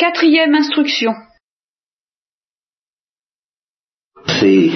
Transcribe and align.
Quatrième 0.00 0.54
instruction. 0.54 1.10
C'est 4.26 4.70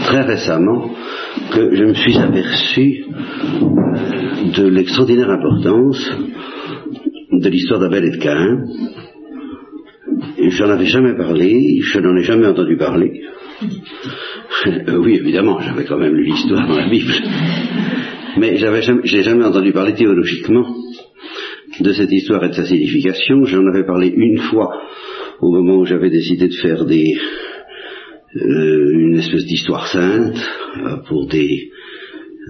très 0.00 0.22
récemment 0.22 0.90
que 1.52 1.76
je 1.76 1.84
me 1.84 1.94
suis 1.94 2.18
aperçu 2.18 3.04
de 4.56 4.66
l'extraordinaire 4.66 5.30
importance 5.30 6.10
de 7.30 7.48
l'histoire 7.48 7.78
d'Abel 7.78 8.06
et 8.06 8.10
de 8.10 8.16
Caïn. 8.16 8.64
J'en 10.50 10.70
avais 10.70 10.86
jamais 10.86 11.16
parlé, 11.16 11.78
je 11.80 12.00
n'en 12.00 12.16
ai 12.16 12.24
jamais 12.24 12.48
entendu 12.48 12.76
parler. 12.76 13.22
Euh, 14.66 14.96
oui, 14.96 15.18
évidemment, 15.18 15.60
j'avais 15.60 15.84
quand 15.84 15.98
même 15.98 16.16
lu 16.16 16.24
l'histoire 16.24 16.66
dans 16.66 16.76
la 16.76 16.88
Bible. 16.88 17.14
Mais 18.38 18.56
j'avais 18.56 18.82
jamais, 18.82 19.06
jamais 19.06 19.44
entendu 19.44 19.72
parler 19.72 19.94
théologiquement 19.94 20.66
de 21.80 21.92
cette 21.92 22.12
histoire 22.12 22.44
et 22.44 22.48
de 22.48 22.54
sa 22.54 22.64
signification. 22.64 23.44
J'en 23.44 23.66
avais 23.66 23.84
parlé 23.84 24.12
une 24.14 24.38
fois 24.38 24.70
au 25.40 25.50
moment 25.50 25.78
où 25.78 25.84
j'avais 25.84 26.10
décidé 26.10 26.48
de 26.48 26.54
faire 26.54 26.84
des, 26.84 27.16
euh, 28.36 28.90
une 28.92 29.18
espèce 29.18 29.44
d'histoire 29.46 29.86
sainte 29.86 30.36
euh, 30.76 30.96
pour 31.08 31.26
des 31.26 31.70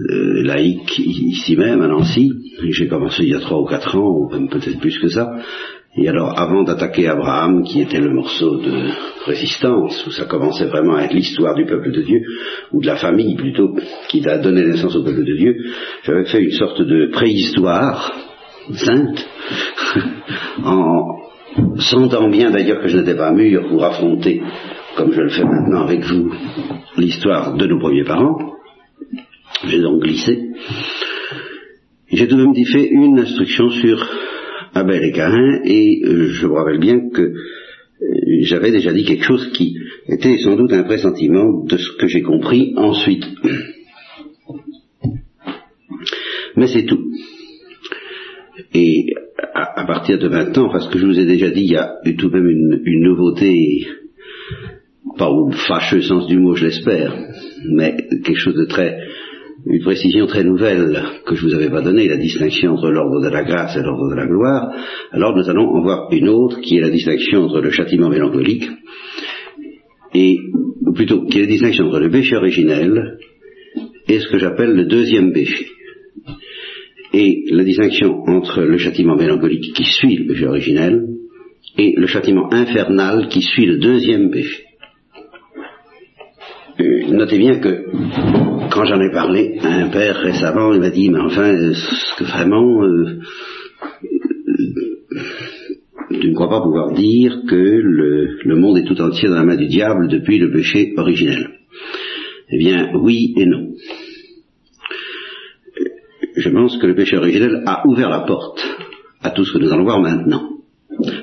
euh, 0.09 0.43
laïcs 0.43 0.97
ici 0.99 1.55
même 1.55 1.81
à 1.81 1.87
Nancy. 1.87 2.31
J'ai 2.69 2.87
commencé 2.87 3.23
il 3.23 3.29
y 3.29 3.35
a 3.35 3.39
trois 3.39 3.61
ou 3.61 3.65
quatre 3.65 3.95
ans, 3.95 4.09
ou 4.09 4.29
même 4.29 4.49
peut-être 4.49 4.79
plus 4.79 4.97
que 4.99 5.09
ça. 5.09 5.31
Et 5.97 6.09
alors, 6.09 6.37
avant 6.37 6.63
d'attaquer 6.63 7.07
Abraham, 7.07 7.63
qui 7.63 7.81
était 7.81 8.01
le 8.01 8.13
morceau 8.13 8.57
de 8.57 8.89
résistance, 9.25 10.05
où 10.05 10.11
ça 10.11 10.25
commençait 10.25 10.65
vraiment 10.65 10.95
à 10.95 11.03
être 11.03 11.13
l'histoire 11.13 11.55
du 11.55 11.65
peuple 11.65 11.91
de 11.91 12.01
Dieu, 12.01 12.21
ou 12.73 12.81
de 12.81 12.87
la 12.87 12.97
famille 12.97 13.35
plutôt, 13.35 13.73
qui 14.09 14.27
a 14.27 14.39
donné 14.39 14.65
naissance 14.65 14.95
au 14.95 15.03
peuple 15.03 15.23
de 15.23 15.37
Dieu, 15.37 15.55
j'avais 16.03 16.25
fait 16.25 16.43
une 16.43 16.51
sorte 16.51 16.81
de 16.81 17.11
préhistoire 17.13 18.11
sainte, 18.73 19.27
en 20.63 21.15
sentant 21.77 22.29
bien 22.29 22.51
d'ailleurs 22.51 22.81
que 22.81 22.87
je 22.87 22.97
n'étais 22.97 23.15
pas 23.15 23.31
mûr 23.31 23.67
pour 23.67 23.83
affronter, 23.83 24.41
comme 24.95 25.11
je 25.11 25.21
le 25.21 25.29
fais 25.29 25.43
maintenant 25.43 25.81
avec 25.83 26.03
vous, 26.03 26.31
l'histoire 26.97 27.55
de 27.55 27.65
nos 27.65 27.79
premiers 27.79 28.03
parents. 28.03 28.55
J'ai 29.65 29.81
donc 29.81 30.01
glissé. 30.01 30.51
J'ai 32.11 32.27
tout 32.27 32.35
de 32.35 32.43
même 32.43 32.53
dit 32.53 32.65
fait 32.65 32.87
une 32.87 33.19
instruction 33.19 33.69
sur 33.69 34.07
Abel 34.73 35.03
et 35.03 35.11
Caïn, 35.11 35.61
et 35.63 36.01
euh, 36.05 36.27
je 36.27 36.47
me 36.47 36.53
rappelle 36.53 36.79
bien 36.79 37.09
que 37.09 37.21
euh, 37.21 37.33
j'avais 38.41 38.71
déjà 38.71 38.91
dit 38.91 39.05
quelque 39.05 39.23
chose 39.23 39.51
qui 39.53 39.77
était 40.07 40.37
sans 40.37 40.55
doute 40.55 40.73
un 40.73 40.83
pressentiment 40.83 41.63
de 41.63 41.77
ce 41.77 41.91
que 41.97 42.07
j'ai 42.07 42.21
compris 42.21 42.73
ensuite. 42.75 43.25
Mais 46.57 46.67
c'est 46.67 46.85
tout. 46.85 47.11
Et 48.73 49.13
à, 49.53 49.85
partir 49.85 50.17
de 50.17 50.27
maintenant, 50.27 50.69
parce 50.71 50.87
que 50.87 50.97
je 50.97 51.05
vous 51.05 51.19
ai 51.19 51.25
déjà 51.25 51.49
dit, 51.49 51.61
il 51.61 51.71
y 51.71 51.77
a 51.77 51.93
tout 52.17 52.29
de 52.29 52.39
même 52.39 52.47
une, 52.85 53.03
nouveauté, 53.03 53.85
pas 55.17 55.29
au 55.29 55.51
fâcheux 55.51 56.01
sens 56.01 56.27
du 56.27 56.37
mot, 56.37 56.55
je 56.55 56.65
l'espère, 56.65 57.13
mais 57.69 57.95
quelque 58.23 58.39
chose 58.39 58.55
de 58.55 58.65
très, 58.65 58.97
une 59.65 59.81
précision 59.81 60.25
très 60.27 60.43
nouvelle 60.43 61.01
que 61.25 61.35
je 61.35 61.45
vous 61.45 61.53
avais 61.53 61.69
pas 61.69 61.81
donnée, 61.81 62.07
la 62.07 62.17
distinction 62.17 62.73
entre 62.73 62.91
l'ordre 62.91 63.21
de 63.23 63.29
la 63.29 63.43
grâce 63.43 63.75
et 63.75 63.81
l'ordre 63.81 64.09
de 64.09 64.15
la 64.15 64.27
gloire. 64.27 64.71
Alors 65.11 65.35
nous 65.35 65.49
allons 65.49 65.67
en 65.75 65.81
voir 65.81 66.07
une 66.11 66.29
autre, 66.29 66.61
qui 66.61 66.77
est 66.77 66.81
la 66.81 66.89
distinction 66.89 67.43
entre 67.43 67.61
le 67.61 67.71
châtiment 67.71 68.09
mélancolique 68.09 68.69
et, 70.13 70.37
ou 70.85 70.93
plutôt, 70.93 71.25
qui 71.25 71.39
est 71.39 71.41
la 71.41 71.47
distinction 71.47 71.87
entre 71.87 71.99
le 71.99 72.09
péché 72.09 72.35
originel 72.35 73.17
et 74.07 74.19
ce 74.19 74.29
que 74.29 74.37
j'appelle 74.37 74.75
le 74.75 74.85
deuxième 74.85 75.33
péché 75.33 75.65
et 77.15 77.45
la 77.49 77.63
distinction 77.63 78.23
entre 78.27 78.61
le 78.61 78.77
châtiment 78.77 79.15
mélancolique 79.15 79.73
qui 79.73 79.85
suit 79.85 80.17
le 80.17 80.27
péché 80.27 80.45
originel 80.47 81.07
et 81.77 81.93
le 81.95 82.07
châtiment 82.07 82.51
infernal 82.53 83.29
qui 83.29 83.41
suit 83.41 83.65
le 83.65 83.77
deuxième 83.77 84.31
péché. 84.31 84.63
Euh, 86.81 87.07
notez 87.11 87.37
bien 87.37 87.59
que 87.59 87.85
quand 88.69 88.83
j'en 88.83 88.99
ai 88.99 89.11
parlé 89.11 89.57
à 89.61 89.75
un 89.75 89.89
père 89.89 90.17
récemment, 90.17 90.73
il 90.73 90.81
m'a 90.81 90.89
dit, 90.89 91.09
mais 91.09 91.19
enfin, 91.19 91.55
que 92.17 92.23
vraiment 92.25 92.83
euh, 92.83 93.21
euh, 94.03 94.79
tu 96.19 96.27
ne 96.27 96.33
crois 96.33 96.49
pas 96.49 96.61
pouvoir 96.61 96.91
dire 96.93 97.43
que 97.47 97.55
le, 97.55 98.39
le, 98.43 98.55
monde 98.57 98.77
est 98.77 98.83
tout 98.83 98.99
entier 99.01 99.29
dans 99.29 99.35
la 99.35 99.45
main 99.45 99.55
du 99.55 99.67
diable 99.67 100.09
depuis 100.09 100.37
le 100.37 100.51
péché 100.51 100.93
originel? 100.97 101.49
Eh 102.49 102.57
bien, 102.57 102.91
oui 102.93 103.33
et 103.37 103.45
non 103.45 103.69
je 106.45 106.51
pense 106.51 106.77
que 106.77 106.85
le 106.85 106.95
péché 106.95 107.17
originel 107.17 107.63
a 107.65 107.87
ouvert 107.87 108.09
la 108.09 108.19
porte 108.19 108.63
à 109.23 109.31
tout 109.31 109.45
ce 109.45 109.53
que 109.53 109.57
nous 109.57 109.73
allons 109.73 109.83
voir 109.83 109.99
maintenant, 109.99 110.47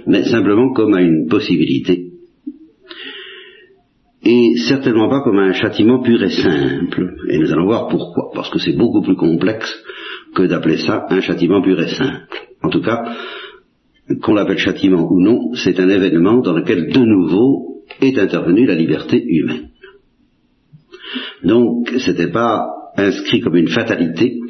mais 0.06 0.24
simplement 0.24 0.72
comme 0.72 0.94
à 0.94 1.00
une 1.00 1.28
possibilité, 1.28 2.08
et 4.24 4.56
certainement 4.68 5.08
pas 5.08 5.20
comme 5.22 5.38
un 5.38 5.52
châtiment 5.52 6.02
pur 6.02 6.20
et 6.24 6.30
simple, 6.30 7.14
et 7.28 7.38
nous 7.38 7.52
allons 7.52 7.66
voir 7.66 7.86
pourquoi, 7.86 8.32
parce 8.34 8.50
que 8.50 8.58
c'est 8.58 8.76
beaucoup 8.76 9.00
plus 9.00 9.14
complexe 9.14 9.72
que 10.34 10.42
d'appeler 10.42 10.78
ça 10.78 11.06
un 11.08 11.20
châtiment 11.20 11.62
pur 11.62 11.80
et 11.80 11.88
simple. 11.88 12.38
En 12.64 12.68
tout 12.68 12.82
cas, 12.82 13.14
qu'on 14.22 14.34
l'appelle 14.34 14.58
châtiment 14.58 15.06
ou 15.08 15.20
non, 15.20 15.54
c'est 15.54 15.78
un 15.78 15.88
événement 15.88 16.40
dans 16.40 16.52
lequel 16.52 16.88
de 16.92 17.00
nouveau 17.00 17.84
est 18.00 18.18
intervenue 18.18 18.66
la 18.66 18.74
liberté 18.74 19.22
humaine. 19.24 19.68
Donc, 21.44 21.92
c'était 21.98 22.30
pas 22.30 22.66
inscrit 22.96 23.40
comme 23.40 23.56
une 23.56 23.68
fatalité, 23.68 24.40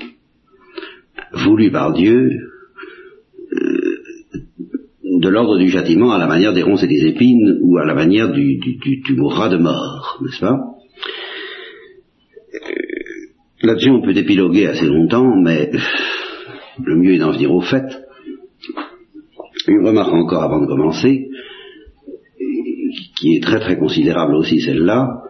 voulu 1.33 1.71
par 1.71 1.93
Dieu 1.93 2.31
euh, 3.53 4.03
de 5.21 5.29
l'ordre 5.29 5.59
du 5.59 5.69
châtiment 5.69 6.13
à 6.13 6.19
la 6.19 6.27
manière 6.27 6.53
des 6.53 6.63
ronces 6.63 6.83
et 6.83 6.89
des 6.89 7.07
épines 7.07 7.59
ou 7.63 7.79
à 7.79 7.85
la 7.85 7.95
manière 7.95 8.33
du, 8.33 8.59
du, 8.59 8.77
du, 8.77 9.21
rat 9.21 9.49
de 9.49 9.59
mort, 9.59 10.21
n'est-ce 10.23 10.41
pas? 10.41 10.59
Euh, 12.55 12.59
Là-dessus, 13.63 13.91
on 13.91 14.03
peut 14.03 14.17
épiloguer 14.17 14.67
assez 14.67 14.87
longtemps, 14.87 15.37
mais 15.41 15.71
le 16.85 16.97
mieux 16.97 17.15
est 17.15 17.19
d'en 17.19 17.33
venir 17.33 17.53
au 17.53 17.61
fait. 17.61 17.85
Une 19.69 19.87
remarque 19.87 20.13
encore 20.13 20.43
avant 20.43 20.61
de 20.61 20.67
commencer, 20.67 21.29
qui 23.17 23.37
est 23.37 23.43
très 23.43 23.61
très 23.61 23.79
considérable 23.79 24.35
aussi 24.35 24.61
celle-là, 24.61 25.23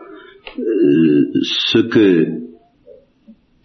euh, 0.59 1.31
ce 1.43 1.79
que 1.79 2.42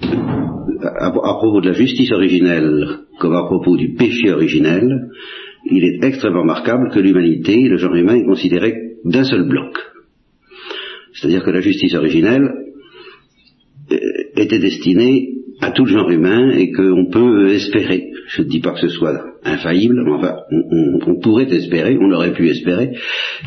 à, 0.01 1.11
propos 1.11 1.61
de 1.61 1.69
la 1.69 1.73
justice 1.73 2.11
originelle 2.11 2.99
comme 3.19 3.35
à 3.35 3.45
propos 3.45 3.77
du 3.77 3.93
péché 3.93 4.31
originel, 4.31 5.09
il 5.69 5.83
est 5.83 6.05
extrêmement 6.05 6.41
remarquable 6.41 6.91
que 6.93 6.99
l'humanité, 6.99 7.67
le 7.67 7.77
genre 7.77 7.95
humain, 7.95 8.15
est 8.15 8.25
considéré 8.25 8.73
d'un 9.03 9.23
seul 9.23 9.47
bloc. 9.47 9.75
C'est-à-dire 11.13 11.43
que 11.43 11.51
la 11.51 11.61
justice 11.61 11.95
originelle 11.95 12.49
euh, 13.91 13.97
était 14.35 14.59
destinée 14.59 15.33
à 15.61 15.71
tout 15.71 15.85
le 15.85 15.91
genre 15.91 16.09
humain 16.09 16.51
et 16.51 16.71
qu'on 16.71 17.09
peut 17.11 17.47
espérer, 17.49 18.11
je 18.27 18.43
ne 18.43 18.47
dis 18.47 18.59
pas 18.59 18.73
que 18.73 18.81
ce 18.81 18.89
soit 18.89 19.19
infaillible, 19.43 20.03
mais 20.05 20.11
enfin, 20.11 20.35
on, 20.51 21.19
pourrait 21.19 21.51
espérer, 21.51 21.97
on 21.99 22.11
aurait 22.11 22.33
pu 22.33 22.47
espérer, 22.49 22.91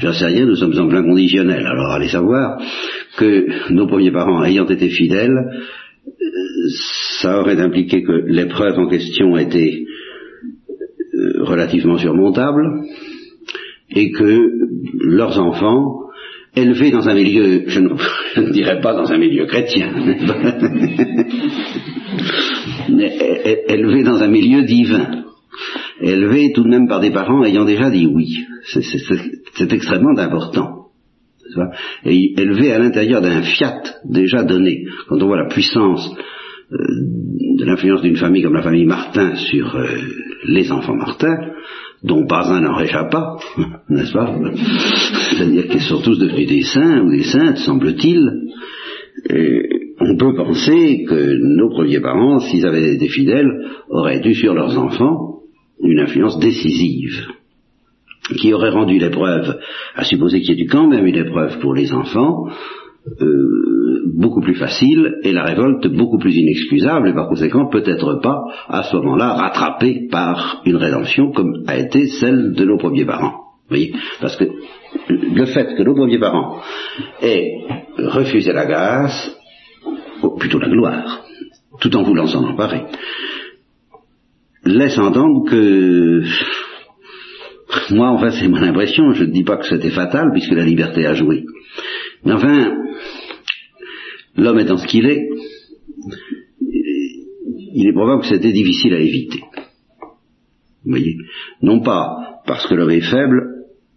j'en 0.01 0.13
sais 0.13 0.27
rien, 0.27 0.47
nous 0.47 0.57
sommes 0.57 0.77
en 0.79 0.89
plein 0.89 1.05
conditionnel, 1.05 1.65
alors 1.65 1.93
allez 1.93 2.09
savoir 2.09 2.61
que 3.17 3.73
nos 3.73 3.87
premiers 3.87 4.11
parents 4.11 4.43
ayant 4.43 4.67
été 4.67 4.89
fidèles, 4.89 5.39
ça 7.21 7.41
aurait 7.41 7.61
impliqué 7.61 8.03
que 8.03 8.13
l'épreuve 8.27 8.79
en 8.79 8.89
question 8.89 9.37
était 9.37 9.85
euh, 11.15 11.45
relativement 11.45 11.99
surmontable 11.99 12.63
et 13.91 14.11
que 14.13 14.51
leurs 15.01 15.39
enfants, 15.39 16.07
élevés 16.55 16.91
dans 16.91 17.09
un 17.09 17.15
milieu, 17.15 17.65
je 17.67 17.81
ne, 17.81 18.51
dirais 18.53 18.81
pas 18.81 18.95
dans 18.95 19.11
un 19.11 19.19
milieu 19.19 19.47
chrétien, 19.47 19.93
mais 22.89 23.65
élevés 23.69 24.05
dans 24.05 24.23
un 24.23 24.29
milieu 24.29 24.63
divin, 24.63 25.25
élevés 26.01 26.53
tout 26.55 26.65
de 26.65 26.69
même 26.69 26.89
par 26.89 27.01
des 27.01 27.11
parents 27.11 27.45
ayant 27.45 27.65
déjà 27.65 27.91
dit 27.91 28.07
oui. 28.07 28.47
C'est 29.55 29.73
extrêmement 29.73 30.17
important 30.17 30.80
et 32.05 32.35
élevé 32.41 32.73
à 32.73 32.79
l'intérieur 32.79 33.21
d'un 33.21 33.43
fiat 33.43 33.83
déjà 34.05 34.43
donné. 34.43 34.85
Quand 35.09 35.23
on 35.23 35.27
voit 35.27 35.43
la 35.43 35.49
puissance 35.49 36.11
euh, 36.73 36.77
de 37.59 37.65
l'influence 37.65 38.03
d'une 38.03 38.17
famille 38.17 38.43
comme 38.43 38.55
la 38.55 38.63
famille 38.63 38.87
Martin 38.87 39.35
sur 39.37 39.75
euh, 39.77 39.87
les 40.47 40.71
enfants 40.73 40.97
Martin, 40.97 41.37
dont 42.03 42.27
pas 42.27 42.51
un 42.51 42.61
n'en 42.61 42.75
réchappe 42.75 43.11
pas, 43.11 43.39
n'est-ce 43.89 44.13
pas? 44.13 44.35
C'est-à-dire 45.31 45.69
qu'ils 45.69 45.83
sont 45.83 46.01
tous 46.01 46.19
devenus 46.19 46.49
des 46.49 46.63
saints 46.63 47.03
ou 47.03 47.11
des 47.11 47.25
saintes, 47.25 47.59
semble-t-il. 47.59 48.31
On 50.03 50.17
peut 50.17 50.35
penser 50.35 51.05
que 51.07 51.37
nos 51.39 51.69
premiers 51.69 52.01
parents, 52.01 52.39
s'ils 52.41 52.65
avaient 52.65 52.95
été 52.95 53.09
fidèles, 53.09 53.51
auraient 53.91 54.21
dû 54.21 54.35
sur 54.35 54.55
leurs 54.55 54.79
enfants 54.79 55.41
une 55.83 56.01
influence 56.01 56.39
décisive 56.39 57.27
qui 58.39 58.53
aurait 58.53 58.71
rendu 58.71 58.99
l'épreuve, 58.99 59.59
à 59.95 60.05
supposer 60.05 60.41
qu'il 60.41 60.59
y 60.59 60.63
ait 60.63 60.67
quand 60.67 60.89
même 60.89 61.07
une 61.07 61.17
épreuve 61.17 61.59
pour 61.61 61.75
les 61.75 61.93
enfants, 61.93 62.47
euh, 63.21 64.03
beaucoup 64.15 64.41
plus 64.41 64.55
facile 64.55 65.17
et 65.23 65.33
la 65.33 65.45
révolte 65.45 65.87
beaucoup 65.89 66.19
plus 66.19 66.37
inexcusable 66.37 67.09
et 67.09 67.15
par 67.15 67.29
conséquent 67.29 67.67
peut-être 67.71 68.21
pas 68.23 68.43
à 68.69 68.83
ce 68.83 68.97
moment-là 68.97 69.33
rattrapée 69.33 70.09
par 70.11 70.61
une 70.67 70.77
rédemption 70.77 71.33
comme 71.33 71.65
a 71.67 71.79
été 71.79 72.07
celle 72.07 72.53
de 72.53 72.65
nos 72.65 72.77
premiers 72.77 73.07
parents. 73.07 73.41
voyez? 73.69 73.95
Parce 74.21 74.37
que 74.37 74.45
le 75.09 75.47
fait 75.47 75.75
que 75.77 75.83
nos 75.83 75.95
premiers 75.95 76.19
parents 76.19 76.61
aient 77.23 77.51
refusé 77.99 78.53
la 78.53 78.67
grâce, 78.67 79.37
ou 80.23 80.37
plutôt 80.37 80.59
la 80.59 80.69
gloire, 80.69 81.23
tout 81.81 81.95
en 81.97 82.03
voulant 82.03 82.27
s'en 82.27 82.45
emparer, 82.45 82.83
laisse 84.65 84.99
entendre 84.99 85.49
que 85.49 86.23
moi, 87.91 88.11
enfin, 88.11 88.31
c'est 88.31 88.49
mon 88.49 88.63
impression, 88.63 89.13
je 89.13 89.25
ne 89.25 89.31
dis 89.31 89.45
pas 89.45 89.57
que 89.57 89.67
c'était 89.67 89.91
fatal, 89.91 90.31
puisque 90.33 90.53
la 90.53 90.65
liberté 90.65 91.07
a 91.07 91.15
joué. 91.15 91.45
Mais 92.25 92.33
enfin, 92.33 92.77
l'homme 94.37 94.59
étant 94.59 94.77
ce 94.77 94.87
qu'il 94.87 95.07
est, 95.07 95.29
il 97.75 97.87
est 97.87 97.93
probable 97.93 98.23
que 98.23 98.29
c'était 98.29 98.53
difficile 98.53 98.95
à 98.95 99.01
éviter. 99.01 99.41
Vous 100.85 100.91
voyez? 100.91 101.17
Non 101.63 101.81
pas 101.81 102.43
parce 102.47 102.67
que 102.67 102.75
l'homme 102.75 102.91
est 102.91 103.01
faible, 103.01 103.43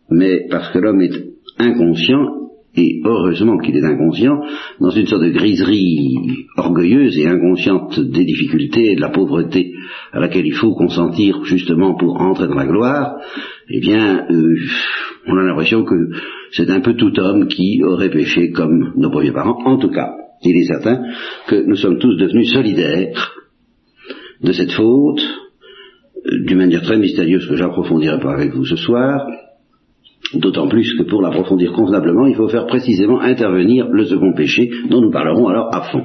mais 0.09 0.47
parce 0.49 0.71
que 0.71 0.79
l'homme 0.79 1.01
est 1.01 1.33
inconscient, 1.57 2.43
et 2.75 3.01
heureusement 3.05 3.57
qu'il 3.59 3.75
est 3.77 3.83
inconscient, 3.83 4.39
dans 4.79 4.89
une 4.89 5.07
sorte 5.07 5.23
de 5.23 5.29
griserie 5.29 6.17
orgueilleuse 6.57 7.17
et 7.19 7.27
inconsciente 7.27 7.99
des 7.99 8.25
difficultés 8.25 8.91
et 8.91 8.95
de 8.95 9.01
la 9.01 9.09
pauvreté 9.09 9.73
à 10.11 10.19
laquelle 10.19 10.45
il 10.45 10.55
faut 10.55 10.73
consentir 10.73 11.43
justement 11.43 11.95
pour 11.95 12.19
entrer 12.19 12.47
dans 12.47 12.55
la 12.55 12.65
gloire, 12.65 13.15
eh 13.69 13.79
bien, 13.79 14.25
euh, 14.29 14.55
on 15.27 15.37
a 15.37 15.43
l'impression 15.43 15.83
que 15.83 15.95
c'est 16.51 16.69
un 16.69 16.81
peu 16.81 16.95
tout 16.95 17.17
homme 17.19 17.47
qui 17.47 17.81
aurait 17.83 18.09
péché 18.09 18.51
comme 18.51 18.93
nos 18.95 19.09
premiers 19.09 19.31
parents. 19.31 19.63
En 19.65 19.77
tout 19.77 19.89
cas, 19.89 20.11
il 20.43 20.57
est 20.57 20.67
certain 20.67 21.01
que 21.47 21.63
nous 21.65 21.75
sommes 21.75 21.99
tous 21.99 22.15
devenus 22.17 22.51
solidaires 22.51 23.33
de 24.41 24.51
cette 24.51 24.71
faute, 24.71 25.21
euh, 26.25 26.45
d'une 26.45 26.57
manière 26.57 26.81
très 26.81 26.97
mystérieuse 26.97 27.47
que 27.47 27.55
j'approfondirai 27.55 28.19
pas 28.19 28.33
avec 28.33 28.53
vous 28.53 28.65
ce 28.65 28.75
soir, 28.75 29.25
d'autant 30.33 30.67
plus 30.67 30.93
que 30.97 31.03
pour 31.03 31.21
l'approfondir 31.21 31.71
convenablement, 31.71 32.27
il 32.27 32.35
faut 32.35 32.49
faire 32.49 32.65
précisément 32.65 33.21
intervenir 33.21 33.87
le 33.87 34.05
second 34.05 34.33
péché, 34.33 34.69
dont 34.89 35.01
nous 35.01 35.11
parlerons 35.11 35.47
alors 35.47 35.73
à 35.73 35.81
fond. 35.83 36.03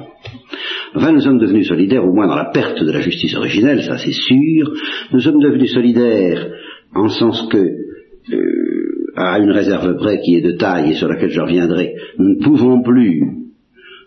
Enfin, 0.95 1.11
nous 1.11 1.21
sommes 1.21 1.39
devenus 1.39 1.67
solidaires, 1.67 2.05
au 2.05 2.13
moins 2.13 2.27
dans 2.27 2.35
la 2.35 2.49
perte 2.51 2.83
de 2.83 2.91
la 2.91 3.01
justice 3.01 3.35
originelle, 3.35 3.83
ça 3.83 3.97
c'est 3.97 4.11
sûr. 4.11 4.71
Nous 5.11 5.19
sommes 5.19 5.39
devenus 5.39 5.73
solidaires 5.73 6.47
en 6.95 7.09
sens 7.09 7.47
que, 7.49 7.57
euh, 7.57 9.13
à 9.15 9.39
une 9.39 9.51
réserve 9.51 9.97
près 9.97 10.19
qui 10.21 10.35
est 10.35 10.41
de 10.41 10.53
taille 10.53 10.91
et 10.91 10.95
sur 10.95 11.07
laquelle 11.07 11.31
je 11.31 11.41
reviendrai, 11.41 11.95
nous 12.17 12.35
ne 12.35 12.43
pouvons 12.43 12.81
plus 12.81 13.23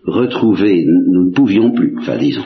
retrouver, 0.05 0.85
nous 0.87 1.27
ne 1.27 1.33
pouvions 1.33 1.73
plus, 1.73 1.95
enfin 1.99 2.19
disons, 2.19 2.45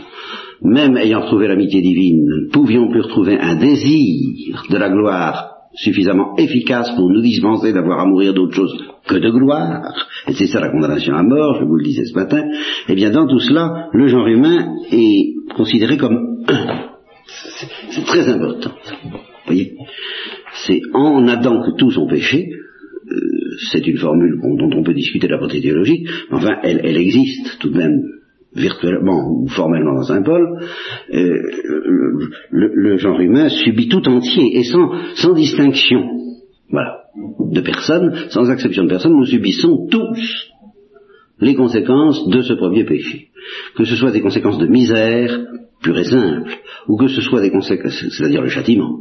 même 0.62 0.96
ayant 0.96 1.22
trouvé 1.22 1.48
l'amitié 1.48 1.80
divine, 1.80 2.24
nous 2.26 2.46
ne 2.46 2.50
pouvions 2.50 2.90
plus 2.90 3.02
retrouver 3.02 3.38
un 3.38 3.56
désir 3.56 4.64
de 4.70 4.76
la 4.76 4.90
gloire 4.90 5.52
suffisamment 5.74 6.36
efficace 6.36 6.90
pour 6.96 7.10
nous 7.10 7.20
dispenser 7.20 7.72
d'avoir 7.72 8.00
à 8.00 8.06
mourir 8.06 8.32
d'autre 8.32 8.54
chose 8.54 8.74
que 9.06 9.16
de 9.16 9.30
gloire, 9.30 9.82
et 10.26 10.32
c'est 10.32 10.46
ça 10.46 10.60
la 10.60 10.70
condamnation 10.70 11.14
à 11.14 11.22
mort, 11.22 11.58
je 11.60 11.64
vous 11.64 11.76
le 11.76 11.84
disais 11.84 12.06
ce 12.06 12.14
matin, 12.14 12.42
eh 12.88 12.94
bien 12.94 13.10
dans 13.10 13.26
tout 13.26 13.40
cela, 13.40 13.88
le 13.92 14.08
genre 14.08 14.26
humain 14.26 14.74
est 14.90 15.34
considéré 15.54 15.96
comme 15.96 16.44
un. 16.48 16.66
C'est 17.90 18.04
très 18.04 18.28
important. 18.28 18.70
Vous 19.46 19.54
voyez 19.54 19.74
C'est 20.66 20.80
en 20.92 21.26
Adam 21.28 21.62
que 21.62 21.76
tous 21.76 21.96
ont 21.98 22.08
péché, 22.08 22.48
euh, 22.48 23.14
c'est 23.70 23.86
une 23.86 23.98
formule 23.98 24.40
dont 24.40 24.70
on 24.74 24.82
peut 24.82 24.94
discuter 24.94 25.28
de 25.28 25.32
la 25.32 25.38
portée 25.38 25.60
théologique, 25.60 26.08
mais 26.30 26.36
enfin 26.36 26.56
elle 26.62 26.96
existe 26.96 27.58
tout 27.60 27.70
de 27.70 27.78
même 27.78 28.02
virtuellement 28.56 29.30
ou 29.30 29.48
formellement 29.48 29.94
dans 29.94 30.02
Saint 30.02 30.22
Paul, 30.22 30.60
euh, 31.12 31.42
le, 32.50 32.96
genre 32.96 33.20
humain 33.20 33.48
subit 33.48 33.88
tout 33.88 34.08
entier 34.08 34.58
et 34.58 34.64
sans, 34.64 34.90
sans 35.14 35.34
distinction, 35.34 36.02
voilà, 36.70 37.02
de 37.40 37.60
personne, 37.60 38.14
sans 38.30 38.50
exception 38.50 38.84
de 38.84 38.88
personne, 38.88 39.12
nous 39.12 39.26
subissons 39.26 39.86
tous 39.90 40.50
les 41.40 41.54
conséquences 41.54 42.26
de 42.28 42.40
ce 42.40 42.54
premier 42.54 42.84
péché. 42.84 43.28
Que 43.76 43.84
ce 43.84 43.94
soit 43.94 44.10
des 44.10 44.22
conséquences 44.22 44.58
de 44.58 44.66
misère, 44.66 45.38
pure 45.82 45.98
et 45.98 46.04
simple, 46.04 46.58
ou 46.88 46.96
que 46.96 47.08
ce 47.08 47.20
soit 47.20 47.40
des 47.40 47.50
conséquences, 47.50 48.04
c'est-à-dire 48.10 48.42
le 48.42 48.48
châtiment. 48.48 48.98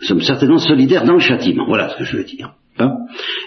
Nous 0.00 0.06
sommes 0.06 0.22
certainement 0.22 0.58
solidaires 0.58 1.04
dans 1.04 1.14
le 1.14 1.20
châtiment, 1.20 1.66
voilà 1.66 1.90
ce 1.90 1.98
que 1.98 2.04
je 2.04 2.16
veux 2.16 2.24
dire. 2.24 2.54
Hein. 2.76 2.90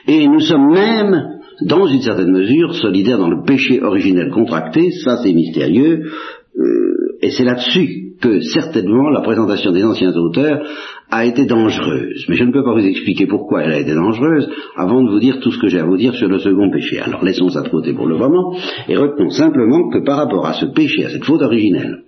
et 0.08 0.26
nous 0.26 0.40
sommes 0.40 0.72
même 0.72 1.38
dans 1.62 1.86
une 1.86 2.02
certaine 2.02 2.32
mesure, 2.32 2.74
solidaire 2.74 3.18
dans 3.18 3.30
le 3.30 3.44
péché 3.44 3.82
originel 3.84 4.32
contracté, 4.32 4.92
ça 4.92 5.18
c'est 5.18 5.34
mystérieux, 5.34 6.12
euh, 6.58 7.18
et 7.22 7.32
c'est 7.32 7.44
là-dessus 7.44 8.14
que 8.22 8.40
certainement 8.40 9.10
la 9.10 9.22
présentation 9.22 9.72
des 9.72 9.84
anciens 9.84 10.16
auteurs 10.16 10.66
a 11.10 11.26
été 11.26 11.46
dangereuse. 11.46 12.26
Mais 12.28 12.36
je 12.36 12.44
ne 12.44 12.52
peux 12.52 12.64
pas 12.64 12.74
vous 12.74 12.86
expliquer 12.86 13.28
pourquoi 13.28 13.64
elle 13.64 13.72
a 13.72 13.80
été 13.80 13.94
dangereuse 13.94 14.50
avant 14.76 15.02
de 15.02 15.10
vous 15.10 15.20
dire 15.20 15.40
tout 15.40 15.52
ce 15.52 15.60
que 15.60 15.68
j'ai 15.68 15.80
à 15.80 15.86
vous 15.86 15.98
dire 15.98 16.14
sur 16.16 16.28
le 16.28 16.40
second 16.40 16.70
péché. 16.70 17.00
Alors 17.00 17.24
laissons 17.24 17.50
ça 17.50 17.62
de 17.62 17.70
côté 17.70 17.94
pour 17.94 18.08
le 18.08 18.18
moment 18.18 18.54
et 18.90 18.98
retenons 18.98 19.30
simplement 19.30 19.90
que 19.90 20.00
par 20.00 20.18
rapport 20.18 20.46
à 20.46 20.54
ce 20.54 20.66
péché, 20.66 21.06
à 21.06 21.10
cette 21.10 21.24
faute 21.24 21.42
originelle, 21.42 22.04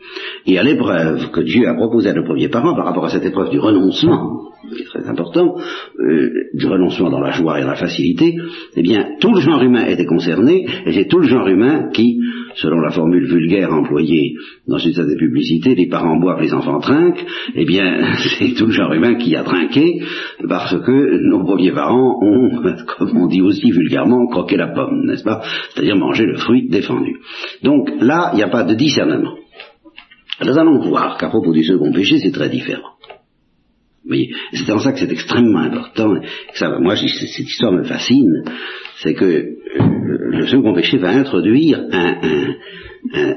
et 0.45 0.57
à 0.57 0.63
l'épreuve 0.63 1.31
que 1.31 1.41
Dieu 1.41 1.67
a 1.67 1.75
proposée 1.75 2.09
à 2.09 2.13
nos 2.13 2.23
premiers 2.23 2.49
parents, 2.49 2.75
par 2.75 2.85
rapport 2.85 3.05
à 3.05 3.09
cette 3.09 3.25
épreuve 3.25 3.49
du 3.51 3.59
renoncement, 3.59 4.49
qui 4.69 4.81
est 4.81 4.85
très 4.85 5.07
important, 5.07 5.55
euh, 5.99 6.29
du 6.53 6.67
renoncement 6.67 7.09
dans 7.09 7.21
la 7.21 7.31
joie 7.31 7.59
et 7.59 7.61
dans 7.61 7.69
la 7.69 7.75
facilité, 7.75 8.35
eh 8.75 8.81
bien 8.81 9.15
tout 9.19 9.33
le 9.33 9.41
genre 9.41 9.61
humain 9.61 9.85
était 9.85 10.05
concerné 10.05 10.65
et 10.85 10.91
c'est 10.91 11.07
tout 11.07 11.19
le 11.19 11.27
genre 11.27 11.47
humain 11.47 11.89
qui, 11.93 12.19
selon 12.55 12.79
la 12.79 12.91
formule 12.91 13.25
vulgaire 13.25 13.71
employée 13.71 14.35
dans 14.67 14.77
une 14.77 14.93
certaine 14.93 15.17
publicité, 15.17 15.75
les 15.75 15.87
parents 15.87 16.19
boivent, 16.19 16.41
les 16.41 16.53
enfants 16.53 16.79
trinquent, 16.79 17.25
eh 17.55 17.65
bien 17.65 18.13
c'est 18.39 18.53
tout 18.55 18.67
le 18.67 18.71
genre 18.71 18.93
humain 18.93 19.15
qui 19.15 19.35
a 19.35 19.43
trinqué 19.43 20.01
parce 20.47 20.75
que 20.79 21.29
nos 21.29 21.43
premiers 21.43 21.71
parents 21.71 22.17
ont, 22.21 22.61
comme 22.97 23.17
on 23.17 23.27
dit 23.27 23.41
aussi 23.41 23.71
vulgairement, 23.71 24.27
croqué 24.27 24.57
la 24.57 24.67
pomme, 24.67 25.05
n'est-ce 25.05 25.23
pas? 25.23 25.41
C'est-à-dire 25.73 25.95
mangé 25.95 26.25
le 26.25 26.37
fruit 26.37 26.67
défendu. 26.69 27.17
Donc 27.63 27.89
là, 27.99 28.31
il 28.33 28.37
n'y 28.37 28.43
a 28.43 28.49
pas 28.49 28.63
de 28.63 28.75
discernement. 28.75 29.35
Nous 30.45 30.57
allons 30.57 30.79
voir 30.79 31.17
qu'à 31.17 31.27
propos 31.27 31.51
du 31.51 31.63
second 31.63 31.91
péché, 31.91 32.17
c'est 32.19 32.31
très 32.31 32.49
différent. 32.49 32.98
C'est 34.53 34.71
en 34.71 34.79
ça 34.79 34.93
que 34.93 34.99
c'est 34.99 35.11
extrêmement 35.11 35.59
important. 35.59 36.15
ça, 36.53 36.79
moi, 36.79 36.95
cette 36.95 37.39
histoire 37.39 37.71
me 37.71 37.83
fascine. 37.83 38.43
C'est 38.97 39.13
que 39.13 39.25
euh, 39.25 39.55
le 39.77 40.47
second 40.47 40.73
péché 40.73 40.97
va 40.97 41.09
introduire 41.09 41.79
une, 41.81 42.55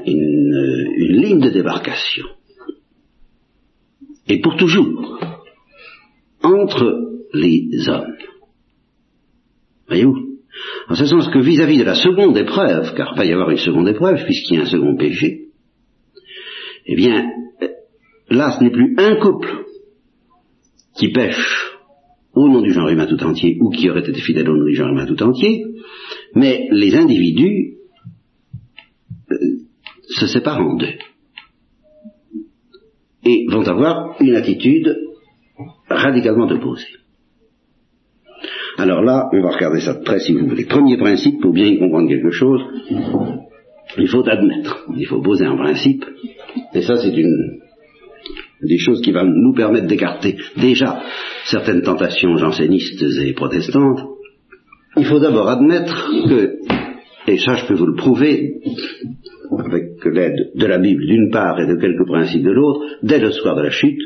une 0.05 1.21
ligne 1.21 1.39
de 1.39 1.49
débarcation. 1.49 2.25
Et 4.27 4.39
pour 4.39 4.55
toujours 4.55 5.19
entre 6.41 7.03
les 7.33 7.89
hommes. 7.89 8.15
Voyez-vous? 9.87 10.33
En 10.87 10.95
ce 10.95 11.05
sens 11.05 11.27
que 11.29 11.39
vis-à-vis 11.39 11.79
de 11.79 11.83
la 11.83 11.95
seconde 11.95 12.37
épreuve, 12.37 12.93
car 12.95 13.13
il 13.13 13.17
va 13.17 13.25
y 13.25 13.33
avoir 13.33 13.49
une 13.49 13.57
seconde 13.57 13.87
épreuve 13.87 14.23
puisqu'il 14.23 14.55
y 14.55 14.59
a 14.59 14.63
un 14.63 14.67
second 14.67 14.95
péché, 14.95 15.47
eh 16.85 16.95
bien, 16.95 17.29
là 18.29 18.51
ce 18.51 18.63
n'est 18.63 18.71
plus 18.71 18.95
un 18.97 19.15
couple 19.15 19.65
qui 20.95 21.09
pêche 21.09 21.73
au 22.33 22.47
nom 22.47 22.61
du 22.61 22.71
genre 22.71 22.89
humain 22.89 23.05
tout 23.05 23.23
entier 23.23 23.57
ou 23.59 23.69
qui 23.69 23.89
aurait 23.89 24.07
été 24.07 24.13
fidèle 24.13 24.49
au 24.49 24.57
nom 24.57 24.65
du 24.65 24.75
genre 24.75 24.89
humain 24.89 25.05
tout 25.05 25.21
entier, 25.21 25.65
mais 26.35 26.67
les 26.71 26.95
individus 26.95 27.75
euh, 29.31 29.35
se 30.09 30.27
séparent 30.27 30.61
en 30.61 30.75
deux 30.75 30.95
et 33.25 33.45
vont 33.49 33.67
avoir 33.67 34.15
une 34.19 34.35
attitude 34.35 34.97
radicalement 35.87 36.47
opposé. 36.47 36.87
Alors 38.77 39.01
là, 39.03 39.29
on 39.31 39.41
va 39.41 39.51
regarder 39.51 39.81
ça 39.81 39.93
de 39.93 40.03
près 40.03 40.19
si 40.19 40.33
vous 40.33 40.47
voulez. 40.47 40.65
Premier 40.65 40.97
principe, 40.97 41.39
pour 41.39 41.53
bien 41.53 41.67
y 41.67 41.77
comprendre 41.77 42.09
quelque 42.09 42.31
chose, 42.31 42.61
il 43.97 44.07
faut 44.07 44.27
admettre, 44.27 44.87
il 44.97 45.05
faut 45.05 45.21
poser 45.21 45.45
un 45.45 45.55
principe, 45.55 46.03
et 46.73 46.81
ça 46.81 46.95
c'est 46.97 47.15
une 47.15 47.62
des 48.63 48.77
choses 48.77 49.01
qui 49.01 49.11
va 49.11 49.23
nous 49.23 49.53
permettre 49.53 49.87
d'écarter 49.87 50.37
déjà 50.57 51.01
certaines 51.45 51.81
tentations 51.81 52.37
jansénistes 52.37 53.03
et 53.21 53.33
protestantes. 53.33 53.99
Il 54.97 55.05
faut 55.05 55.19
d'abord 55.19 55.49
admettre 55.49 56.09
que, 56.27 56.55
et 57.27 57.37
ça 57.37 57.55
je 57.55 57.65
peux 57.65 57.75
vous 57.75 57.87
le 57.87 57.95
prouver, 57.95 58.61
avec 59.59 60.03
l'aide 60.05 60.51
de 60.55 60.65
la 60.65 60.77
Bible 60.77 61.05
d'une 61.05 61.29
part 61.31 61.59
et 61.59 61.67
de 61.67 61.75
quelques 61.79 62.05
principes 62.05 62.43
de 62.43 62.51
l'autre, 62.51 62.81
dès 63.01 63.19
le 63.19 63.31
soir 63.31 63.55
de 63.55 63.61
la 63.61 63.69
chute, 63.69 64.01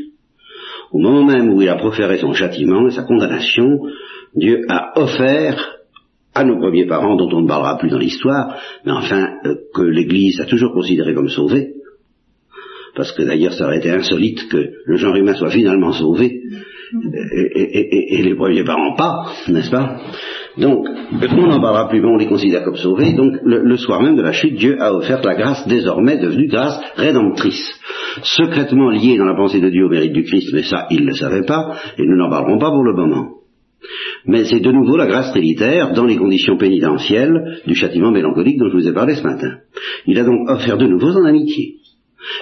au 0.92 1.00
moment 1.00 1.26
même 1.26 1.54
où 1.54 1.62
il 1.62 1.70
a 1.70 1.76
proféré 1.76 2.18
son 2.18 2.34
châtiment 2.34 2.88
et 2.88 2.92
sa 2.92 3.04
condamnation, 3.04 3.80
Dieu 4.36 4.62
a 4.70 5.00
offert 5.00 5.78
à 6.34 6.44
nos 6.44 6.58
premiers 6.58 6.86
parents, 6.86 7.16
dont 7.16 7.30
on 7.34 7.42
ne 7.42 7.48
parlera 7.48 7.78
plus 7.78 7.90
dans 7.90 7.98
l'histoire, 7.98 8.58
mais 8.86 8.92
enfin 8.92 9.28
euh, 9.46 9.56
que 9.74 9.82
l'Église 9.82 10.40
a 10.40 10.46
toujours 10.46 10.72
considéré 10.72 11.14
comme 11.16 11.30
sauvée, 11.30 11.74
parce 12.98 13.14
que 13.14 13.22
d'ailleurs 13.24 13.54
ça 13.54 13.66
aurait 13.66 13.78
été 13.78 13.92
insolite 13.92 14.50
que 14.50 14.58
le 14.86 14.98
genre 14.98 15.16
humain 15.16 15.36
soit 15.36 15.52
finalement 15.52 15.94
sauvé, 15.94 16.42
et, 16.94 18.22
les 18.24 18.36
premiers 18.36 18.64
parents 18.64 18.96
pas, 18.96 19.26
n'est-ce 19.50 19.70
pas? 19.70 19.98
Donc, 20.58 20.88
on 20.88 21.48
n'en 21.48 21.60
parlera 21.60 21.90
plus, 21.90 22.02
mais 22.02 22.08
on 22.08 22.18
les 22.18 22.28
considère 22.28 22.64
comme 22.64 22.78
sauvés, 22.78 23.14
donc 23.14 23.36
le, 23.44 23.62
le, 23.62 23.78
soir 23.78 24.02
même 24.02 24.16
de 24.16 24.22
la 24.22 24.32
chute, 24.32 24.56
Dieu 24.56 24.78
a 24.82 24.94
offert 24.94 25.22
la 25.24 25.36
grâce 25.36 25.68
désormais 25.68 26.18
devenue 26.18 26.48
grâce 26.48 26.80
rédemptrice 26.96 27.80
secrètement 28.24 28.90
lié 28.90 29.18
dans 29.18 29.26
la 29.26 29.36
pensée 29.36 29.60
de 29.60 29.70
Dieu 29.70 29.86
au 29.86 29.90
mérite 29.90 30.14
du 30.14 30.24
Christ, 30.24 30.50
mais 30.54 30.64
ça, 30.64 30.88
il 30.90 31.02
ne 31.02 31.08
le 31.08 31.14
savait 31.14 31.46
pas, 31.46 31.76
et 31.98 32.04
nous 32.04 32.16
n'en 32.16 32.30
parlerons 32.30 32.58
pas 32.58 32.72
pour 32.72 32.84
le 32.84 32.94
moment. 32.94 33.34
Mais 34.26 34.46
c'est 34.46 34.60
de 34.60 34.72
nouveau 34.72 34.98
la 34.98 35.08
grâce 35.08 35.32
trinitaire 35.32 35.94
dans 35.94 36.06
les 36.06 36.18
conditions 36.18 36.58
pénitentielles 36.58 37.62
du 37.68 37.76
châtiment 37.76 38.12
mélancolique 38.12 38.58
dont 38.58 38.70
je 38.70 38.78
vous 38.78 38.88
ai 38.88 38.94
parlé 38.94 39.16
ce 39.16 39.24
matin. 39.24 39.60
Il 40.08 40.18
a 40.18 40.24
donc 40.24 40.50
offert 40.50 40.78
de 40.78 40.88
nouveau 40.88 41.12
son 41.12 41.26
amitié. 41.26 41.76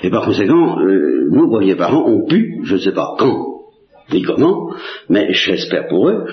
Et 0.04 0.10
par 0.10 0.25
conséquent, 0.25 0.80
euh, 0.80 1.30
nos 1.32 1.48
premiers 1.48 1.75
parents 1.75 2.08
ont 2.08 2.25
pu, 2.25 2.60
je 2.63 2.75
ne 2.75 2.80
sais 2.80 2.92
pas 2.92 3.15
quand, 3.18 3.56
ni 4.12 4.22
comment, 4.22 4.72
mais 5.10 5.34
j'espère 5.34 5.88
pour 5.88 6.10
eux 6.10 6.25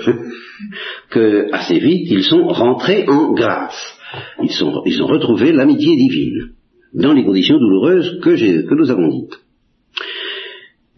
que 1.10 1.48
assez 1.52 1.78
vite 1.78 2.08
ils 2.10 2.24
sont 2.24 2.46
rentrés 2.48 3.06
en 3.08 3.32
grâce. 3.32 3.98
Ils, 4.42 4.50
sont, 4.50 4.82
ils 4.84 5.02
ont 5.02 5.06
retrouvé 5.06 5.52
l'amitié 5.52 5.96
divine 5.96 6.50
dans 6.92 7.12
les 7.12 7.24
conditions 7.24 7.58
douloureuses 7.58 8.20
que, 8.22 8.30
que 8.30 8.74
nous 8.74 8.90
avons 8.90 9.08
dites. 9.08 9.38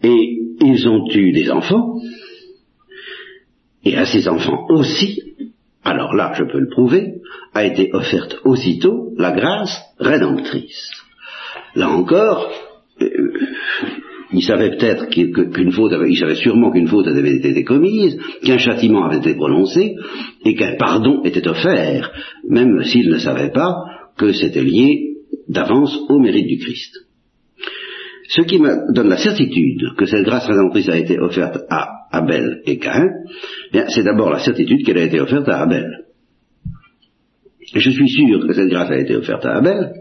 Et 0.03 0.37
ils 0.61 0.87
ont 0.87 1.07
eu 1.09 1.31
des 1.31 1.49
enfants, 1.49 1.99
et 3.83 3.95
à 3.95 4.05
ces 4.05 4.27
enfants 4.27 4.65
aussi, 4.69 5.21
alors 5.83 6.13
là 6.13 6.33
je 6.35 6.43
peux 6.43 6.59
le 6.59 6.69
prouver, 6.69 7.21
a 7.53 7.63
été 7.63 7.89
offerte 7.93 8.37
aussitôt 8.43 9.13
la 9.17 9.31
grâce 9.31 9.79
rédemptrice. 9.99 10.91
Là 11.75 11.89
encore, 11.89 12.51
euh, 13.01 13.07
il 14.31 14.43
savait 14.43 14.71
peut-être 14.71 15.09
qu'une 15.09 15.71
faute, 15.71 15.93
il 16.07 16.17
savait 16.17 16.35
sûrement 16.35 16.71
qu'une 16.71 16.87
faute 16.87 17.07
avait 17.07 17.35
été 17.35 17.63
commise, 17.63 18.17
qu'un 18.43 18.57
châtiment 18.57 19.05
avait 19.05 19.17
été 19.17 19.35
prononcé, 19.35 19.95
et 20.43 20.55
qu'un 20.55 20.75
pardon 20.77 21.23
était 21.23 21.47
offert, 21.47 22.11
même 22.49 22.83
s'il 22.83 23.09
ne 23.09 23.17
savait 23.17 23.51
pas 23.51 23.75
que 24.17 24.33
c'était 24.33 24.63
lié 24.63 25.15
d'avance 25.47 25.97
au 26.09 26.19
mérite 26.19 26.47
du 26.47 26.57
Christ. 26.57 27.05
Ce 28.27 28.41
qui 28.41 28.59
me 28.59 28.91
donne 28.93 29.09
la 29.09 29.17
certitude 29.17 29.95
que 29.97 30.05
cette 30.05 30.25
grâce 30.25 30.47
rédemptrice 30.47 30.89
a 30.89 30.97
été 30.97 31.19
offerte 31.19 31.59
à 31.69 31.87
Abel 32.11 32.61
et 32.65 32.79
Caïn, 32.79 33.09
c'est 33.89 34.03
d'abord 34.03 34.31
la 34.31 34.39
certitude 34.39 34.83
qu'elle 34.83 34.97
a 34.97 35.03
été 35.03 35.19
offerte 35.19 35.47
à 35.47 35.61
Abel. 35.61 36.05
Et 37.75 37.79
je 37.79 37.89
suis 37.89 38.09
sûr 38.09 38.47
que 38.47 38.53
cette 38.53 38.69
grâce 38.69 38.89
a 38.89 38.97
été 38.97 39.15
offerte 39.15 39.45
à 39.45 39.57
Abel, 39.57 39.93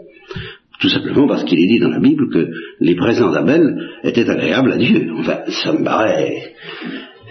tout 0.85 0.91
simplement 0.91 1.27
parce 1.27 1.45
qu'il 1.45 1.59
est 1.59 1.67
dit 1.67 1.79
dans 1.79 1.89
la 1.89 1.99
Bible 1.99 2.29
que 2.29 2.51
les 2.79 2.95
présents 2.95 3.33
d'Abel 3.33 3.63
étaient 4.03 4.29
agréables 4.29 4.71
à 4.71 4.77
Dieu. 4.77 5.13
Enfin, 5.19 5.39
ça 5.49 5.73
me 5.73 5.83
paraît 5.83 6.53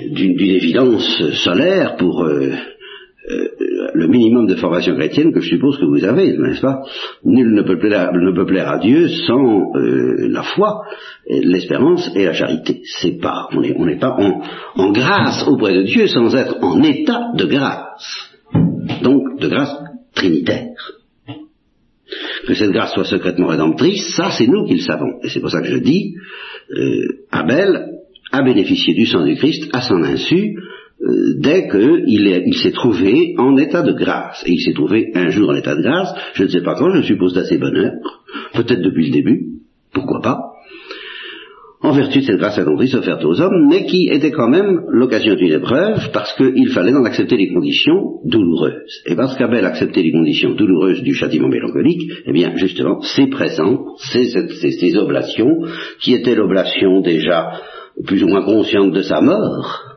d'une 0.10 0.39
évidence 0.39 1.22
solaire 1.43 1.95
pour 1.98 2.24
euh, 2.24 2.50
euh, 3.29 3.48
le 3.93 4.07
minimum 4.07 4.48
de 4.48 4.55
formation 4.55 4.95
chrétienne 4.95 5.31
que 5.31 5.39
je 5.39 5.50
suppose 5.50 5.77
que 5.77 5.86
vous 5.86 6.03
avez, 6.03 6.36
n'est-ce 6.36 6.62
pas? 6.62 6.81
Nul 7.25 7.53
ne 7.53 7.62
peut 7.62 7.77
plaire, 7.77 8.69
à 8.72 8.79
Dieu 8.79 9.07
sans 9.27 9.75
euh, 9.75 10.27
la 10.29 10.41
foi, 10.41 10.81
l'espérance 11.29 12.10
et 12.15 12.25
la 12.25 12.33
charité. 12.33 12.81
C'est 12.86 13.19
pas, 13.22 13.50
on 13.51 13.86
n'est 13.86 14.00
pas 14.00 14.17
en, 14.17 14.41
en 14.77 14.91
grâce 14.91 15.48
auprès 15.48 15.75
de 15.75 15.83
Dieu 15.83 16.07
sans 16.07 16.36
être 16.36 16.57
en 16.63 16.81
état 16.81 17.22
de 17.38 17.45
grâce. 17.45 18.31
Donc 19.03 19.39
de 19.39 19.48
grâce 19.48 19.77
trinitaire 20.15 20.69
que 22.48 22.53
cette 22.53 22.72
grâce 22.72 22.93
soit 22.93 23.05
secrètement 23.05 23.48
rédemptrice, 23.48 24.13
ça 24.15 24.32
c'est 24.32 24.48
nous 24.48 24.65
qui 24.65 24.75
le 24.75 24.82
savons. 24.82 25.20
Et 25.24 25.29
c'est 25.29 25.39
pour 25.39 25.51
ça 25.51 25.62
que 25.62 25.67
je 25.67 25.77
dis, 25.77 26.15
euh, 26.72 27.08
Abel 27.32 27.93
a 28.32 28.43
bénéficié 28.43 28.93
du 28.93 29.05
sang 29.05 29.24
du 29.24 29.36
Christ 29.36 29.70
à 29.74 29.82
son 29.82 30.03
insu, 30.03 30.55
euh, 31.01 31.34
dès 31.38 31.67
qu'il 31.67 32.43
il, 32.46 32.55
s'est 32.55 32.72
trouvé 32.72 33.36
en 33.38 33.58
état 33.58 33.82
de 33.82 33.93
grâce. 33.93 34.43
Et 34.46 34.53
il 34.53 34.62
s'est 34.62 34.74
trouvé 34.74 35.12
un 35.15 35.29
jour 35.29 35.50
en 35.50 35.55
état 35.55 35.75
de 35.75 35.82
grâce, 35.82 36.13
je 36.34 36.43
ne 36.43 36.48
sais 36.50 36.62
pas 36.62 36.75
quand, 36.75 36.93
je 36.96 37.01
suppose 37.01 37.34
d'assez 37.34 37.58
bonne 37.58 37.77
heure, 37.77 38.22
peut-être 38.53 38.82
depuis 38.82 39.08
le 39.08 39.13
début, 39.13 39.41
pourquoi 39.91 40.22
pas, 40.22 40.39
en 41.84 41.92
vertu 41.92 42.20
de 42.20 42.24
cette 42.24 42.38
grâce 42.38 42.58
rédemptrice 42.58 42.96
offerte 42.96 43.24
aux 43.25 43.42
hommes, 43.42 43.68
mais 43.70 43.86
qui 43.86 44.08
était 44.10 44.32
quand 44.32 44.48
même 44.48 44.82
l'occasion 44.88 45.36
d'une 45.36 45.52
épreuve, 45.52 46.12
parce 46.13 46.34
qu'il 46.36 46.70
fallait 46.70 46.94
en 46.94 47.04
accepter 47.04 47.36
les 47.36 47.54
conditions 47.54 48.22
douloureuses. 48.24 49.04
Et 49.06 49.16
parce 49.16 49.38
qu'Abel 49.38 49.66
acceptait 49.66 50.02
les 50.02 50.13
conditions 50.13 50.56
douloureuses 50.56 51.04
du 51.04 51.13
châtiment 51.13 51.50
mélancolique, 51.50 52.10
eh 52.25 52.32
bien, 52.32 52.56
justement, 52.56 53.02
c'est 53.02 53.28
présent, 53.28 53.86
c'est 53.98 54.25
ces 54.25 54.98
oblations, 54.98 55.58
qui 56.00 56.13
étaient 56.13 56.36
l'oblation 56.36 57.02
déjà 57.02 57.52
plus 58.06 58.24
ou 58.24 58.28
moins 58.28 58.44
consciente 58.44 58.94
de 58.94 59.02
sa 59.02 59.20
mort, 59.20 59.93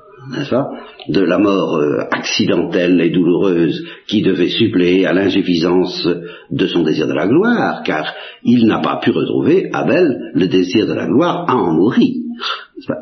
de 1.09 1.21
la 1.21 1.39
mort 1.39 1.77
euh, 1.77 2.01
accidentelle 2.11 3.01
et 3.01 3.11
douloureuse 3.11 3.87
qui 4.07 4.23
devait 4.23 4.49
suppléer 4.49 5.07
à 5.07 5.13
l'insuffisance 5.13 6.09
de 6.51 6.67
son 6.67 6.83
désir 6.83 7.07
de 7.07 7.13
la 7.13 7.27
gloire, 7.27 7.83
car 7.85 8.15
il 8.43 8.67
n'a 8.67 8.81
pas 8.81 9.01
pu 9.03 9.11
retrouver, 9.11 9.71
Abel, 9.73 10.33
le 10.35 10.47
désir 10.49 10.87
de 10.87 10.95
la 10.95 11.07
gloire 11.07 11.49
à 11.49 11.57
en 11.57 11.73
mourir. 11.73 12.15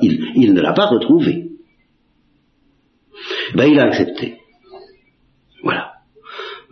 Il, 0.00 0.25
il, 0.37 0.54
ne 0.54 0.61
l'a 0.61 0.73
pas 0.73 0.87
retrouvé. 0.87 1.50
Ben, 3.54 3.66
il 3.66 3.78
a 3.78 3.85
accepté. 3.85 4.38
Voilà. 5.62 5.93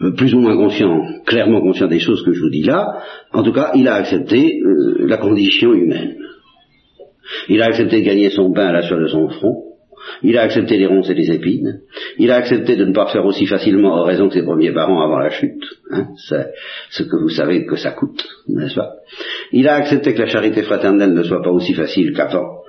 Euh, 0.00 0.12
plus 0.12 0.34
ou 0.34 0.40
moins 0.40 0.56
conscient, 0.56 1.02
clairement 1.26 1.60
conscient 1.60 1.88
des 1.88 2.00
choses 2.00 2.24
que 2.24 2.32
je 2.32 2.40
vous 2.40 2.50
dis 2.50 2.62
là, 2.62 3.02
en 3.32 3.42
tout 3.42 3.52
cas, 3.52 3.72
il 3.74 3.88
a 3.88 3.94
accepté 3.94 4.60
euh, 4.60 5.06
la 5.06 5.16
condition 5.16 5.72
humaine. 5.72 6.16
Il 7.48 7.62
a 7.62 7.66
accepté 7.66 8.00
de 8.00 8.06
gagner 8.06 8.30
son 8.30 8.52
pain 8.52 8.66
à 8.66 8.72
la 8.72 8.82
sueur 8.82 9.00
de 9.00 9.06
son 9.06 9.28
front, 9.28 9.61
il 10.22 10.36
a 10.38 10.42
accepté 10.42 10.76
les 10.76 10.86
ronces 10.86 11.10
et 11.10 11.14
les 11.14 11.30
épines. 11.30 11.80
Il 12.18 12.30
a 12.30 12.36
accepté 12.36 12.76
de 12.76 12.84
ne 12.84 12.92
pas 12.92 13.06
faire 13.06 13.24
aussi 13.24 13.46
facilement 13.46 13.94
en 13.94 14.04
raison 14.04 14.28
que 14.28 14.34
ses 14.34 14.44
premiers 14.44 14.72
parents 14.72 15.02
avant 15.02 15.18
la 15.18 15.30
chute. 15.30 15.64
Hein, 15.90 16.08
c'est 16.28 16.52
ce 16.90 17.02
que 17.02 17.16
vous 17.16 17.28
savez 17.28 17.64
que 17.66 17.76
ça 17.76 17.92
coûte, 17.92 18.24
n'est-ce 18.48 18.74
pas? 18.74 18.92
Il 19.52 19.68
a 19.68 19.74
accepté 19.74 20.14
que 20.14 20.20
la 20.20 20.26
charité 20.26 20.62
fraternelle 20.62 21.12
ne 21.12 21.22
soit 21.22 21.42
pas 21.42 21.50
aussi 21.50 21.74
facile 21.74 22.12
qu'avant. 22.14 22.62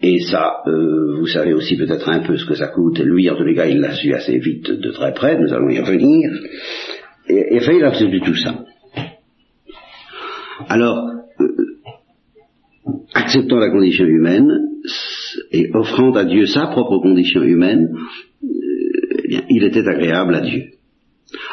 Et 0.00 0.20
ça, 0.20 0.62
euh, 0.66 1.16
vous 1.18 1.26
savez 1.26 1.52
aussi 1.54 1.76
peut-être 1.76 2.08
un 2.08 2.20
peu 2.20 2.36
ce 2.36 2.46
que 2.46 2.54
ça 2.54 2.68
coûte. 2.68 3.00
Lui, 3.00 3.28
en 3.28 3.36
tous 3.36 3.44
les 3.44 3.54
cas, 3.54 3.66
il 3.66 3.80
l'a 3.80 3.94
su 3.94 4.14
assez 4.14 4.38
vite 4.38 4.70
de 4.70 4.90
très 4.92 5.12
près. 5.12 5.36
Nous 5.38 5.52
allons 5.52 5.70
y 5.70 5.80
revenir. 5.80 6.30
Et, 7.28 7.56
et 7.56 7.60
il 7.60 7.84
a 7.84 7.88
accepté 7.88 8.20
tout 8.20 8.36
ça. 8.36 8.64
Alors, 10.68 11.10
euh, 11.40 11.48
acceptant 13.14 13.56
la 13.56 13.70
condition 13.70 14.04
humaine, 14.04 14.68
et 15.52 15.70
offrant 15.74 16.12
à 16.12 16.24
Dieu 16.24 16.46
sa 16.46 16.66
propre 16.68 16.98
condition 16.98 17.42
humaine, 17.42 17.88
euh, 18.42 18.48
eh 19.28 19.40
il 19.50 19.64
était 19.64 19.86
agréable 19.86 20.34
à 20.34 20.40
Dieu. 20.40 20.64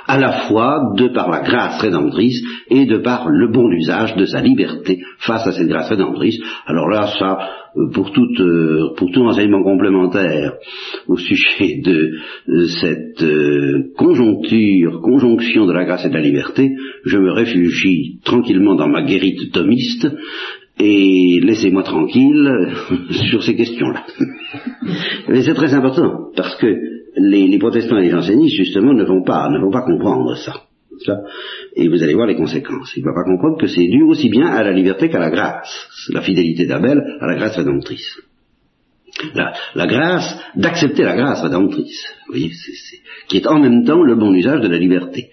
À 0.08 0.18
la 0.18 0.48
fois 0.48 0.94
de 0.96 1.10
par 1.10 1.30
la 1.30 1.42
grâce 1.42 1.82
rédemptrice 1.82 2.42
et 2.70 2.86
de 2.86 2.98
par 3.00 3.28
le 3.28 3.52
bon 3.52 3.70
usage 3.72 4.16
de 4.16 4.26
sa 4.26 4.40
liberté 4.40 5.02
face 5.20 5.46
à 5.46 5.52
cette 5.52 5.68
grâce 5.68 5.90
rédemptrice. 5.90 6.40
Alors 6.66 6.88
là, 6.88 7.10
ça, 7.20 7.40
euh, 7.76 7.92
pour, 7.92 8.14
tout, 8.14 8.30
euh, 8.40 8.94
pour 8.96 9.12
tout 9.12 9.22
enseignement 9.24 9.64
complémentaire 9.64 10.54
au 11.08 11.18
sujet 11.18 11.82
de 11.84 12.12
cette 12.68 13.26
conjoncture, 13.98 15.02
conjonction 15.02 15.66
de 15.66 15.74
la 15.74 15.84
grâce 15.84 16.06
et 16.06 16.10
de 16.10 16.14
la 16.14 16.22
liberté, 16.22 16.72
je 17.04 17.18
me 17.18 17.34
réfugie 17.34 18.22
tranquillement 18.24 18.76
dans 18.76 18.88
ma 18.88 19.02
guérite 19.02 19.52
thomiste 19.52 20.08
et 20.80 21.40
laissez-moi 21.42 21.84
tranquille 21.84 22.76
sur 23.30 23.44
ces 23.44 23.56
questions-là. 23.56 24.06
Mais 25.30 25.44
c'est 25.44 25.54
très 25.54 25.74
important, 25.74 26.32
parce 26.36 26.56
que 26.56 26.68
les, 27.18 27.58
protestants 27.60 27.98
et 27.98 28.04
les 28.04 28.12
jansénistes, 28.12 28.58
justement, 28.58 28.94
ne 28.94 29.04
vont 29.04 29.24
pas, 29.24 29.50
ne 29.50 29.60
vont 29.60 29.72
pas 29.72 29.84
comprendre 29.84 30.36
ça. 30.36 30.54
Et 31.76 31.88
vous 31.90 32.02
allez 32.04 32.14
voir 32.14 32.28
les 32.28 32.36
conséquences. 32.36 32.94
Ils 32.96 33.04
ne 33.04 33.10
vont 33.10 33.16
pas 33.16 33.30
comprendre 33.30 33.58
que 33.58 33.68
c'est 33.68 33.88
dû 33.88 34.04
aussi 34.04 34.30
bien 34.30 34.48
à 34.48 34.64
la 34.64 34.72
liberté 34.72 35.10
qu'à 35.10 35.20
la 35.20 35.30
grâce. 35.30 35.88
La 36.14 36.22
fidélité 36.22 36.66
d'Abel 36.66 37.02
à 37.20 37.28
la 37.28 37.36
grâce 37.36 37.58
rédemptrice. 37.58 38.18
La, 39.34 39.88
grâce, 39.88 40.38
d'accepter 40.56 41.04
la 41.04 41.16
grâce 41.16 41.42
rédemptrice, 41.42 42.06
vous 42.28 42.34
voyez, 42.34 42.52
qui 43.30 43.38
est 43.38 43.48
en 43.48 43.60
même 43.60 43.86
temps 43.86 44.04
le 44.04 44.16
bon 44.16 44.34
usage 44.34 44.60
de 44.60 44.68
la 44.68 44.78
liberté. 44.78 45.30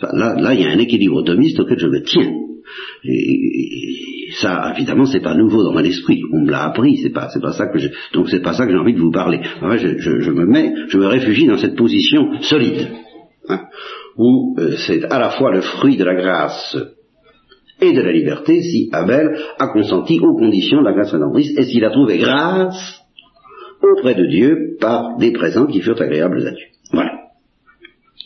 Là, 0.00 0.36
là, 0.38 0.54
il 0.54 0.60
y 0.60 0.64
a 0.64 0.70
un 0.70 0.78
équilibre 0.78 1.16
automiste 1.16 1.58
auquel 1.58 1.78
je 1.78 1.88
me 1.88 2.02
tiens. 2.02 2.30
Ça, 4.40 4.72
évidemment, 4.76 5.06
c'est 5.06 5.20
pas 5.20 5.34
nouveau 5.34 5.62
dans 5.62 5.72
mon 5.72 5.80
esprit. 5.80 6.22
On 6.32 6.44
me 6.44 6.50
l'a 6.50 6.64
appris. 6.64 6.96
C'est 6.98 7.10
pas, 7.12 7.28
c'est 7.30 7.40
pas 7.40 7.52
ça 7.52 7.66
que 7.66 7.78
donc 8.12 8.28
c'est 8.28 8.42
pas 8.42 8.52
ça 8.52 8.66
que 8.66 8.72
j'ai 8.72 8.78
envie 8.78 8.94
de 8.94 9.00
vous 9.00 9.10
parler. 9.10 9.40
je, 9.42 9.98
je, 9.98 10.30
me 10.30 10.46
mets, 10.46 10.72
je 10.88 10.98
me 10.98 11.06
réfugie 11.06 11.46
dans 11.46 11.58
cette 11.58 11.76
position 11.76 12.40
solide, 12.42 12.88
hein, 13.48 13.60
où 14.16 14.56
euh, 14.58 14.76
c'est 14.86 15.04
à 15.04 15.18
la 15.18 15.30
fois 15.30 15.52
le 15.52 15.60
fruit 15.60 15.96
de 15.96 16.04
la 16.04 16.14
grâce 16.14 16.76
et 17.80 17.92
de 17.92 18.00
la 18.00 18.12
liberté 18.12 18.62
si 18.62 18.88
Abel 18.92 19.36
a 19.58 19.68
consenti 19.68 20.20
aux 20.20 20.36
conditions 20.36 20.80
de 20.80 20.84
la 20.84 20.92
grâce 20.92 21.12
rédemptrice 21.12 21.56
et 21.56 21.64
s'il 21.64 21.84
a 21.84 21.90
trouvé 21.90 22.18
grâce 22.18 23.00
auprès 23.82 24.14
de 24.14 24.26
Dieu 24.26 24.76
par 24.80 25.16
des 25.18 25.32
présents 25.32 25.66
qui 25.66 25.80
furent 25.80 26.00
agréables 26.00 26.46
à 26.46 26.50
Dieu. 26.50 26.66
Voilà. 26.92 27.12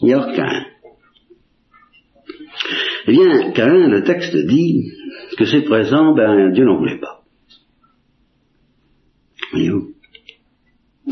Il 0.03 0.09
y 0.09 0.15
a 0.15 0.33
qu'un. 0.35 0.65
Eh 3.07 3.13
bien, 3.13 3.53
Cain, 3.53 3.89
le 3.89 4.03
texte 4.05 4.37
dit 4.37 4.93
que 5.37 5.45
ces 5.45 5.63
présents, 5.63 6.15
ben, 6.15 6.53
Dieu 6.53 6.65
n'en 6.65 6.79
voulait 6.79 6.99
pas. 6.99 7.23
Voyez-vous? 9.53 9.95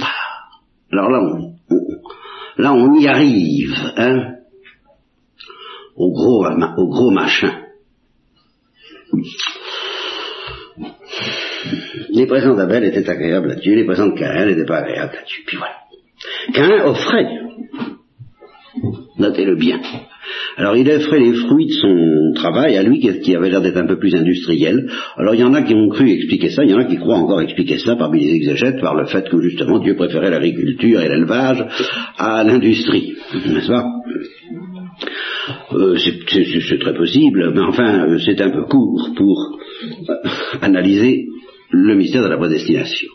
Ah. 0.00 0.06
Alors 0.92 1.10
là, 1.10 1.20
on, 1.20 1.54
là, 2.58 2.72
on 2.72 2.94
y 2.94 3.08
arrive, 3.08 3.74
hein, 3.96 4.36
au 5.96 6.12
gros, 6.12 6.46
au 6.46 6.88
gros 6.88 7.10
machin. 7.10 7.62
Les 12.10 12.26
présents 12.26 12.54
d'Abel 12.54 12.84
étaient 12.84 13.08
agréables 13.08 13.56
Dieu, 13.60 13.74
les 13.74 13.84
présents 13.84 14.08
de 14.08 14.18
Caïn 14.18 14.46
n'étaient 14.46 14.64
pas 14.64 14.78
agréables 14.78 15.18
Dieu. 15.26 15.42
Puis 15.46 15.56
voilà. 15.56 15.76
qu'un 16.52 16.86
offrait. 16.86 17.26
Notez-le 19.18 19.56
bien. 19.56 19.80
Alors 20.56 20.76
il 20.76 20.90
offrait 20.90 21.20
les 21.20 21.34
fruits 21.34 21.66
de 21.66 21.72
son 21.72 22.32
travail 22.34 22.76
à 22.76 22.82
lui 22.82 23.00
qui 23.00 23.34
avait 23.34 23.50
l'air 23.50 23.60
d'être 23.60 23.76
un 23.76 23.86
peu 23.86 23.98
plus 23.98 24.14
industriel? 24.14 24.90
Alors 25.16 25.34
il 25.34 25.40
y 25.40 25.44
en 25.44 25.54
a 25.54 25.62
qui 25.62 25.74
ont 25.74 25.88
cru 25.88 26.10
expliquer 26.10 26.50
ça, 26.50 26.64
il 26.64 26.70
y 26.70 26.74
en 26.74 26.78
a 26.78 26.84
qui 26.84 26.96
croient 26.96 27.18
encore 27.18 27.40
expliquer 27.40 27.78
ça 27.78 27.96
parmi 27.96 28.24
les 28.24 28.34
exégètes 28.34 28.80
par 28.80 28.94
le 28.94 29.06
fait 29.06 29.28
que 29.28 29.40
justement 29.40 29.78
Dieu 29.78 29.96
préférait 29.96 30.30
l'agriculture 30.30 31.00
et 31.00 31.08
l'élevage 31.08 31.64
à 32.18 32.44
l'industrie. 32.44 33.14
N'est-ce 33.34 33.68
pas? 33.68 33.84
Euh, 35.72 35.96
c'est 35.98 36.78
très 36.78 36.94
possible, 36.94 37.52
mais 37.54 37.60
enfin, 37.60 38.18
c'est 38.24 38.40
un 38.40 38.50
peu 38.50 38.64
court 38.64 39.10
pour 39.16 39.58
euh, 40.08 40.14
analyser 40.62 41.26
le 41.70 41.94
mystère 41.94 42.22
de 42.22 42.28
la 42.28 42.38
prédestination. 42.38 43.10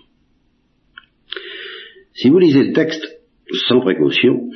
Si 2.13 2.30
vous 2.30 2.39
lisez 2.39 2.63
le 2.63 2.74
texte 2.74 3.06
sans 3.68 3.82
précaution, 3.82 4.50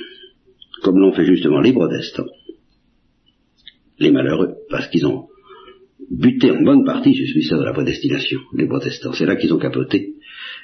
comme 0.84 1.00
l'ont 1.00 1.14
fait 1.14 1.26
justement 1.26 1.62
les 1.62 1.74
protestants, 1.74 2.28
les 4.00 4.12
malheureux, 4.12 4.56
parce 4.70 4.88
qu'ils 4.88 5.06
ont 5.06 5.28
buté 6.10 6.52
en 6.52 6.62
bonne 6.62 6.86
partie 6.86 7.14
sur 7.14 7.36
mystère 7.36 7.60
de 7.60 7.64
la 7.64 7.74
prédestination, 7.74 8.40
les 8.54 8.68
protestants, 8.68 9.14
c'est 9.14 9.25
là 9.25 9.36
qu'ils 9.36 9.54
ont 9.54 9.60
capoté. 9.60 10.14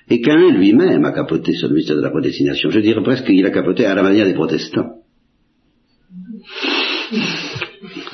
Et 0.10 0.22
qu'un 0.22 0.52
lui-même 0.52 1.06
a 1.06 1.12
capoté 1.12 1.54
sur 1.54 1.70
le 1.70 1.76
mystère 1.76 1.96
de 1.96 2.02
la 2.02 2.10
prédestination. 2.10 2.70
Je 2.70 2.80
dirais 2.80 3.04
presque 3.04 3.26
qu'il 3.26 3.46
a 3.46 3.52
capoté 3.52 3.86
à 3.86 3.96
la 3.96 4.04
manière 4.04 4.26
des 4.26 4.34
protestants. 4.34 4.98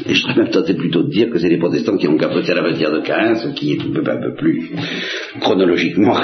Et 0.06 0.14
je 0.14 0.22
serais 0.22 0.36
même 0.36 0.50
tenté 0.50 0.74
plutôt 0.74 1.04
de 1.04 1.10
dire 1.10 1.30
que 1.30 1.40
c'est 1.40 1.50
les 1.50 1.58
protestants 1.58 1.98
qui 1.98 2.08
ont 2.08 2.18
capoté 2.18 2.52
à 2.52 2.56
la 2.56 2.62
matière 2.62 2.92
de 2.92 3.02
Caïn, 3.02 3.36
ce 3.36 3.50
qui 3.50 3.74
est 3.74 3.82
un 3.82 4.22
peu 4.22 4.36
plus 4.36 4.70
chronologiquement 5.40 6.14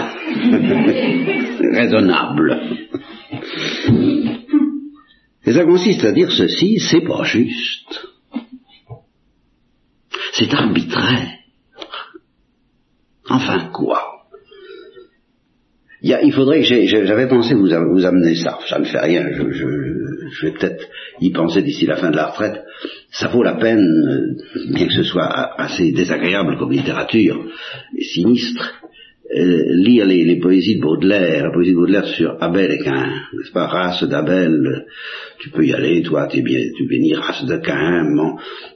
raisonnable. 1.73 2.61
Et 5.45 5.51
ça 5.51 5.65
consiste 5.65 6.05
à 6.05 6.11
dire 6.13 6.31
ceci, 6.31 6.79
c'est 6.79 7.01
pas 7.01 7.23
juste. 7.23 8.12
C'est 10.33 10.53
arbitraire. 10.53 11.29
Enfin 13.29 13.69
quoi? 13.71 14.13
Il, 16.01 16.33
faudrait 16.33 16.61
que 16.61 16.65
j'avais 16.65 17.29
pensé 17.29 17.53
vous, 17.53 17.69
vous 17.69 18.05
amener 18.05 18.35
ça. 18.35 18.59
Ça 18.67 18.77
ne 18.79 18.83
fait 18.83 18.99
rien. 18.99 19.25
Je, 19.31 19.51
je, 19.51 20.45
vais 20.45 20.51
peut-être 20.51 20.85
y 21.21 21.31
penser 21.31 21.61
d'ici 21.61 21.85
la 21.85 21.95
fin 21.95 22.09
de 22.09 22.17
la 22.17 22.27
retraite. 22.27 22.61
Ça 23.11 23.29
vaut 23.29 23.41
la 23.41 23.55
peine, 23.55 23.79
euh, 23.79 24.71
bien 24.73 24.87
que 24.87 24.93
ce 24.93 25.03
soit 25.03 25.29
assez 25.61 25.93
désagréable 25.93 26.57
comme 26.57 26.71
littérature 26.71 27.45
et 27.95 28.03
sinistre, 28.03 28.81
euh, 29.31 29.63
lire 29.69 30.05
les, 30.05 30.39
poésies 30.39 30.77
de 30.77 30.81
Baudelaire, 30.81 31.45
la 31.45 31.51
poésie 31.51 31.71
de 31.71 31.75
Baudelaire 31.75 32.05
sur 32.05 32.35
Abel 32.41 32.71
et 32.71 32.79
Cain, 32.79 33.09
n'est-ce 33.33 33.51
pas, 33.51 33.67
race 33.67 34.03
d'Abel, 34.03 34.85
tu 35.39 35.49
peux 35.49 35.65
y 35.65 35.73
aller, 35.73 36.03
toi, 36.03 36.27
tu 36.27 36.39
es 36.39 36.41
bien, 36.41 36.59
tu 36.75 36.87
bénis 36.87 37.13
race 37.15 37.45
de 37.45 37.57
Cain, 37.57 38.03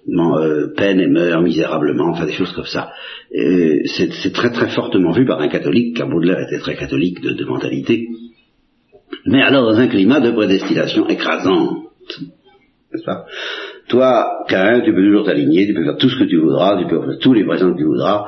mon, 0.08 0.38
euh, 0.38 0.68
peine 0.76 1.02
et 1.02 1.08
meurt 1.08 1.44
misérablement, 1.44 2.12
enfin 2.12 2.26
des 2.26 2.34
choses 2.34 2.54
comme 2.54 2.66
ça. 2.66 2.92
c'est 3.32 4.34
très 4.34 4.52
très 4.52 4.70
fortement 4.70 5.12
vu 5.12 5.26
par 5.26 5.42
un 5.42 5.50
catholique, 5.50 5.98
car 5.98 6.10
Baudelaire 6.10 6.40
était 6.40 6.60
très 6.60 6.76
catholique 6.76 7.22
de, 7.22 7.34
de 7.34 7.46
mentalité, 7.46 8.08
mais 9.26 9.42
alors 9.42 9.66
dans 9.72 9.80
un 9.80 9.88
climat 9.88 10.22
de 10.22 10.32
prédestination 10.32 11.08
écrasante, 11.08 11.88
n'est-ce 12.94 13.04
pas? 13.04 13.26
Toi, 13.88 14.46
Cain, 14.48 14.82
tu 14.82 14.94
peux 14.94 15.04
toujours 15.04 15.26
t'aligner, 15.26 15.68
tu 15.68 15.74
peux 15.74 15.84
faire 15.84 15.98
tout 15.98 16.10
ce 16.10 16.18
que 16.18 16.26
tu 16.26 16.38
voudras, 16.38 16.78
tu 16.82 16.88
peux 16.88 17.02
faire 17.02 17.20
tous 17.20 17.34
les 17.34 17.46
présents 17.46 17.74
que 17.74 17.78
tu 17.78 17.86
voudras, 17.86 18.26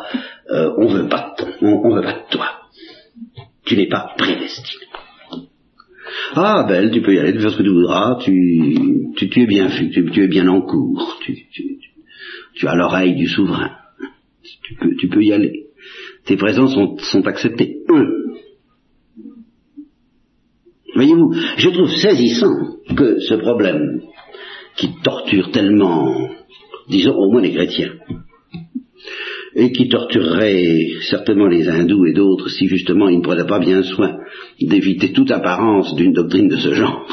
euh, 0.51 0.73
on 0.77 0.87
veut 0.87 1.07
pas 1.07 1.35
de 1.37 1.43
toi, 1.43 1.53
on, 1.61 1.95
veut 1.95 2.01
pas 2.01 2.13
de 2.13 2.31
toi. 2.31 2.47
Tu 3.65 3.75
n'es 3.75 3.87
pas 3.87 4.13
prédestiné. 4.17 4.85
Ah, 6.35 6.65
belle, 6.67 6.91
tu 6.91 7.01
peux 7.01 7.13
y 7.13 7.19
aller, 7.19 7.31
tu 7.31 7.37
peux 7.37 7.43
faire 7.43 7.51
ce 7.51 7.57
que 7.57 7.63
tu 7.63 7.69
voudras, 7.69 8.19
tu, 8.23 9.13
tu, 9.15 9.41
es 9.41 9.45
bien 9.47 9.69
fait, 9.69 9.89
tu, 9.89 10.23
es 10.23 10.27
bien 10.27 10.47
en 10.47 10.61
cours, 10.61 11.17
tu, 11.21 11.35
tu 12.55 12.67
as 12.67 12.75
l'oreille 12.75 13.15
du 13.15 13.27
souverain. 13.27 13.71
Tu 14.63 14.75
peux, 14.75 14.95
tu 14.95 15.07
peux 15.07 15.23
y 15.23 15.33
aller. 15.33 15.67
Tes 16.25 16.37
présents 16.37 16.67
sont, 16.67 16.97
sont 16.97 17.25
acceptés. 17.27 17.77
Voyez-vous, 20.95 21.33
je 21.57 21.69
trouve 21.69 21.89
saisissant 21.89 22.77
que 22.95 23.19
ce 23.19 23.35
problème 23.35 24.01
qui 24.79 24.89
torture 25.03 25.51
tellement, 25.51 26.29
disons 26.89 27.15
au 27.15 27.31
moins 27.31 27.41
les 27.41 27.53
chrétiens, 27.53 27.95
et 29.55 29.71
qui 29.71 29.89
torturerait 29.89 30.87
certainement 31.09 31.47
les 31.47 31.67
hindous 31.67 32.05
et 32.05 32.13
d'autres 32.13 32.49
si 32.49 32.67
justement 32.67 33.09
ils 33.09 33.17
ne 33.17 33.23
prenaient 33.23 33.47
pas 33.47 33.59
bien 33.59 33.83
soin 33.83 34.19
d'éviter 34.61 35.11
toute 35.11 35.31
apparence 35.31 35.95
d'une 35.95 36.13
doctrine 36.13 36.47
de 36.47 36.57
ce 36.57 36.73
genre, 36.73 37.05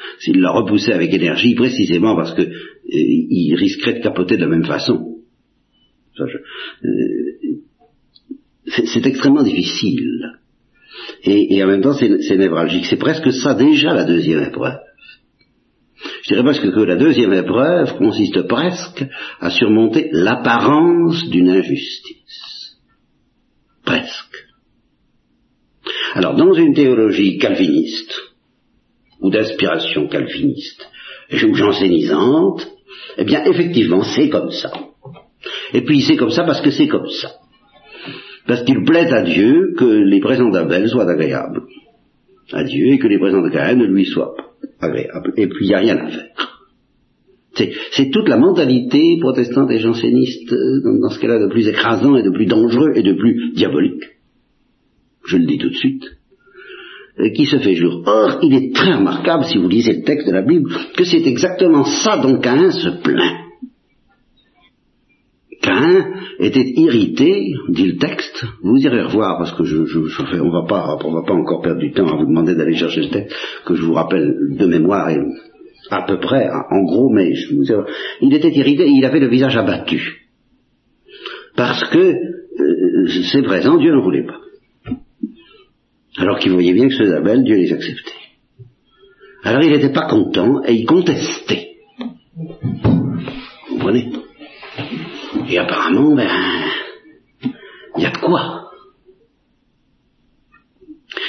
s'ils 0.18 0.40
la 0.40 0.50
repoussaient 0.50 0.94
avec 0.94 1.12
énergie, 1.12 1.54
précisément 1.54 2.16
parce 2.16 2.34
qu'ils 2.34 2.48
euh, 2.48 3.56
risqueraient 3.56 3.98
de 3.98 4.02
capoter 4.02 4.36
de 4.36 4.42
la 4.42 4.48
même 4.48 4.64
façon. 4.64 5.18
Euh, 6.20 6.28
c'est 8.66 9.06
extrêmement 9.06 9.42
difficile. 9.42 10.32
Et, 11.24 11.54
et, 11.54 11.64
en 11.64 11.66
même 11.66 11.82
temps, 11.82 11.94
c'est 11.94 12.36
névralgique. 12.36 12.86
C'est 12.86 12.96
presque 12.96 13.32
ça 13.32 13.54
déjà 13.54 13.92
la 13.92 14.04
deuxième 14.04 14.42
épreuve. 14.42 14.78
Je 16.22 16.28
dirais 16.28 16.44
presque 16.44 16.70
que 16.70 16.80
la 16.80 16.94
deuxième 16.94 17.32
épreuve 17.32 17.96
consiste 17.98 18.42
presque 18.42 19.04
à 19.40 19.50
surmonter 19.50 20.08
l'apparence 20.12 21.28
d'une 21.28 21.50
injustice. 21.50 22.76
Presque. 23.84 24.46
Alors, 26.14 26.36
dans 26.36 26.52
une 26.52 26.74
théologie 26.74 27.38
calviniste, 27.38 28.14
ou 29.20 29.30
d'inspiration 29.30 30.06
calviniste, 30.06 30.88
ou 31.44 31.54
jansénisante, 31.54 32.68
eh 33.18 33.24
bien, 33.24 33.44
effectivement, 33.44 34.04
c'est 34.04 34.28
comme 34.28 34.52
ça. 34.52 34.70
Et 35.74 35.80
puis, 35.82 36.02
c'est 36.02 36.16
comme 36.16 36.30
ça 36.30 36.44
parce 36.44 36.60
que 36.60 36.70
c'est 36.70 36.86
comme 36.86 37.08
ça. 37.08 37.32
Parce 38.46 38.62
qu'il 38.62 38.84
plaît 38.84 39.12
à 39.12 39.22
Dieu 39.22 39.74
que 39.76 39.84
les 39.84 40.20
présents 40.20 40.50
d'Abel 40.50 40.88
soient 40.88 41.10
agréables 41.10 41.62
à 42.52 42.62
Dieu 42.62 42.92
et 42.92 42.98
que 42.98 43.08
les 43.08 43.18
présents 43.18 43.42
de 43.42 43.48
Caïn 43.48 43.76
ne 43.76 43.86
lui 43.86 44.04
soient 44.04 44.34
pas 44.36 44.51
Et 45.36 45.46
puis 45.46 45.66
il 45.66 45.68
n'y 45.68 45.74
a 45.74 45.78
rien 45.78 45.96
à 45.96 46.08
faire. 46.08 46.52
C'est 47.92 48.10
toute 48.10 48.28
la 48.28 48.38
mentalité 48.38 49.18
protestante 49.20 49.70
et 49.70 49.78
janséniste 49.78 50.52
euh, 50.52 51.00
dans 51.00 51.10
ce 51.10 51.18
qu'elle 51.18 51.30
a 51.30 51.38
de 51.38 51.50
plus 51.50 51.68
écrasant 51.68 52.16
et 52.16 52.22
de 52.22 52.30
plus 52.30 52.46
dangereux 52.46 52.92
et 52.94 53.02
de 53.02 53.12
plus 53.12 53.52
diabolique. 53.52 54.04
Je 55.26 55.36
le 55.36 55.44
dis 55.44 55.58
tout 55.58 55.68
de 55.68 55.74
suite. 55.74 56.04
Euh, 57.20 57.28
qui 57.30 57.44
se 57.44 57.58
fait 57.58 57.74
jour. 57.74 58.02
Or, 58.06 58.38
il 58.42 58.54
est 58.54 58.74
très 58.74 58.94
remarquable, 58.94 59.44
si 59.44 59.58
vous 59.58 59.68
lisez 59.68 59.92
le 59.92 60.02
texte 60.02 60.26
de 60.26 60.32
la 60.32 60.40
Bible, 60.40 60.70
que 60.96 61.04
c'est 61.04 61.26
exactement 61.26 61.84
ça 61.84 62.16
dont 62.16 62.38
Caïn 62.38 62.70
se 62.70 62.88
plaint. 63.02 63.41
Caïn 65.62 66.12
était 66.40 66.72
irrité, 66.76 67.52
dit 67.68 67.86
le 67.86 67.96
texte. 67.96 68.44
Vous 68.62 68.78
irez 68.78 69.02
revoir 69.02 69.38
parce 69.38 69.52
que 69.52 69.64
je, 69.64 69.84
je, 69.84 70.06
je 70.06 70.40
on 70.40 70.50
va 70.50 70.66
pas, 70.66 70.98
on 71.04 71.12
va 71.12 71.22
pas 71.22 71.34
encore 71.34 71.62
perdre 71.62 71.80
du 71.80 71.92
temps 71.92 72.08
à 72.08 72.16
vous 72.16 72.26
demander 72.26 72.54
d'aller 72.54 72.74
chercher 72.74 73.02
le 73.02 73.10
texte 73.10 73.36
que 73.64 73.74
je 73.74 73.82
vous 73.82 73.94
rappelle 73.94 74.34
de 74.58 74.66
mémoire 74.66 75.08
et 75.10 75.18
à 75.90 76.02
peu 76.02 76.18
près, 76.18 76.48
en 76.48 76.82
gros, 76.84 77.10
mais 77.10 77.34
je 77.34 77.54
vous 77.54 77.64
il 78.20 78.34
était 78.34 78.50
irrité, 78.50 78.86
il 78.88 79.04
avait 79.04 79.20
le 79.20 79.28
visage 79.28 79.56
abattu 79.56 80.22
parce 81.56 81.84
que 81.90 81.98
euh, 81.98 83.08
c'est 83.30 83.42
présent, 83.42 83.76
Dieu 83.76 83.94
ne 83.94 84.00
voulait 84.00 84.24
pas. 84.24 84.40
Alors 86.18 86.38
qu'il 86.38 86.52
voyait 86.52 86.72
bien 86.72 86.88
que 86.88 86.94
ceux 86.94 87.08
d'Abel, 87.08 87.44
Dieu 87.44 87.56
les 87.56 87.72
acceptait. 87.72 88.12
Alors 89.44 89.62
il 89.62 89.70
n'était 89.70 89.92
pas 89.92 90.08
content 90.08 90.62
et 90.64 90.74
il 90.74 90.86
contestait. 90.86 91.76
Vous 92.38 93.76
comprenez? 93.78 94.21
Et 95.50 95.58
apparemment, 95.58 96.14
ben, 96.14 96.28
il 97.96 98.02
y 98.02 98.06
a 98.06 98.10
de 98.10 98.18
quoi. 98.18 98.70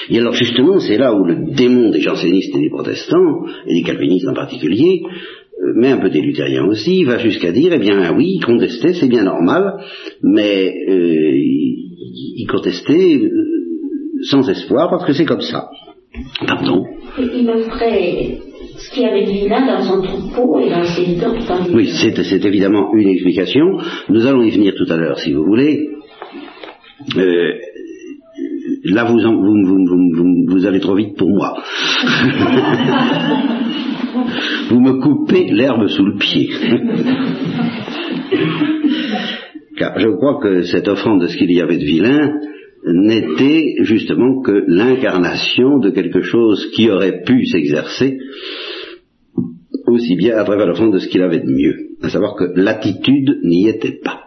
Et 0.09 0.19
alors 0.19 0.33
justement, 0.33 0.79
c'est 0.79 0.97
là 0.97 1.13
où 1.13 1.23
le 1.25 1.53
démon 1.53 1.89
des 1.91 2.01
jansénistes 2.01 2.55
et 2.55 2.59
des 2.59 2.69
protestants, 2.69 3.45
et 3.65 3.73
des 3.73 3.83
calvinistes 3.83 4.27
en 4.27 4.33
particulier, 4.33 5.01
euh, 5.03 5.73
mais 5.75 5.91
un 5.91 5.97
peu 5.97 6.09
des 6.09 6.21
luthériens 6.21 6.65
aussi, 6.65 7.03
va 7.03 7.17
jusqu'à 7.19 7.51
dire, 7.51 7.71
eh 7.73 7.79
bien 7.79 8.13
oui, 8.15 8.39
contester, 8.39 8.93
c'est 8.93 9.07
bien 9.07 9.23
normal, 9.23 9.77
mais 10.21 10.73
euh, 10.89 11.33
il 11.35 12.47
contestait 12.49 13.17
euh, 13.17 13.29
sans 14.23 14.47
espoir 14.49 14.89
parce 14.89 15.05
que 15.05 15.13
c'est 15.13 15.25
comme 15.25 15.41
ça. 15.41 15.69
Pardon. 16.45 16.85
Offrait 17.17 18.37
ce 18.77 18.89
qu'il 18.91 19.03
y 19.03 19.05
avait 19.05 19.25
de 19.25 19.31
vilain 19.31 19.65
dans 19.65 19.81
son 19.81 20.01
troupeau 20.01 20.59
et 20.59 20.69
dans 20.69 20.83
ses 20.83 21.15
dents. 21.15 21.35
Oui, 21.73 21.89
c'est 21.93 22.45
évidemment 22.45 22.93
une 22.93 23.09
explication. 23.09 23.77
Nous 24.09 24.25
allons 24.25 24.43
y 24.43 24.51
venir 24.51 24.73
tout 24.75 24.91
à 24.91 24.97
l'heure, 24.97 25.19
si 25.19 25.31
vous 25.33 25.43
voulez. 25.43 25.89
Euh, 27.17 27.53
là, 28.85 29.05
vous, 29.05 29.19
vous, 29.19 30.45
vous, 30.47 30.65
allez 30.65 30.79
trop 30.79 30.95
vite 30.95 31.15
pour 31.17 31.29
moi. 31.29 31.55
vous 34.69 34.79
me 34.79 35.01
coupez 35.01 35.45
l'herbe 35.51 35.87
sous 35.87 36.05
le 36.05 36.15
pied. 36.17 36.49
Car 39.77 39.99
je 39.99 40.07
crois 40.17 40.39
que 40.41 40.61
cette 40.63 40.87
offrande 40.87 41.21
de 41.21 41.27
ce 41.27 41.37
qu'il 41.37 41.51
y 41.51 41.61
avait 41.61 41.77
de 41.77 41.85
vilain 41.85 42.39
n'était 42.85 43.75
justement 43.81 44.41
que 44.41 44.63
l'incarnation 44.67 45.79
de 45.79 45.89
quelque 45.89 46.21
chose 46.21 46.69
qui 46.73 46.89
aurait 46.89 47.23
pu 47.23 47.45
s'exercer 47.45 48.19
aussi 49.87 50.15
bien 50.15 50.37
à 50.37 50.43
travers 50.43 50.67
le 50.67 50.75
fond 50.75 50.89
de 50.89 50.99
ce 50.99 51.07
qu'il 51.07 51.21
avait 51.21 51.39
de 51.39 51.51
mieux, 51.51 51.75
à 52.01 52.09
savoir 52.09 52.35
que 52.35 52.45
l'attitude 52.55 53.39
n'y 53.43 53.67
était 53.67 53.99
pas. 54.03 54.23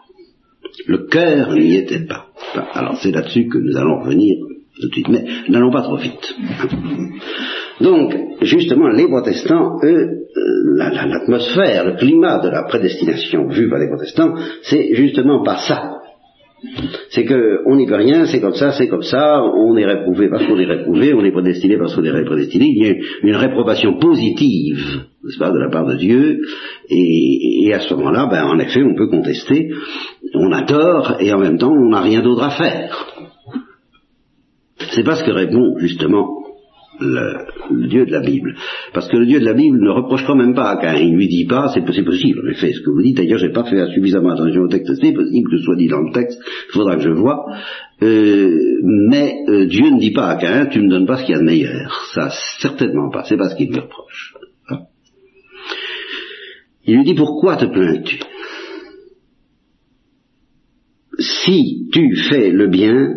Le 0.86 1.06
cœur 1.06 1.52
n'y 1.54 1.74
était 1.74 2.04
pas. 2.06 2.26
Alors 2.74 2.98
c'est 3.02 3.10
là-dessus 3.10 3.48
que 3.48 3.58
nous 3.58 3.76
allons 3.76 4.00
revenir 4.00 4.36
tout 4.80 4.88
de 4.88 4.92
suite, 4.92 5.08
mais 5.08 5.24
n'allons 5.48 5.70
pas 5.70 5.82
trop 5.82 5.96
vite. 5.96 6.34
Donc, 7.80 8.14
justement, 8.42 8.88
les 8.88 9.06
protestants, 9.06 9.78
eux, 9.82 10.26
euh, 10.36 10.76
l'atmosphère, 10.76 11.84
le 11.84 11.96
climat 11.96 12.38
de 12.40 12.48
la 12.48 12.64
prédestination 12.64 13.48
vue 13.48 13.68
par 13.68 13.78
les 13.78 13.88
protestants, 13.88 14.34
c'est 14.62 14.94
justement 14.94 15.42
pas 15.42 15.58
ça. 15.66 16.00
C'est 17.10 17.24
que 17.24 17.60
on 17.66 17.76
n'y 17.76 17.86
peut 17.86 17.96
rien, 17.96 18.24
c'est 18.26 18.40
comme 18.40 18.54
ça, 18.54 18.72
c'est 18.72 18.88
comme 18.88 19.02
ça, 19.02 19.42
on 19.42 19.76
est 19.76 19.84
réprouvé 19.84 20.28
parce 20.30 20.46
qu'on 20.46 20.58
est 20.58 20.64
réprouvé, 20.64 21.12
on 21.12 21.24
est 21.24 21.30
prédestiné 21.30 21.76
parce 21.76 21.94
qu'on 21.94 22.02
est 22.02 22.24
prédestiné, 22.24 22.66
il 22.66 22.82
y 22.82 22.90
a 22.90 22.94
une 23.22 23.36
réprobation 23.36 23.98
positive, 23.98 25.02
n'est-ce 25.22 25.38
pas, 25.38 25.50
de 25.50 25.58
la 25.58 25.70
part 25.70 25.86
de 25.86 25.96
Dieu, 25.96 26.40
et, 26.88 27.72
à 27.74 27.80
ce 27.80 27.92
moment-là, 27.94 28.26
ben, 28.30 28.44
en 28.46 28.58
effet, 28.58 28.82
on 28.82 28.94
peut 28.94 29.08
contester, 29.08 29.68
on 30.34 30.50
a 30.52 30.62
tort, 30.62 31.16
et 31.20 31.32
en 31.32 31.38
même 31.38 31.58
temps, 31.58 31.72
on 31.72 31.90
n'a 31.90 32.00
rien 32.00 32.22
d'autre 32.22 32.42
à 32.42 32.50
faire. 32.50 33.06
C'est 34.94 35.04
pas 35.04 35.16
ce 35.16 35.24
que 35.24 35.32
répond 35.32 35.76
justement 35.78 36.45
le, 37.00 37.88
Dieu 37.88 38.06
de 38.06 38.12
la 38.12 38.20
Bible. 38.20 38.54
Parce 38.92 39.08
que 39.08 39.16
le 39.16 39.26
Dieu 39.26 39.40
de 39.40 39.44
la 39.44 39.54
Bible 39.54 39.78
ne 39.78 39.90
reproche 39.90 40.24
quand 40.26 40.36
même 40.36 40.54
pas 40.54 40.70
à 40.70 40.76
Cain. 40.76 40.94
Il 40.94 41.14
lui 41.14 41.28
dit 41.28 41.46
pas, 41.46 41.70
c'est 41.72 41.84
possible, 41.84 42.40
en 42.44 42.50
effet, 42.50 42.72
ce 42.72 42.80
que 42.80 42.90
vous 42.90 43.02
dites. 43.02 43.16
D'ailleurs, 43.16 43.38
j'ai 43.38 43.50
pas 43.50 43.64
fait 43.64 43.86
suffisamment 43.92 44.30
attention 44.30 44.62
au 44.62 44.68
texte. 44.68 44.94
C'est 45.00 45.12
possible 45.12 45.50
que 45.50 45.56
ce 45.58 45.64
soit 45.64 45.76
dit 45.76 45.88
dans 45.88 46.02
le 46.02 46.12
texte. 46.12 46.40
Il 46.68 46.72
faudra 46.72 46.96
que 46.96 47.02
je 47.02 47.10
vois. 47.10 47.44
Euh, 48.02 48.80
mais 48.82 49.36
euh, 49.48 49.66
Dieu 49.66 49.90
ne 49.90 49.98
dit 49.98 50.12
pas 50.12 50.28
à 50.28 50.36
Cain, 50.36 50.66
tu 50.66 50.80
me 50.80 50.88
donnes 50.88 51.06
pas 51.06 51.18
ce 51.18 51.24
qu'il 51.24 51.34
y 51.34 51.38
a 51.38 51.40
de 51.40 51.46
meilleur. 51.46 52.10
Ça, 52.14 52.30
certainement 52.58 53.10
pas. 53.10 53.24
C'est 53.24 53.36
pas 53.36 53.48
ce 53.48 53.56
qu'il 53.56 53.68
lui 53.68 53.78
reproche. 53.78 54.34
Hein? 54.68 54.80
Il 56.86 56.96
lui 56.96 57.04
dit, 57.04 57.14
pourquoi 57.14 57.56
te 57.56 57.66
plains-tu? 57.66 58.20
Si 61.18 61.88
tu 61.92 62.14
fais 62.28 62.50
le 62.50 62.68
bien, 62.68 63.14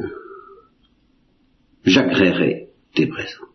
j'agréerai 1.84 2.70
tes 2.96 3.08
présents. 3.08 3.49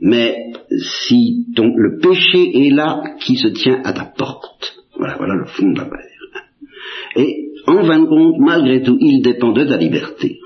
Mais 0.00 0.52
si 0.78 1.46
le 1.56 1.98
péché 1.98 2.66
est 2.66 2.70
là 2.70 3.02
qui 3.20 3.36
se 3.36 3.48
tient 3.48 3.80
à 3.84 3.92
ta 3.92 4.04
porte, 4.04 4.76
voilà, 4.98 5.16
voilà 5.16 5.34
le 5.34 5.46
fond 5.46 5.70
de 5.70 5.78
la 5.78 5.88
Et 7.16 7.50
en 7.66 7.84
fin 7.84 8.00
de 8.00 8.06
compte, 8.06 8.38
malgré 8.38 8.82
tout, 8.82 8.98
il 9.00 9.22
dépend 9.22 9.52
de 9.52 9.64
ta 9.64 9.76
liberté. 9.76 10.38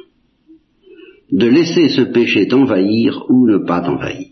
De 1.32 1.46
laisser 1.46 1.88
ce 1.88 2.02
péché 2.02 2.48
t'envahir 2.48 3.24
ou 3.28 3.46
ne 3.46 3.58
pas 3.58 3.80
t'envahir. 3.80 4.28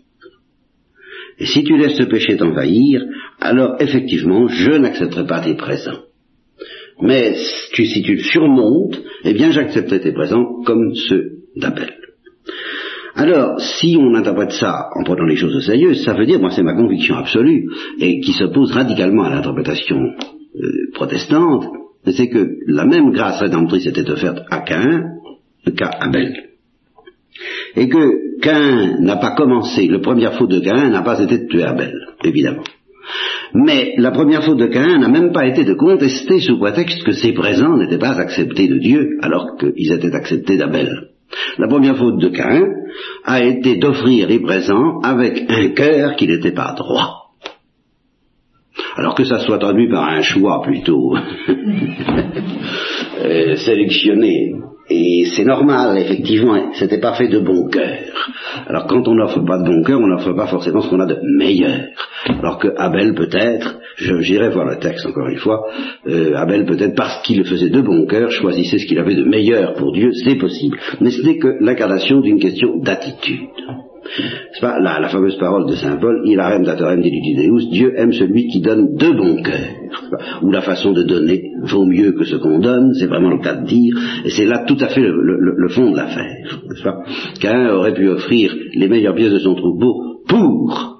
Et 1.39 1.45
si 1.45 1.63
tu 1.63 1.77
laisses 1.77 1.97
ce 1.97 2.03
péché 2.03 2.35
t'envahir, 2.35 3.05
alors 3.39 3.75
effectivement, 3.79 4.47
je 4.47 4.71
n'accepterai 4.71 5.25
pas 5.25 5.41
tes 5.41 5.55
présents. 5.55 6.03
Mais 7.01 7.33
si 7.73 8.01
tu 8.03 8.15
le 8.15 8.23
surmontes, 8.23 9.01
eh 9.23 9.33
bien 9.33 9.51
j'accepterai 9.51 10.01
tes 10.01 10.11
présents 10.11 10.61
comme 10.65 10.93
ceux 10.95 11.43
d'Abel. 11.55 11.98
Alors, 13.15 13.59
si 13.59 13.97
on 13.99 14.13
interprète 14.15 14.51
ça 14.51 14.89
en 14.95 15.03
prenant 15.03 15.25
les 15.25 15.35
choses 15.35 15.55
au 15.55 15.61
sérieux, 15.61 15.95
ça 15.95 16.13
veut 16.13 16.25
dire, 16.25 16.39
moi 16.39 16.51
c'est 16.51 16.63
ma 16.63 16.75
conviction 16.75 17.15
absolue, 17.15 17.67
et 17.99 18.19
qui 18.21 18.33
s'oppose 18.33 18.71
radicalement 18.71 19.23
à 19.23 19.29
l'interprétation 19.29 19.97
euh, 19.97 20.91
protestante, 20.93 21.65
c'est 22.05 22.29
que 22.29 22.47
la 22.67 22.85
même 22.85 23.11
grâce 23.11 23.39
rédemptrice 23.39 23.87
était 23.87 24.09
offerte 24.09 24.39
à 24.49 24.59
Cain 24.59 25.03
qu'à 25.75 25.89
Abel. 25.99 26.33
Et 27.75 27.87
que 27.87 28.39
Cain 28.41 28.99
n'a 29.01 29.17
pas 29.17 29.35
commencé, 29.35 29.87
le 29.87 30.01
première 30.01 30.33
faute 30.37 30.49
de 30.49 30.59
Cain 30.59 30.89
n'a 30.89 31.01
pas 31.01 31.19
été 31.19 31.37
de 31.39 31.47
tuer 31.47 31.63
Abel, 31.63 31.93
évidemment. 32.23 32.63
Mais 33.53 33.95
la 33.97 34.11
première 34.11 34.43
faute 34.43 34.59
de 34.59 34.67
Cain 34.67 34.99
n'a 34.99 35.07
même 35.07 35.31
pas 35.31 35.47
été 35.47 35.63
de 35.63 35.73
contester 35.73 36.39
sous 36.39 36.59
prétexte 36.59 37.03
que 37.03 37.11
ses 37.11 37.33
présents 37.33 37.77
n'étaient 37.77 37.97
pas 37.97 38.19
acceptés 38.19 38.67
de 38.67 38.77
Dieu, 38.77 39.17
alors 39.21 39.57
qu'ils 39.57 39.91
étaient 39.91 40.13
acceptés 40.13 40.57
d'Abel. 40.57 41.09
La 41.57 41.67
première 41.67 41.97
faute 41.97 42.19
de 42.19 42.29
Cain 42.29 42.63
a 43.23 43.43
été 43.43 43.77
d'offrir 43.77 44.27
les 44.27 44.39
présents 44.39 44.99
avec 45.01 45.43
un 45.49 45.69
cœur 45.69 46.15
qui 46.15 46.27
n'était 46.27 46.53
pas 46.53 46.73
droit. 46.73 47.31
Alors 48.95 49.15
que 49.15 49.23
ça 49.23 49.39
soit 49.39 49.59
traduit 49.59 49.89
par 49.89 50.07
un 50.07 50.21
choix 50.21 50.61
plutôt 50.61 51.15
euh, 53.19 53.55
sélectionné 53.55 54.53
et 54.89 55.25
c'est 55.35 55.43
normal, 55.43 55.97
effectivement, 55.99 56.73
c'était 56.73 56.99
pas 56.99 57.13
fait 57.13 57.27
de 57.27 57.39
bon 57.39 57.67
cœur. 57.67 57.97
Alors 58.67 58.87
quand 58.87 59.07
on 59.07 59.13
n'offre 59.13 59.39
pas 59.45 59.59
de 59.59 59.63
bon 59.63 59.83
cœur, 59.83 59.99
on 59.99 60.07
n'offre 60.07 60.33
pas 60.33 60.47
forcément 60.47 60.81
ce 60.81 60.89
qu'on 60.89 60.99
a 60.99 61.05
de 61.05 61.19
meilleur. 61.37 61.89
Alors 62.25 62.57
que 62.57 62.69
Abel 62.75 63.13
peut-être, 63.13 63.77
j'irai 63.97 64.49
voir 64.49 64.65
le 64.65 64.79
texte 64.79 65.05
encore 65.05 65.27
une 65.27 65.37
fois, 65.37 65.67
euh, 66.07 66.33
Abel 66.35 66.65
peut-être 66.65 66.95
parce 66.95 67.21
qu'il 67.21 67.37
le 67.37 67.43
faisait 67.43 67.69
de 67.69 67.81
bon 67.81 68.07
cœur, 68.07 68.31
choisissait 68.31 68.79
ce 68.79 68.87
qu'il 68.87 68.99
avait 68.99 69.15
de 69.15 69.23
meilleur 69.23 69.73
pour 69.73 69.91
Dieu, 69.93 70.11
c'est 70.13 70.35
possible. 70.35 70.77
Mais 71.01 71.11
ce 71.11 71.21
n'est 71.21 71.37
que 71.37 71.57
l'incarnation 71.59 72.19
d'une 72.21 72.39
question 72.39 72.79
d'attitude. 72.79 73.47
C'est 74.53 74.61
pas 74.61 74.79
la, 74.79 74.99
la, 74.99 75.09
fameuse 75.09 75.37
parole 75.37 75.69
de 75.69 75.75
Saint 75.75 75.97
Paul, 75.97 76.21
il 76.25 76.39
arrête 76.39 76.63
datorem 76.63 77.01
Deus, 77.01 77.69
Dieu 77.71 77.93
aime 77.95 78.13
celui 78.13 78.47
qui 78.47 78.61
donne 78.61 78.95
de 78.95 79.09
bon 79.11 79.41
cœur. 79.41 80.41
Ou 80.41 80.51
la 80.51 80.61
façon 80.61 80.93
de 80.93 81.03
donner 81.03 81.51
vaut 81.63 81.85
mieux 81.85 82.13
que 82.13 82.23
ce 82.23 82.37
qu'on 82.37 82.59
donne, 82.59 82.93
c'est 82.93 83.07
vraiment 83.07 83.29
le 83.29 83.39
cas 83.39 83.55
de 83.55 83.65
dire, 83.65 83.95
et 84.25 84.29
c'est 84.29 84.45
là 84.45 84.63
tout 84.67 84.77
à 84.79 84.87
fait 84.87 85.01
le, 85.01 85.69
fond 85.69 85.91
de 85.91 85.97
l'affaire. 85.97 87.03
Qu'un 87.39 87.69
aurait 87.69 87.93
pu 87.93 88.07
offrir 88.09 88.55
les 88.73 88.87
meilleures 88.87 89.15
pièces 89.15 89.33
de 89.33 89.39
son 89.39 89.55
troupeau 89.55 90.23
pour 90.27 90.99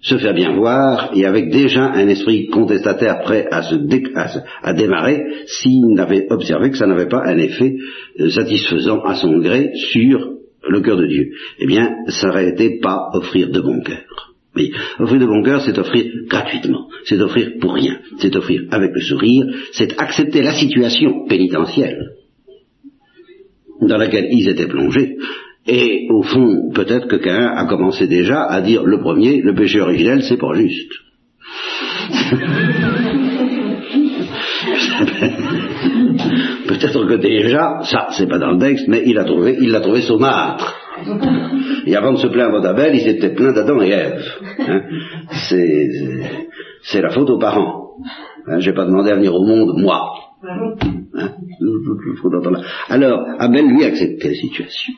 se 0.00 0.18
faire 0.18 0.34
bien 0.34 0.56
voir 0.56 1.10
et 1.14 1.24
avec 1.24 1.50
déjà 1.50 1.92
un 1.92 2.08
esprit 2.08 2.48
contestataire 2.48 3.20
prêt 3.20 3.46
à 3.50 3.62
se 3.62 3.76
à, 4.62 4.72
démarrer 4.72 5.22
s'il 5.46 5.86
n'avait 5.94 6.26
observé 6.30 6.70
que 6.70 6.76
ça 6.76 6.86
n'avait 6.86 7.06
pas 7.06 7.22
un 7.24 7.38
effet 7.38 7.76
euh, 8.18 8.28
satisfaisant 8.28 9.00
à 9.02 9.14
son 9.14 9.38
gré 9.38 9.70
sur 9.92 10.41
le 10.68 10.80
cœur 10.80 10.96
de 10.96 11.06
Dieu, 11.06 11.30
eh 11.58 11.66
bien, 11.66 12.04
ça 12.08 12.28
aurait 12.28 12.48
été 12.48 12.78
pas 12.80 13.10
offrir 13.14 13.50
de 13.50 13.60
bon 13.60 13.80
cœur. 13.82 14.34
Oui, 14.54 14.70
offrir 14.98 15.20
de 15.20 15.26
bon 15.26 15.42
cœur, 15.42 15.62
c'est 15.62 15.78
offrir 15.78 16.04
gratuitement, 16.28 16.88
c'est 17.04 17.20
offrir 17.20 17.52
pour 17.60 17.74
rien, 17.74 17.98
c'est 18.18 18.36
offrir 18.36 18.64
avec 18.70 18.92
le 18.92 19.00
sourire, 19.00 19.46
c'est 19.72 19.98
accepter 19.98 20.42
la 20.42 20.52
situation 20.52 21.24
pénitentielle 21.26 22.12
dans 23.80 23.96
laquelle 23.96 24.28
ils 24.30 24.48
étaient 24.48 24.68
plongés. 24.68 25.16
Et 25.66 26.06
au 26.10 26.22
fond, 26.22 26.70
peut-être 26.74 27.08
que 27.08 27.16
quelqu'un 27.16 27.54
a 27.56 27.64
commencé 27.66 28.06
déjà 28.06 28.42
à 28.42 28.60
dire 28.60 28.84
le 28.84 29.00
premier, 29.00 29.40
le 29.40 29.54
péché 29.54 29.80
originel, 29.80 30.22
c'est 30.22 30.36
pas 30.36 30.52
juste. 30.54 30.92
Peut-être 36.72 37.04
que 37.06 37.14
déjà, 37.14 37.80
ça, 37.82 38.08
c'est 38.16 38.26
pas 38.26 38.38
dans 38.38 38.52
le 38.52 38.58
texte, 38.58 38.88
mais 38.88 39.02
il 39.04 39.18
a 39.18 39.24
trouvé, 39.24 39.56
il 39.60 39.70
l'a 39.70 39.80
trouvé 39.80 40.00
saumâtre. 40.00 40.74
Et 41.86 41.94
avant 41.96 42.12
de 42.12 42.18
se 42.18 42.28
plaindre 42.28 42.60
d'Abel, 42.62 42.94
il 42.94 43.00
s'était 43.02 43.34
plaint 43.34 43.54
d'Adam 43.54 43.82
et 43.82 43.90
Ève. 43.90 44.24
Hein. 44.58 44.80
C'est 46.82 47.02
la 47.02 47.10
faute 47.10 47.28
aux 47.28 47.38
parents. 47.38 47.90
Hein, 48.46 48.58
J'ai 48.60 48.72
pas 48.72 48.86
demandé 48.86 49.10
à 49.10 49.16
venir 49.16 49.34
au 49.34 49.44
monde, 49.44 49.78
moi. 49.78 50.14
Hein. 50.44 51.28
Alors, 52.88 53.26
Abel 53.38 53.66
lui 53.66 53.84
acceptait 53.84 54.28
la 54.28 54.34
situation. 54.34 54.94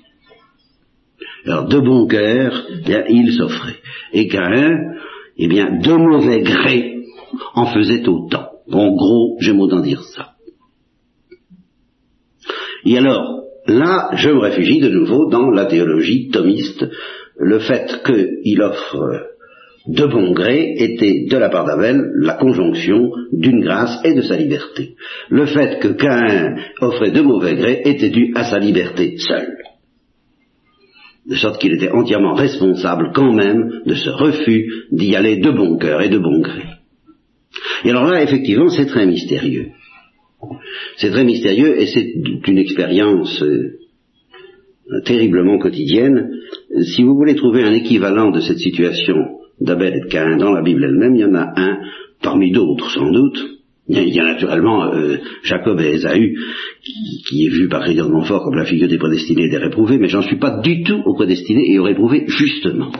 Alors, 1.46 1.66
de 1.66 1.78
bon 1.80 2.06
cœur, 2.06 2.52
bien, 2.84 3.04
il 3.08 3.32
s'offrait. 3.32 3.76
Et 4.12 4.28
Caïn, 4.28 4.78
eh 5.36 5.48
bien, 5.48 5.78
de 5.78 5.92
mauvais 5.92 6.40
gré, 6.40 7.02
en 7.54 7.66
faisait 7.66 8.06
autant. 8.08 8.48
En 8.70 8.94
gros, 8.94 9.36
j'aime 9.40 9.60
autant 9.60 9.80
dire 9.80 10.02
ça. 10.02 10.33
Et 12.84 12.98
alors, 12.98 13.44
là, 13.66 14.10
je 14.14 14.30
me 14.30 14.40
réfugie 14.40 14.80
de 14.80 14.88
nouveau 14.88 15.28
dans 15.30 15.50
la 15.50 15.66
théologie 15.66 16.28
thomiste. 16.30 16.84
Le 17.38 17.58
fait 17.58 18.02
qu'il 18.04 18.62
offre 18.62 19.34
de 19.86 20.06
bon 20.06 20.32
gré 20.32 20.74
était, 20.78 21.26
de 21.28 21.36
la 21.36 21.50
part 21.50 21.66
d'Abel, 21.66 22.10
la 22.20 22.34
conjonction 22.34 23.10
d'une 23.32 23.60
grâce 23.60 24.00
et 24.04 24.14
de 24.14 24.22
sa 24.22 24.36
liberté. 24.36 24.94
Le 25.28 25.46
fait 25.46 25.78
que 25.80 25.88
Cain 25.88 26.56
offrait 26.80 27.10
de 27.10 27.20
mauvais 27.20 27.54
gré 27.54 27.82
était 27.84 28.10
dû 28.10 28.32
à 28.34 28.44
sa 28.44 28.58
liberté 28.58 29.16
seule. 29.18 29.56
De 31.26 31.36
sorte 31.36 31.60
qu'il 31.60 31.74
était 31.74 31.90
entièrement 31.90 32.34
responsable 32.34 33.12
quand 33.14 33.32
même 33.32 33.80
de 33.86 33.94
ce 33.94 34.10
refus 34.10 34.70
d'y 34.92 35.16
aller 35.16 35.38
de 35.38 35.50
bon 35.50 35.78
cœur 35.78 36.02
et 36.02 36.10
de 36.10 36.18
bon 36.18 36.40
gré. 36.40 36.64
Et 37.84 37.90
alors 37.90 38.04
là, 38.04 38.22
effectivement, 38.22 38.68
c'est 38.68 38.86
très 38.86 39.06
mystérieux. 39.06 39.68
C'est 40.96 41.10
très 41.10 41.24
mystérieux 41.24 41.80
et 41.80 41.86
c'est 41.86 42.14
une 42.46 42.58
expérience 42.58 43.42
euh, 43.42 43.78
terriblement 45.04 45.58
quotidienne. 45.58 46.30
Si 46.82 47.02
vous 47.02 47.16
voulez 47.16 47.34
trouver 47.34 47.62
un 47.62 47.72
équivalent 47.72 48.30
de 48.30 48.40
cette 48.40 48.58
situation 48.58 49.16
d'Abel 49.60 49.94
et 49.94 50.00
de 50.00 50.08
Cain 50.08 50.36
dans 50.36 50.52
la 50.52 50.62
Bible 50.62 50.84
elle-même, 50.84 51.14
il 51.14 51.20
y 51.20 51.24
en 51.24 51.34
a 51.34 51.52
un, 51.56 51.78
parmi 52.22 52.50
d'autres 52.50 52.90
sans 52.90 53.10
doute, 53.10 53.38
Il 53.86 54.14
y 54.14 54.18
a, 54.18 54.24
naturellement 54.24 54.94
euh, 54.94 55.18
Jacob 55.42 55.78
et 55.80 55.92
Esaü, 55.94 56.36
qui, 57.26 57.46
est 57.46 57.50
vu 57.50 57.68
par 57.68 57.82
Chrétien 57.82 58.06
de 58.06 58.12
Montfort 58.12 58.42
comme 58.42 58.56
la 58.56 58.64
figure 58.64 58.88
des 58.88 58.96
prédestinés 58.98 59.44
et 59.44 59.50
des 59.50 59.58
réprouvés, 59.58 59.98
mais 59.98 60.08
j'en 60.08 60.22
suis 60.22 60.38
pas 60.38 60.60
du 60.62 60.82
tout 60.84 61.02
aux 61.04 61.14
prédestinés 61.14 61.70
et 61.70 61.78
aux 61.78 61.84
réprouvés, 61.84 62.24
justement. 62.26 62.92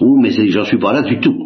Ou, 0.00 0.18
mais 0.20 0.30
j'en 0.30 0.64
suis 0.64 0.78
pas 0.78 0.94
là 0.94 1.02
du 1.02 1.20
tout. 1.20 1.41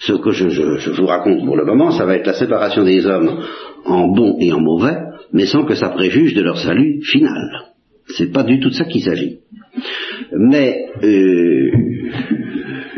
Ce 0.00 0.12
que 0.12 0.30
je, 0.30 0.90
vous 1.00 1.06
raconte 1.06 1.44
pour 1.44 1.56
le 1.56 1.64
moment, 1.64 1.90
ça 1.90 2.04
va 2.04 2.16
être 2.16 2.26
la 2.26 2.34
séparation 2.34 2.84
des 2.84 3.06
hommes 3.06 3.40
en 3.84 4.08
bons 4.08 4.36
et 4.40 4.52
en 4.52 4.60
mauvais, 4.60 4.96
mais 5.32 5.46
sans 5.46 5.64
que 5.64 5.74
ça 5.74 5.88
préjuge 5.90 6.34
de 6.34 6.42
leur 6.42 6.58
salut 6.58 7.02
final. 7.02 7.72
C'est 8.16 8.32
pas 8.32 8.44
du 8.44 8.60
tout 8.60 8.68
de 8.68 8.74
ça 8.74 8.84
qu'il 8.84 9.02
s'agit. 9.02 9.38
Mais 10.32 10.86
euh, 11.02 11.70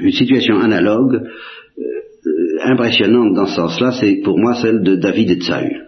une 0.00 0.12
situation 0.12 0.58
analogue 0.58 1.22
impressionnante 2.62 3.34
dans 3.34 3.46
ce 3.46 3.56
sens-là, 3.56 3.92
c'est 3.92 4.20
pour 4.22 4.38
moi 4.38 4.54
celle 4.54 4.82
de 4.82 4.96
David 4.96 5.30
et 5.30 5.36
de 5.36 5.42
Saül. 5.42 5.86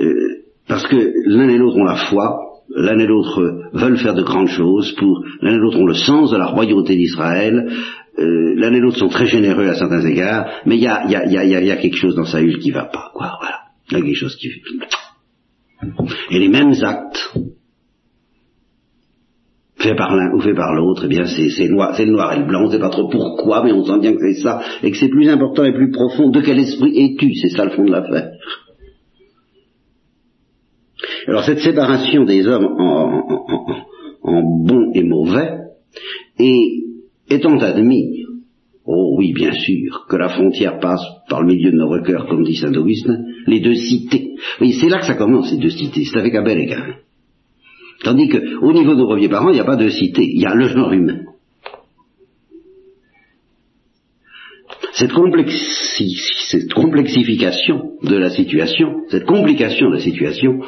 Euh, 0.00 0.38
parce 0.66 0.86
que 0.86 0.96
l'un 1.26 1.48
et 1.48 1.58
l'autre 1.58 1.76
ont 1.76 1.84
la 1.84 1.96
foi, 1.96 2.40
l'un 2.74 2.98
et 2.98 3.06
l'autre 3.06 3.68
veulent 3.72 3.98
faire 3.98 4.14
de 4.14 4.22
grandes 4.22 4.48
choses, 4.48 4.92
pour 4.98 5.24
l'un 5.40 5.54
et 5.54 5.58
l'autre 5.58 5.78
ont 5.78 5.86
le 5.86 5.94
sens 5.94 6.30
de 6.30 6.36
la 6.36 6.46
royauté 6.46 6.96
d'Israël, 6.96 7.70
euh, 8.18 8.54
l'un 8.56 8.72
et 8.72 8.80
l'autre 8.80 8.98
sont 8.98 9.08
très 9.08 9.26
généreux 9.26 9.68
à 9.68 9.74
certains 9.74 10.04
égards, 10.04 10.46
mais 10.66 10.76
il 10.76 10.82
y 10.82 10.86
a, 10.86 11.06
y, 11.08 11.14
a, 11.14 11.26
y, 11.26 11.36
a, 11.36 11.44
y 11.44 11.70
a, 11.70 11.76
quelque 11.76 11.96
chose 11.96 12.14
dans 12.14 12.24
Saül 12.24 12.58
qui 12.58 12.70
va 12.70 12.84
pas, 12.84 13.10
quoi, 13.14 13.36
voilà. 13.40 13.60
Il 13.90 13.98
y 13.98 14.00
a 14.00 14.04
quelque 14.04 14.16
chose 14.16 14.36
qui... 14.36 14.48
Et 16.30 16.38
les 16.38 16.48
mêmes 16.48 16.74
actes 16.82 17.32
fait 19.78 19.94
par 19.94 20.16
l'un 20.16 20.34
ou 20.34 20.40
fait 20.40 20.54
par 20.54 20.74
l'autre, 20.74 21.02
eh 21.04 21.08
bien 21.08 21.24
c'est 21.26 21.68
noir, 21.68 21.94
le 21.96 22.06
noir 22.06 22.32
et 22.32 22.40
le 22.40 22.46
blanc, 22.46 22.62
on 22.62 22.66
ne 22.66 22.72
sait 22.72 22.80
pas 22.80 22.90
trop 22.90 23.08
pourquoi, 23.08 23.62
mais 23.64 23.72
on 23.72 23.84
sent 23.84 24.00
bien 24.00 24.12
que 24.12 24.20
c'est 24.20 24.42
ça, 24.42 24.60
et 24.82 24.90
que 24.90 24.96
c'est 24.96 25.08
plus 25.08 25.28
important 25.28 25.64
et 25.64 25.72
plus 25.72 25.90
profond. 25.90 26.30
De 26.30 26.40
quel 26.40 26.58
esprit 26.58 26.98
es-tu 26.98 27.34
C'est 27.34 27.56
ça 27.56 27.64
le 27.64 27.70
fond 27.70 27.84
de 27.84 27.92
l'affaire. 27.92 28.32
Alors 31.28 31.44
cette 31.44 31.60
séparation 31.60 32.24
des 32.24 32.46
hommes 32.46 32.66
en, 32.78 33.62
en, 34.22 34.42
bon 34.66 34.90
et 34.94 35.04
mauvais, 35.04 35.58
et 36.40 36.87
étant 37.30 37.58
admis, 37.58 38.24
oh 38.84 39.14
oui 39.18 39.32
bien 39.32 39.52
sûr, 39.52 40.06
que 40.08 40.16
la 40.16 40.28
frontière 40.28 40.80
passe 40.80 41.02
par 41.28 41.42
le 41.42 41.48
milieu 41.48 41.70
de 41.70 41.76
nos 41.76 42.02
cœurs, 42.02 42.26
comme 42.26 42.44
dit 42.44 42.56
saint 42.56 42.74
Augustin, 42.74 43.24
les 43.46 43.60
deux 43.60 43.74
cités. 43.74 44.34
Oui, 44.60 44.72
c'est 44.72 44.88
là 44.88 44.98
que 44.98 45.06
ça 45.06 45.14
commence, 45.14 45.50
ces 45.50 45.58
deux 45.58 45.70
cités, 45.70 46.04
c'est 46.04 46.18
avec 46.18 46.34
Abel 46.34 46.58
et 46.58 46.66
Cain. 46.66 46.96
Tandis 48.04 48.28
qu'au 48.28 48.72
niveau 48.72 48.94
de 48.94 49.00
nos 49.00 49.06
premiers 49.06 49.28
parents, 49.28 49.50
il 49.50 49.54
n'y 49.54 49.60
a 49.60 49.64
pas 49.64 49.76
de 49.76 49.88
cité, 49.88 50.22
il 50.22 50.40
y 50.40 50.46
a 50.46 50.54
le 50.54 50.68
genre 50.68 50.92
humain. 50.92 51.22
Cette, 54.92 55.12
complexification 55.12 57.92
de 58.02 58.16
la 58.16 58.30
situation, 58.30 59.02
cette 59.08 59.26
complication 59.26 59.90
de 59.90 59.94
la 59.94 60.00
situation, 60.00 60.60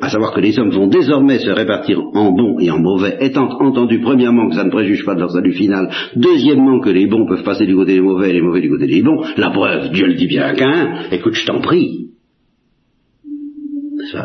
à 0.00 0.08
savoir 0.08 0.32
que 0.34 0.40
les 0.40 0.58
hommes 0.58 0.70
vont 0.70 0.86
désormais 0.86 1.38
se 1.38 1.50
répartir 1.50 2.00
en 2.14 2.32
bons 2.32 2.58
et 2.58 2.70
en 2.70 2.78
mauvais, 2.78 3.16
étant 3.20 3.48
entendu 3.60 4.00
premièrement 4.00 4.48
que 4.48 4.56
ça 4.56 4.64
ne 4.64 4.70
préjuge 4.70 5.04
pas 5.04 5.14
de 5.14 5.20
leur 5.20 5.30
salut 5.30 5.52
final, 5.52 5.88
deuxièmement 6.16 6.80
que 6.80 6.90
les 6.90 7.06
bons 7.06 7.26
peuvent 7.26 7.44
passer 7.44 7.66
du 7.66 7.74
côté 7.74 7.94
des 7.94 8.00
mauvais 8.00 8.30
et 8.30 8.34
les 8.34 8.42
mauvais 8.42 8.60
du 8.60 8.70
côté 8.70 8.86
des 8.86 9.02
bons, 9.02 9.22
la 9.36 9.50
preuve, 9.50 9.90
Dieu 9.90 10.06
le 10.06 10.14
dit 10.14 10.26
bien 10.26 10.42
à 10.42 10.54
Cain, 10.54 10.94
écoute, 11.10 11.34
je 11.34 11.46
t'en 11.46 11.60
prie, 11.60 12.10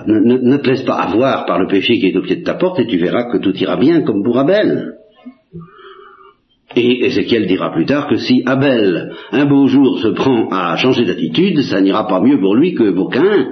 ne, 0.08 0.58
te 0.58 0.69
laisse 0.69 0.84
pas 0.84 0.95
avoir 0.95 1.45
par 1.45 1.60
le 1.60 1.67
péché 1.67 1.99
qui 1.99 2.08
est 2.08 2.17
au 2.17 2.21
pied 2.21 2.38
de 2.38 2.43
ta 2.43 2.56
porte 2.56 2.80
et 2.80 2.88
tu 2.88 2.97
verras 2.97 3.32
que 3.32 3.38
tout 3.38 3.56
ira 3.56 3.78
bien 3.78 4.02
comme 4.02 4.23
pour 4.23 4.38
Abel. 4.38 4.95
Et 6.75 7.06
Ézéchiel 7.06 7.47
dira 7.47 7.71
plus 7.71 7.86
tard 7.86 8.08
que 8.08 8.17
si 8.17 8.43
Abel, 8.45 9.12
un 9.32 9.45
beau 9.45 9.65
jour, 9.67 9.97
se 9.99 10.10
prend 10.10 10.49
à 10.52 10.75
changer 10.75 11.04
d'attitude, 11.06 11.62
ça 11.62 11.82
n'ira 11.82 12.06
pas 12.08 12.21
mieux 12.21 12.39
pour 12.39 12.56
lui 12.56 12.75
que 12.75 12.91
pour 12.91 13.10
Cain 13.10 13.47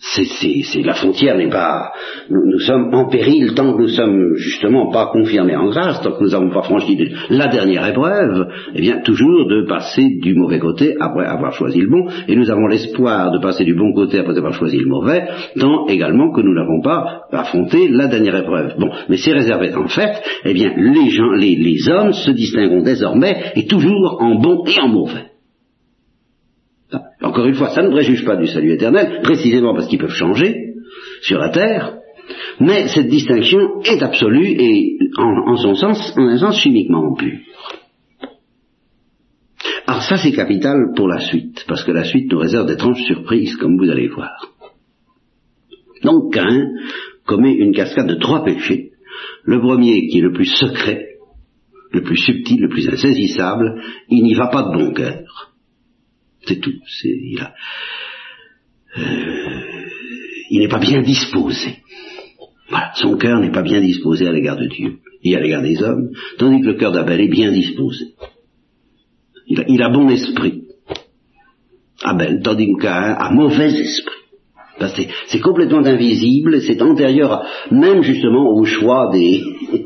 c'est, 0.00 0.82
la 0.82 0.94
frontière 0.94 1.36
n'est 1.36 1.50
pas. 1.50 1.92
Nous, 2.30 2.58
sommes 2.60 2.94
en 2.94 3.08
péril 3.08 3.52
tant 3.54 3.74
que 3.74 3.82
nous 3.82 3.88
sommes 3.88 4.34
justement 4.36 4.90
pas 4.90 5.10
confirmés 5.12 5.56
en 5.56 5.68
grâce, 5.68 6.00
tant 6.00 6.12
que 6.12 6.24
nous 6.24 6.30
n'avons 6.30 6.50
pas 6.50 6.62
franchi 6.62 6.98
la 7.28 7.48
dernière 7.48 7.86
épreuve, 7.86 8.48
eh 8.74 8.80
bien 8.80 9.02
toujours 9.02 9.46
de 9.46 9.66
passer 9.68 10.18
du 10.22 10.34
mauvais 10.34 10.58
côté 10.58 10.94
après 10.98 11.26
avoir 11.26 11.52
choisi 11.52 11.80
le 11.80 11.90
bon, 11.90 12.06
et 12.26 12.34
nous 12.34 12.50
avons 12.50 12.66
l'espoir 12.66 13.30
de 13.30 13.38
passer 13.40 13.64
du 13.64 13.74
bon 13.74 13.92
côté 13.92 14.18
après 14.18 14.36
avoir 14.36 14.54
choisi 14.54 14.78
le 14.78 14.88
mauvais, 14.88 15.28
tant 15.58 15.86
également 15.86 16.32
que 16.32 16.40
nous 16.40 16.54
n'avons 16.54 16.80
pas 16.80 17.26
affronté 17.30 17.88
la 17.88 18.06
dernière 18.06 18.36
épreuve. 18.36 18.74
Bon, 18.78 18.90
mais 19.08 19.18
c'est 19.18 19.32
réservé 19.32 19.74
en 19.74 19.88
fait, 19.88 20.22
eh 20.44 20.54
bien 20.54 20.72
les 20.76 21.10
gens, 21.10 21.32
les, 21.32 21.56
les 21.56 21.88
hommes 21.88 22.12
se 22.12 22.30
distingueront 22.30 22.82
désormais 22.82 23.52
et 23.54 23.66
toujours 23.66 24.16
en 24.20 24.36
bon 24.36 24.64
et 24.66 24.80
en 24.80 24.88
mauvais. 24.88 25.29
Encore 27.22 27.46
une 27.46 27.54
fois, 27.54 27.70
ça 27.70 27.82
ne 27.82 27.90
préjuge 27.90 28.24
pas 28.24 28.36
du 28.36 28.46
salut 28.46 28.72
éternel, 28.72 29.20
précisément 29.22 29.74
parce 29.74 29.88
qu'ils 29.88 29.98
peuvent 29.98 30.10
changer 30.10 30.74
sur 31.22 31.38
la 31.38 31.50
terre, 31.50 31.98
mais 32.58 32.88
cette 32.88 33.08
distinction 33.08 33.80
est 33.82 34.02
absolue 34.02 34.46
et 34.46 34.98
en, 35.18 35.56
son 35.56 35.74
sens, 35.74 36.14
en 36.16 36.28
un 36.28 36.38
sens 36.38 36.58
chimiquement 36.58 37.14
pur. 37.14 37.38
Alors 39.86 40.02
ça 40.02 40.16
c'est 40.16 40.32
capital 40.32 40.92
pour 40.94 41.08
la 41.08 41.20
suite, 41.20 41.64
parce 41.66 41.84
que 41.84 41.92
la 41.92 42.04
suite 42.04 42.30
nous 42.30 42.38
réserve 42.38 42.66
d'étranges 42.66 43.02
surprises, 43.04 43.56
comme 43.56 43.76
vous 43.76 43.90
allez 43.90 44.08
voir. 44.08 44.52
Donc 46.02 46.32
Cain 46.32 46.68
commet 47.26 47.52
une 47.52 47.74
cascade 47.74 48.06
de 48.06 48.14
trois 48.14 48.44
péchés. 48.44 48.92
Le 49.44 49.60
premier 49.60 50.06
qui 50.08 50.18
est 50.18 50.22
le 50.22 50.32
plus 50.32 50.46
secret, 50.46 51.16
le 51.92 52.02
plus 52.02 52.16
subtil, 52.16 52.60
le 52.60 52.68
plus 52.68 52.88
insaisissable, 52.88 53.82
il 54.08 54.22
n'y 54.22 54.34
va 54.34 54.48
pas 54.48 54.62
de 54.62 54.78
bon 54.78 54.92
cœur. 54.92 55.49
C'est 56.46 56.60
tout. 56.60 56.72
il 57.04 57.40
euh, 58.98 59.60
il 60.50 60.58
n'est 60.58 60.68
pas 60.68 60.78
bien 60.78 61.00
disposé. 61.02 61.76
Voilà, 62.68 62.92
son 62.94 63.16
cœur 63.16 63.40
n'est 63.40 63.52
pas 63.52 63.62
bien 63.62 63.80
disposé 63.80 64.26
à 64.26 64.32
l'égard 64.32 64.56
de 64.56 64.66
Dieu 64.66 64.98
et 65.22 65.36
à 65.36 65.40
l'égard 65.40 65.62
des 65.62 65.82
hommes, 65.82 66.10
tandis 66.38 66.60
que 66.60 66.68
le 66.68 66.74
cœur 66.74 66.92
d'Abel 66.92 67.20
est 67.20 67.28
bien 67.28 67.52
disposé. 67.52 68.14
Il 69.46 69.82
a, 69.82 69.88
bon 69.88 70.08
esprit. 70.08 70.62
Abel, 72.02 72.40
tandis 72.42 72.72
que 72.72 72.82
Cain 72.82 73.14
a 73.18 73.30
mauvais 73.32 73.72
esprit. 73.72 74.14
C'est 75.26 75.40
complètement 75.40 75.84
invisible, 75.84 76.62
c'est 76.62 76.80
antérieur 76.80 77.44
même 77.70 78.02
justement 78.02 78.54
au 78.54 78.64
choix 78.64 79.10
des, 79.12 79.42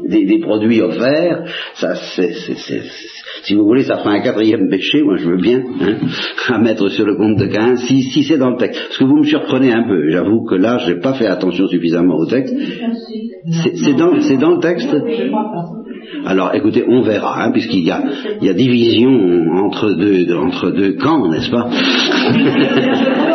des, 0.09 0.39
produits 0.41 0.81
offerts. 0.81 1.45
Ça, 1.75 1.95
si 3.45 3.55
vous 3.55 3.65
voulez, 3.65 3.83
ça 3.83 3.99
fera 3.99 4.11
un 4.13 4.21
quatrième 4.21 4.69
péché, 4.69 5.03
moi 5.03 5.17
je 5.17 5.29
veux 5.29 5.37
bien, 5.37 5.63
hein, 5.81 5.97
à 6.49 6.59
mettre 6.59 6.89
sur 6.89 7.05
le 7.05 7.17
compte 7.17 7.37
de 7.37 7.47
Cain, 7.47 7.77
si, 7.77 8.03
si 8.03 8.23
c'est 8.23 8.39
dans 8.39 8.51
le 8.51 8.57
texte. 8.57 8.81
Parce 8.87 8.99
que 8.99 9.05
vous 9.05 9.19
me 9.19 9.25
surprenez 9.25 9.73
un 9.73 9.87
peu, 9.87 10.11
j'avoue 10.11 10.45
que 10.45 10.55
là, 10.55 10.79
je 10.79 10.93
n'ai 10.93 11.01
pas 11.01 11.15
fait 11.15 11.27
attention 11.27 11.67
suffisamment 11.67 12.17
au 12.17 12.27
texte. 12.27 12.55
C'est 13.75 13.95
dans, 13.95 14.13
dans 14.13 14.55
le 14.55 14.61
texte? 14.61 14.95
Alors 16.27 16.55
écoutez, 16.55 16.85
on 16.87 17.03
verra, 17.03 17.45
hein, 17.45 17.51
puisqu'il 17.53 17.85
y 17.85 17.91
a, 17.91 18.03
il 18.41 18.47
y 18.47 18.51
a 18.51 18.55
division 18.55 19.11
entre 19.55 19.93
deux, 19.93 20.35
entre 20.35 20.71
deux 20.71 20.93
camps, 20.95 21.29
n'est-ce 21.29 21.51
pas? 21.51 21.69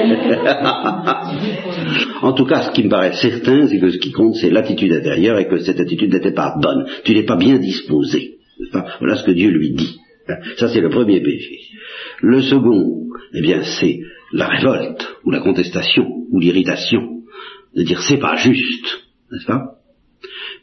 En 2.22 2.32
tout 2.32 2.44
cas, 2.44 2.62
ce 2.62 2.70
qui 2.72 2.84
me 2.84 2.90
paraît 2.90 3.14
certain, 3.14 3.66
c'est 3.66 3.78
que 3.78 3.90
ce 3.90 3.98
qui 3.98 4.12
compte, 4.12 4.34
c'est 4.34 4.50
l'attitude 4.50 4.92
intérieure 4.92 5.38
et 5.38 5.48
que 5.48 5.58
cette 5.58 5.80
attitude 5.80 6.12
n'était 6.12 6.32
pas 6.32 6.54
bonne. 6.60 6.86
Tu 7.04 7.14
n'es 7.14 7.24
pas 7.24 7.36
bien 7.36 7.58
disposé. 7.58 8.38
Voilà 8.98 9.16
ce 9.16 9.24
que 9.24 9.32
Dieu 9.32 9.50
lui 9.50 9.72
dit. 9.72 9.98
Ça, 10.56 10.68
c'est 10.68 10.80
le 10.80 10.90
premier 10.90 11.20
péché. 11.20 11.58
Le 12.20 12.40
second, 12.42 13.06
eh 13.34 13.40
bien, 13.40 13.62
c'est 13.62 14.00
la 14.32 14.46
révolte, 14.46 15.16
ou 15.24 15.30
la 15.30 15.40
contestation, 15.40 16.06
ou 16.30 16.38
l'irritation, 16.38 17.22
de 17.74 17.82
dire 17.82 18.00
c'est 18.02 18.18
pas 18.18 18.36
juste, 18.36 19.00
n'est-ce 19.32 19.46
pas? 19.46 19.78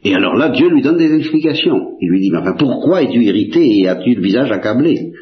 Et 0.04 0.14
alors 0.14 0.36
là, 0.36 0.50
Dieu 0.50 0.68
lui 0.68 0.80
donne 0.80 0.96
des 0.96 1.14
explications. 1.14 1.96
Il 2.00 2.08
lui 2.08 2.20
dit, 2.20 2.30
mais 2.30 2.38
pourquoi 2.56 3.02
es-tu 3.02 3.24
irrité 3.24 3.80
et 3.80 3.88
as-tu 3.88 4.14
le 4.14 4.22
visage 4.22 4.52
accablé? 4.52 5.12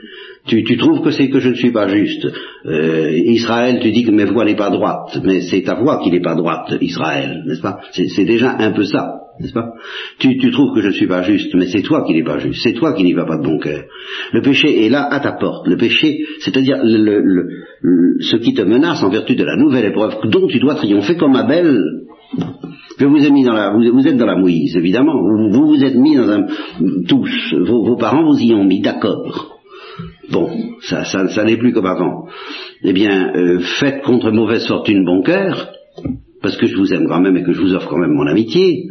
Tu, 0.47 0.63
tu, 0.65 0.77
trouves 0.77 1.03
que 1.03 1.11
c'est 1.11 1.29
que 1.29 1.41
je 1.41 1.51
ne 1.51 1.55
suis 1.55 1.73
pas 1.73 1.89
juste. 1.89 2.27
Euh, 2.67 3.11
Israël, 3.13 3.79
tu 3.81 3.91
dis 3.91 4.05
que 4.05 4.11
mes 4.11 4.25
voix 4.25 4.45
n'est 4.45 4.57
pas 4.57 4.71
droite, 4.71 5.19
mais 5.25 5.41
c'est 5.41 5.63
ta 5.63 5.75
voix 5.75 6.01
qui 6.03 6.11
n'est 6.11 6.21
pas 6.21 6.35
droite, 6.35 6.73
Israël, 6.81 7.43
n'est-ce 7.47 7.61
pas? 7.61 7.79
C'est 7.93 8.25
déjà 8.25 8.57
un 8.59 8.73
peu 8.73 8.85
ça, 8.85 9.15
n'est-ce 9.41 9.53
pas? 9.53 9.73
Tu, 10.19 10.39
tu, 10.39 10.51
trouves 10.51 10.75
que 10.75 10.81
je 10.81 10.89
ne 10.89 10.93
suis 10.93 11.07
pas 11.07 11.23
juste, 11.23 11.55
mais 11.55 11.67
c'est 11.67 11.83
toi 11.83 12.05
qui 12.07 12.15
n'es 12.15 12.25
pas 12.25 12.39
juste, 12.39 12.61
c'est 12.63 12.75
toi 12.75 12.93
qui 12.93 13.05
n'y 13.05 13.13
vas 13.13 13.27
pas 13.27 13.39
de 13.39 13.45
bon 13.45 13.59
cœur. 13.59 13.85
Le 14.33 14.43
péché 14.43 14.87
est 14.87 14.89
là 14.89 15.09
à 15.11 15.21
ta 15.21 15.33
porte. 15.33 15.67
Le 15.67 15.77
péché, 15.77 16.19
c'est-à-dire 16.41 16.79
le, 16.83 17.21
le, 17.21 18.17
ce 18.21 18.37
qui 18.37 18.55
te 18.55 18.63
menace 18.63 19.03
en 19.03 19.11
vertu 19.11 19.35
de 19.35 19.45
la 19.45 19.57
nouvelle 19.57 19.87
épreuve 19.87 20.17
dont 20.31 20.47
tu 20.47 20.59
dois 20.59 20.75
triompher 20.75 21.17
comme 21.17 21.37
Abel. 21.37 21.79
Je 22.99 23.07
vous 23.07 23.25
ai 23.25 23.31
mis 23.31 23.45
dans 23.45 23.53
la, 23.53 23.73
vous, 23.73 24.07
êtes 24.07 24.17
dans 24.17 24.27
la 24.27 24.37
mouise, 24.37 24.75
évidemment. 24.77 25.21
Vous 25.53 25.67
vous, 25.67 25.85
êtes 25.85 25.97
mis 25.97 26.17
dans 26.17 26.29
un, 26.31 26.47
tous, 27.07 27.55
vos, 27.67 27.85
vos 27.85 27.97
parents 27.97 28.25
vous 28.25 28.39
y 28.39 28.55
ont 28.55 28.65
mis, 28.65 28.81
d'accord. 28.81 29.56
Bon, 30.31 30.51
ça, 30.83 31.05
ça, 31.05 31.45
n'est 31.45 31.57
plus 31.57 31.73
comme 31.73 31.87
avant. 31.87 32.27
Eh 32.83 32.93
bien, 32.93 33.33
euh, 33.35 33.61
faites 33.81 34.03
contre 34.03 34.31
mauvaise 34.31 34.67
fortune 34.67 35.05
bon 35.05 35.23
cœur, 35.23 35.73
parce 36.43 36.57
que 36.57 36.67
je 36.67 36.77
vous 36.77 36.93
aime 36.93 37.07
quand 37.09 37.21
même 37.21 37.37
et 37.37 37.43
que 37.43 37.53
je 37.53 37.61
vous 37.61 37.75
offre 37.75 37.89
quand 37.89 37.99
même 37.99 38.12
mon 38.12 38.27
amitié, 38.27 38.87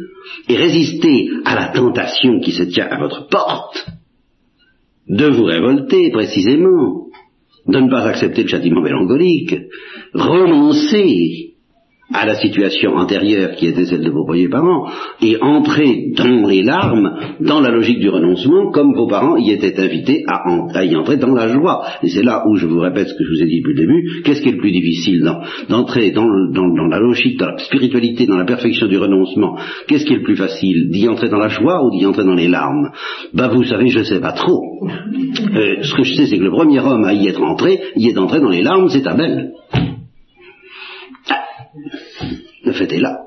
et 0.48 0.56
résistez 0.56 1.28
à 1.44 1.54
la 1.54 1.68
tentation 1.68 2.40
qui 2.40 2.52
se 2.52 2.64
tient 2.64 2.88
à 2.88 2.98
votre 2.98 3.28
porte. 3.28 3.86
de 5.08 5.26
vous 5.26 5.44
révolter 5.44 6.10
précisément, 6.10 7.06
de 7.66 7.78
ne 7.78 7.88
pas 7.88 8.02
accepter 8.02 8.42
le 8.42 8.48
châtiment 8.48 8.80
mélancolique, 8.80 9.54
renoncer 10.14 11.45
à 12.12 12.24
la 12.24 12.36
situation 12.36 12.94
antérieure 12.94 13.56
qui 13.56 13.66
était 13.66 13.84
celle 13.84 14.02
de 14.02 14.10
vos 14.10 14.24
premiers 14.24 14.48
parents 14.48 14.88
et 15.20 15.36
entrer 15.40 16.12
dans 16.16 16.46
les 16.46 16.62
larmes, 16.62 17.18
dans 17.40 17.60
la 17.60 17.70
logique 17.70 17.98
du 17.98 18.08
renoncement, 18.08 18.70
comme 18.70 18.94
vos 18.94 19.08
parents 19.08 19.36
y 19.36 19.50
étaient 19.50 19.78
invités 19.80 20.24
à, 20.28 20.84
y 20.84 20.94
entrer 20.94 21.16
dans 21.16 21.34
la 21.34 21.48
joie. 21.48 21.84
Et 22.04 22.08
c'est 22.08 22.22
là 22.22 22.44
où 22.46 22.56
je 22.56 22.66
vous 22.66 22.78
répète 22.78 23.08
ce 23.08 23.14
que 23.14 23.24
je 23.24 23.30
vous 23.30 23.42
ai 23.42 23.46
dit 23.46 23.60
depuis 23.60 23.74
le 23.74 23.80
début, 23.80 24.22
qu'est-ce 24.22 24.40
qui 24.40 24.50
est 24.50 24.52
le 24.52 24.58
plus 24.58 24.70
difficile 24.70 25.28
d'entrer 25.68 26.12
dans, 26.12 26.26
la 26.26 26.98
logique, 27.00 27.38
dans 27.40 27.50
la 27.50 27.58
spiritualité, 27.58 28.26
dans 28.26 28.36
la 28.36 28.44
perfection 28.44 28.86
du 28.86 28.98
renoncement 28.98 29.58
Qu'est-ce 29.88 30.04
qui 30.04 30.12
est 30.12 30.18
le 30.18 30.22
plus 30.22 30.36
facile? 30.36 30.90
D'y 30.90 31.08
entrer 31.08 31.28
dans 31.28 31.38
la 31.38 31.48
joie 31.48 31.84
ou 31.84 31.90
d'y 31.90 32.06
entrer 32.06 32.24
dans 32.24 32.34
les 32.34 32.48
larmes? 32.48 32.92
Ben 33.34 33.48
vous 33.48 33.64
savez, 33.64 33.88
je 33.88 33.98
ne 34.00 34.04
sais 34.04 34.20
pas 34.20 34.32
trop. 34.32 34.62
Euh, 34.84 35.82
ce 35.82 35.94
que 35.94 36.04
je 36.04 36.14
sais, 36.14 36.26
c'est 36.26 36.38
que 36.38 36.44
le 36.44 36.50
premier 36.50 36.78
homme 36.78 37.04
à 37.04 37.14
y 37.14 37.26
être 37.26 37.42
entré, 37.42 37.80
y 37.96 38.08
est 38.08 38.18
entré 38.18 38.40
dans 38.40 38.50
les 38.50 38.62
larmes, 38.62 38.88
c'est 38.88 39.06
Abel. 39.06 39.50
Le 42.64 42.72
fait 42.72 42.92
est 42.92 43.00
là. 43.00 43.26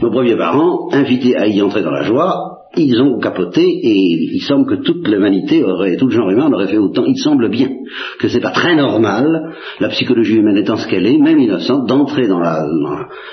Nos 0.00 0.10
premiers 0.10 0.36
parents, 0.36 0.88
invités 0.92 1.36
à 1.36 1.46
y 1.46 1.60
entrer 1.60 1.82
dans 1.82 1.90
la 1.90 2.04
joie, 2.04 2.60
ils 2.76 3.00
ont 3.02 3.18
capoté 3.18 3.62
et 3.62 4.34
il 4.34 4.40
semble 4.42 4.66
que 4.66 4.82
toute 4.82 5.06
l'humanité 5.06 5.62
aurait, 5.64 5.96
tout 5.96 6.06
le 6.06 6.12
genre 6.12 6.30
humain 6.30 6.50
aurait 6.52 6.68
fait 6.68 6.78
autant. 6.78 7.04
Il 7.04 7.18
semble 7.18 7.50
bien 7.50 7.68
que 8.18 8.28
c'est 8.28 8.40
pas 8.40 8.52
très 8.52 8.76
normal, 8.76 9.54
la 9.80 9.88
psychologie 9.88 10.36
humaine 10.36 10.56
étant 10.56 10.76
ce 10.76 10.88
qu'elle 10.88 11.06
est, 11.06 11.18
même 11.18 11.40
innocente, 11.40 11.86
d'entrer 11.86 12.28
dans, 12.28 12.40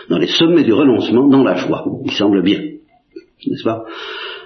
dans, 0.09 0.17
les 0.17 0.27
sommets 0.27 0.63
du 0.63 0.73
renoncement 0.73 1.27
dans 1.27 1.43
la 1.43 1.55
joie. 1.55 1.85
Il 2.03 2.11
semble 2.11 2.41
bien. 2.41 2.59
N'est-ce 2.59 3.63
pas? 3.63 3.83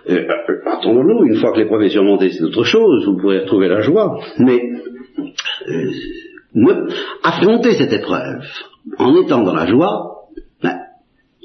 Euh, 0.09 0.27
Attendons-nous, 0.65 1.25
une 1.25 1.35
fois 1.35 1.53
que 1.53 1.59
les 1.59 1.67
premiers 1.67 1.89
surmontés, 1.89 2.31
c'est 2.31 2.43
autre 2.43 2.63
chose, 2.65 3.05
vous 3.05 3.17
pourrez 3.17 3.39
retrouver 3.39 3.69
la 3.69 3.81
joie, 3.81 4.19
mais 4.39 4.61
euh, 5.69 6.87
affronter 7.23 7.71
cette 7.71 7.93
épreuve 7.93 8.43
en 8.97 9.21
étant 9.21 9.43
dans 9.43 9.53
la 9.53 9.67
joie, 9.67 10.27
ben, 10.61 10.77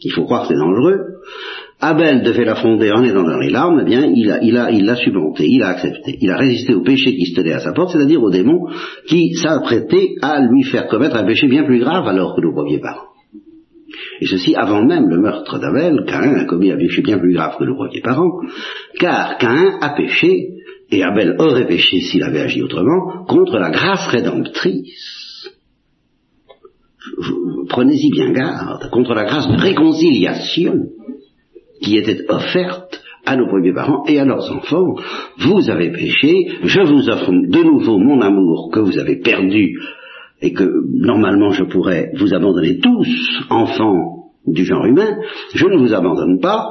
il 0.02 0.12
faut 0.12 0.24
croire 0.24 0.42
que 0.42 0.54
c'est 0.54 0.60
dangereux, 0.60 1.00
Abel 1.78 2.22
devait 2.22 2.44
l'affronter 2.46 2.90
en 2.90 3.04
étant 3.04 3.24
dans 3.24 3.38
les 3.38 3.50
larmes, 3.50 3.80
eh 3.82 3.84
bien, 3.84 4.10
il 4.14 4.30
a, 4.30 4.42
il 4.42 4.48
il 4.48 4.86
l'a 4.86 4.94
a 4.94 5.70
accepté, 5.70 6.18
il 6.20 6.30
a 6.30 6.36
résisté 6.38 6.74
au 6.74 6.80
péché 6.80 7.14
qui 7.14 7.26
se 7.26 7.34
tenait 7.34 7.52
à 7.52 7.60
sa 7.60 7.72
porte, 7.72 7.90
c'est-à-dire 7.90 8.22
au 8.22 8.30
démon 8.30 8.66
qui 9.06 9.34
s'apprêtait 9.34 10.14
à 10.22 10.40
lui 10.40 10.62
faire 10.62 10.86
commettre 10.88 11.16
un 11.16 11.26
péché 11.26 11.48
bien 11.48 11.64
plus 11.64 11.78
grave 11.80 12.08
alors 12.08 12.34
que 12.34 12.40
nos 12.40 12.54
premiers 12.54 12.80
parents. 12.80 13.08
Et 14.20 14.26
ceci 14.26 14.54
avant 14.54 14.84
même 14.84 15.08
le 15.08 15.20
meurtre 15.20 15.58
d'Abel, 15.58 16.04
Cain 16.06 16.34
a 16.34 16.44
commis 16.46 16.72
un 16.72 16.78
péché 16.78 17.02
bien 17.02 17.18
plus 17.18 17.34
grave 17.34 17.56
que 17.58 17.64
nos 17.64 17.76
premiers 17.76 18.00
parents, 18.00 18.40
car 18.98 19.36
Cain 19.36 19.78
a 19.82 19.90
péché, 19.90 20.54
et 20.90 21.02
Abel 21.02 21.36
aurait 21.38 21.66
péché 21.66 22.00
s'il 22.00 22.22
avait 22.22 22.40
agi 22.40 22.62
autrement, 22.62 23.26
contre 23.26 23.58
la 23.58 23.70
grâce 23.70 24.08
rédemptrice 24.08 25.25
prenez-y 27.68 28.10
bien 28.10 28.32
garde, 28.32 28.90
contre 28.90 29.14
la 29.14 29.24
grâce 29.24 29.48
de 29.48 29.56
réconciliation 29.56 30.86
qui 31.82 31.96
était 31.96 32.24
offerte 32.28 33.02
à 33.24 33.36
nos 33.36 33.48
premiers 33.48 33.74
parents 33.74 34.04
et 34.06 34.18
à 34.18 34.24
leurs 34.24 34.50
enfants. 34.52 34.94
Vous 35.38 35.68
avez 35.68 35.90
péché, 35.90 36.48
je 36.62 36.80
vous 36.80 37.08
offre 37.08 37.32
de 37.32 37.62
nouveau 37.62 37.98
mon 37.98 38.20
amour 38.20 38.70
que 38.72 38.80
vous 38.80 38.98
avez 38.98 39.16
perdu 39.16 39.78
et 40.40 40.52
que 40.52 40.64
normalement 40.94 41.50
je 41.50 41.64
pourrais 41.64 42.12
vous 42.18 42.34
abandonner 42.34 42.78
tous, 42.78 43.08
enfants 43.50 44.30
du 44.46 44.64
genre 44.64 44.84
humain, 44.86 45.18
je 45.54 45.66
ne 45.66 45.76
vous 45.76 45.92
abandonne 45.92 46.40
pas, 46.40 46.68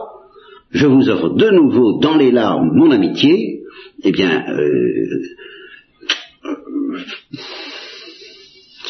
je 0.71 0.87
vous 0.87 1.09
offre 1.09 1.29
de 1.29 1.49
nouveau 1.51 1.99
dans 1.99 2.15
les 2.15 2.31
larmes 2.31 2.71
mon 2.73 2.91
amitié, 2.91 3.63
eh 4.03 4.11
bien, 4.11 4.45
euh, 4.47 5.05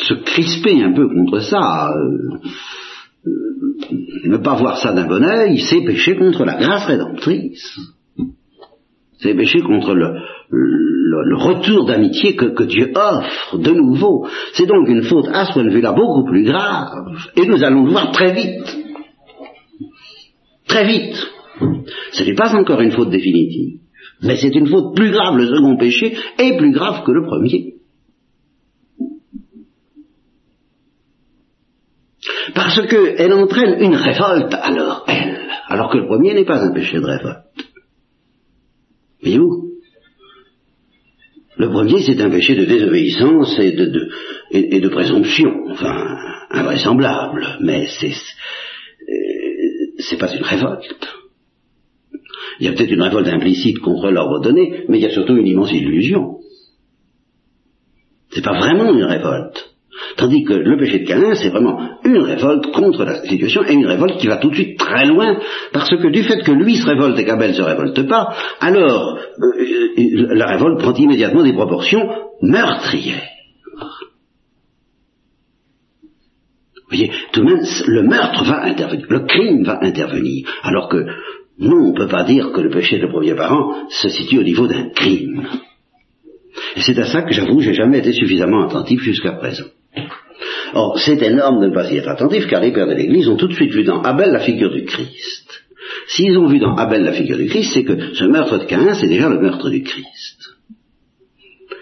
se 0.07 0.13
crisper 0.13 0.83
un 0.83 0.93
peu 0.93 1.07
contre 1.07 1.39
ça, 1.39 1.91
euh, 1.91 2.37
euh, 3.27 3.65
ne 4.25 4.37
pas 4.37 4.55
voir 4.55 4.77
ça 4.77 4.93
d'un 4.93 5.07
bon 5.07 5.23
oeil, 5.23 5.59
c'est 5.59 5.81
pécher 5.81 6.15
contre 6.15 6.45
la 6.45 6.55
grâce 6.55 6.85
rédemptrice. 6.85 7.79
C'est 9.19 9.33
pécher 9.33 9.61
contre 9.61 9.93
le, 9.93 11.35
retour 11.37 11.85
d'amitié 11.85 12.35
que, 12.35 12.63
Dieu 12.63 12.91
offre 12.95 13.57
de 13.57 13.71
nouveau. 13.71 14.27
C'est 14.53 14.67
donc 14.67 14.87
une 14.87 15.03
faute 15.03 15.27
à 15.31 15.45
ce 15.45 15.53
point 15.53 15.63
de 15.63 15.71
vue-là 15.71 15.93
beaucoup 15.93 16.25
plus 16.25 16.43
grave. 16.43 16.91
Et 17.35 17.45
nous 17.45 17.63
allons 17.63 17.85
le 17.85 17.91
voir 17.91 18.11
très 18.11 18.33
vite. 18.33 18.77
Très 20.67 20.85
vite. 20.85 21.27
Ce 22.11 22.23
n'est 22.23 22.35
pas 22.35 22.55
encore 22.55 22.81
une 22.81 22.91
faute 22.91 23.09
définitive. 23.09 23.79
Mais 24.21 24.37
c'est 24.37 24.55
une 24.55 24.67
faute 24.67 24.95
plus 24.95 25.11
grave, 25.11 25.37
le 25.37 25.47
second 25.47 25.77
péché, 25.77 26.15
et 26.39 26.57
plus 26.57 26.71
grave 26.71 27.03
que 27.03 27.11
le 27.11 27.25
premier. 27.25 27.74
Parce 32.53 32.81
qu'elle 32.87 33.33
entraîne 33.33 33.79
une 33.79 33.95
révolte 33.95 34.53
alors, 34.53 35.05
elle, 35.07 35.47
alors 35.67 35.91
que 35.91 35.97
le 35.97 36.07
premier 36.07 36.33
n'est 36.33 36.45
pas 36.45 36.61
un 36.61 36.73
péché 36.73 36.99
de 36.99 37.05
révolte. 37.05 37.45
Voyez-vous? 39.21 39.71
Le 41.57 41.69
premier, 41.69 42.01
c'est 42.01 42.19
un 42.21 42.29
péché 42.29 42.55
de 42.55 42.65
désobéissance 42.65 43.57
et 43.59 43.71
de, 43.71 44.09
et, 44.51 44.79
de 44.79 44.89
présomption, 44.89 45.69
enfin, 45.69 46.17
invraisemblable, 46.49 47.59
mais 47.61 47.87
c'est, 47.87 48.11
euh, 48.11 49.87
c'est 49.99 50.17
pas 50.17 50.35
une 50.35 50.43
révolte. 50.43 51.07
Il 52.59 52.65
y 52.65 52.69
a 52.69 52.73
peut-être 52.73 52.91
une 52.91 53.01
révolte 53.01 53.27
implicite 53.27 53.79
contre 53.79 54.11
l'ordre 54.11 54.41
donné, 54.41 54.85
mais 54.89 54.97
il 54.97 55.03
y 55.03 55.07
a 55.07 55.11
surtout 55.11 55.37
une 55.37 55.47
immense 55.47 55.71
illusion. 55.71 56.39
C'est 58.31 58.43
pas 58.43 58.57
vraiment 58.57 58.93
une 58.93 59.03
révolte. 59.03 59.74
Tandis 60.17 60.43
que 60.43 60.53
le 60.53 60.77
péché 60.77 60.99
de 60.99 61.07
Caïn, 61.07 61.35
c'est 61.35 61.49
vraiment 61.49 61.79
une 62.03 62.19
révolte 62.19 62.71
contre 62.71 63.03
la 63.03 63.21
situation 63.23 63.63
et 63.63 63.73
une 63.73 63.85
révolte 63.85 64.17
qui 64.17 64.27
va 64.27 64.37
tout 64.37 64.49
de 64.49 64.55
suite 64.55 64.77
très 64.77 65.05
loin, 65.05 65.39
parce 65.71 65.89
que 65.89 66.07
du 66.09 66.23
fait 66.23 66.41
que 66.43 66.51
lui 66.51 66.75
se 66.75 66.85
révolte 66.85 67.17
et 67.19 67.25
qu'Abel 67.25 67.51
ne 67.51 67.55
se 67.55 67.61
révolte 67.61 68.07
pas, 68.07 68.33
alors 68.59 69.17
euh, 69.17 70.27
la 70.33 70.47
révolte 70.47 70.79
prend 70.79 70.93
immédiatement 70.93 71.43
des 71.43 71.53
proportions 71.53 72.09
meurtrières. 72.41 73.29
Vous 76.75 76.97
voyez, 76.97 77.11
tout 77.31 77.41
de 77.41 77.45
même, 77.45 77.63
le 77.87 78.03
meurtre 78.03 78.43
va 78.45 78.63
intervenir, 78.63 79.05
le 79.09 79.19
crime 79.21 79.63
va 79.63 79.79
intervenir, 79.81 80.47
alors 80.61 80.87
que 80.87 81.03
non, 81.57 81.77
on 81.77 81.91
ne 81.93 81.97
peut 81.97 82.07
pas 82.07 82.25
dire 82.25 82.51
que 82.51 82.61
le 82.61 82.69
péché 82.69 82.99
de 82.99 83.07
premier 83.07 83.33
parent 83.33 83.87
se 83.89 84.09
situe 84.09 84.39
au 84.39 84.43
niveau 84.43 84.67
d'un 84.67 84.89
crime. 84.89 85.47
Et 86.75 86.81
c'est 86.81 86.97
à 86.99 87.05
ça 87.05 87.23
que 87.23 87.33
j'avoue, 87.33 87.61
j'ai 87.61 87.73
jamais 87.73 87.99
été 87.99 88.11
suffisamment 88.11 88.67
attentif 88.67 89.01
jusqu'à 89.01 89.33
présent. 89.33 89.65
Or, 90.75 90.99
c'est 90.99 91.21
énorme 91.21 91.61
de 91.61 91.67
ne 91.67 91.73
pas 91.73 91.89
y 91.89 91.95
être 91.95 92.09
attentif, 92.09 92.47
car 92.47 92.61
les 92.61 92.73
pères 92.73 92.85
de 92.85 92.93
l'Église 92.93 93.29
ont 93.29 93.37
tout 93.37 93.47
de 93.47 93.53
suite 93.53 93.71
vu 93.71 93.85
dans 93.85 94.01
Abel 94.01 94.31
la 94.31 94.41
figure 94.41 94.71
du 94.71 94.83
Christ. 94.83 95.63
S'ils 96.07 96.37
ont 96.37 96.47
vu 96.47 96.59
dans 96.59 96.75
Abel 96.75 97.03
la 97.03 97.13
figure 97.13 97.37
du 97.37 97.45
Christ, 97.45 97.71
c'est 97.73 97.85
que 97.85 98.13
ce 98.13 98.25
meurtre 98.25 98.57
de 98.57 98.65
Caïn, 98.65 98.93
c'est 98.93 99.07
déjà 99.07 99.29
le 99.29 99.39
meurtre 99.39 99.69
du 99.69 99.83
Christ. 99.83 100.57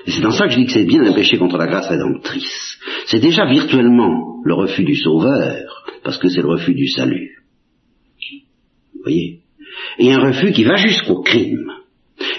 Et 0.06 0.12
c'est 0.12 0.22
dans 0.22 0.32
ça 0.32 0.46
que 0.46 0.52
je 0.52 0.58
dis 0.60 0.66
que 0.68 0.74
c'est 0.74 0.86
bien 0.86 1.04
un 1.04 1.14
péché 1.14 1.38
contre 1.38 1.58
la 1.58 1.66
grâce 1.66 1.88
rédemptrice. 1.88 2.78
C'est 3.08 3.20
déjà 3.20 3.46
virtuellement 3.46 4.42
le 4.46 4.54
refus 4.54 4.84
du 4.84 4.96
Sauveur, 4.96 5.86
parce 6.04 6.20
que 6.20 6.30
c'est 6.30 6.42
le 6.42 6.50
refus 6.50 6.76
du 6.76 6.88
salut. 6.88 7.32
Vous 8.94 9.02
voyez? 9.04 9.40
Et 9.98 10.14
un 10.14 10.20
refus 10.20 10.52
qui 10.52 10.66
va 10.66 10.76
jusqu'au 10.76 11.24
crime. 11.24 11.68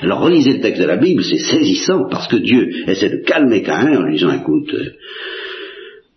Alors 0.02 0.20
relisez 0.20 0.52
le 0.52 0.60
texte 0.60 0.80
de 0.80 0.86
la 0.86 0.98
Bible, 0.98 1.24
c'est 1.24 1.38
saisissant, 1.38 2.08
parce 2.08 2.28
que 2.28 2.36
Dieu 2.36 2.70
essaie 2.86 3.10
de 3.10 3.24
calmer 3.24 3.62
Caïn 3.62 3.96
en 3.96 4.02
lui 4.02 4.18
disant, 4.18 4.32
écoute, 4.32 4.72
euh, 4.72 4.92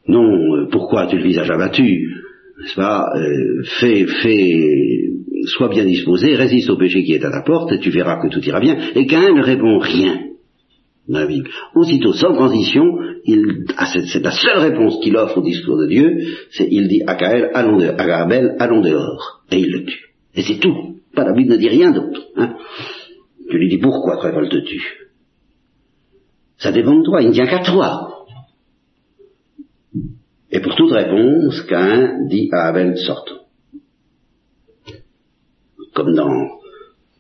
non, 0.08 0.56
euh, 0.56 0.68
pourquoi 0.72 1.08
tu 1.08 1.18
le 1.18 1.24
visage 1.24 1.50
abattu? 1.50 2.14
N'est-ce 2.60 2.76
pas? 2.76 3.06
Euh, 3.16 3.64
Fais, 3.80 4.06
fais, 4.06 5.10
sois 5.46 5.70
bien 5.70 5.86
disposé, 5.86 6.36
résiste 6.36 6.70
au 6.70 6.78
péché 6.78 7.04
qui 7.04 7.14
est 7.14 7.26
à 7.26 7.32
ta 7.32 7.44
porte, 7.44 7.72
et 7.72 7.80
tu 7.80 7.90
verras 7.90 8.22
que 8.22 8.28
tout 8.28 8.44
ira 8.44 8.60
bien. 8.60 8.78
Et 8.96 9.06
Caïn 9.06 9.34
ne 9.36 9.44
répond 9.44 9.78
rien 9.80 10.20
dans 11.08 11.20
la 11.20 11.28
Bible. 11.28 11.50
Aussitôt, 11.76 12.14
sans 12.14 12.34
transition, 12.34 12.84
ah, 13.78 13.86
c'est 13.86 14.24
la 14.24 14.32
seule 14.32 14.60
réponse 14.60 15.00
qu'il 15.04 15.16
offre 15.18 15.38
au 15.38 15.44
discours 15.44 15.78
de 15.78 15.88
Dieu, 15.88 16.18
c'est 16.52 16.68
il 16.70 16.88
dit 16.88 17.04
à 17.06 17.16
Caïn, 17.16 17.50
allons 17.54 17.78
dehors, 17.78 17.96
à 17.98 18.24
Abel, 18.24 18.56
allons 18.60 18.82
dehors, 18.82 19.44
et 19.52 19.60
il 19.60 19.72
le 19.72 19.84
tue. 19.86 20.06
Et 20.36 20.42
c'est 20.42 20.60
tout. 20.60 20.96
Pas 21.16 21.26
la 21.26 21.34
Bible 21.34 21.52
ne 21.52 21.58
dit 21.58 21.70
rien 21.70 21.92
d'autre. 21.92 22.22
Hein. 22.36 22.56
Tu 23.50 23.58
lui 23.58 23.70
dis 23.70 23.78
pourquoi 23.78 24.18
te 24.18 24.24
révoltes-tu? 24.24 24.82
Ça 26.58 26.72
dépend 26.72 26.98
de 26.98 27.04
toi, 27.04 27.22
il 27.22 27.30
ne 27.30 27.34
tient 27.34 27.48
qu'à 27.48 27.60
toi. 27.60 28.17
Et 30.52 30.60
pour 30.62 30.76
toute 30.76 30.92
réponse, 30.92 31.62
Cain 31.64 32.26
dit 32.28 32.50
à 32.54 32.68
Abel 32.68 32.98
sortons. 32.98 33.42
Comme 35.94 36.14
dans 36.14 36.60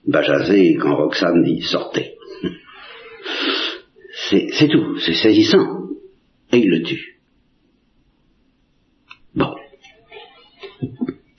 Bajazé, 0.06 0.76
quand 0.76 0.96
Roxane 0.96 1.44
dit 1.44 1.62
sortez. 1.62 2.14
C'est 4.30 4.68
tout, 4.68 4.98
c'est 5.00 5.14
saisissant. 5.14 5.90
Et 6.52 6.58
il 6.58 6.70
le 6.70 6.84
tue. 6.84 7.20
Bon. 9.36 9.54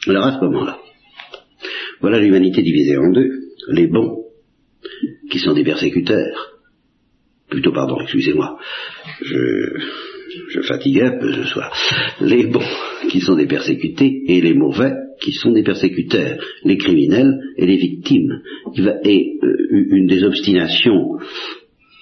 Alors 0.07 0.25
à 0.25 0.39
ce 0.39 0.45
moment-là, 0.45 0.79
voilà 2.01 2.19
l'humanité 2.19 2.63
divisée 2.63 2.99
en 2.99 3.11
deux, 3.11 3.31
les 3.71 3.87
bons, 3.89 4.25
qui 5.31 5.39
sont 5.39 5.55
des 5.55 5.65
persécuteurs, 5.65 6.59
plutôt 7.49 7.73
pardon, 7.73 8.01
excusez-moi, 8.01 8.59
je, 9.23 9.81
je 10.51 10.61
fatigue 10.63 11.01
un 11.01 11.19
peu 11.19 11.33
ce 11.33 11.45
soir, 11.45 11.73
les 12.21 12.47
bons 12.47 12.61
qui 13.11 13.21
sont 13.21 13.37
des 13.37 13.47
persécutés 13.47 14.23
et 14.27 14.41
les 14.41 14.55
mauvais 14.55 14.93
qui 15.21 15.33
sont 15.33 15.53
des 15.53 15.63
persécuteurs, 15.63 16.39
les 16.65 16.77
criminels 16.77 17.41
et 17.57 17.67
les 17.67 17.77
victimes. 17.77 18.41
Et 19.05 19.39
euh, 19.43 19.57
une 19.91 20.07
des 20.07 20.25
obstinations 20.25 21.19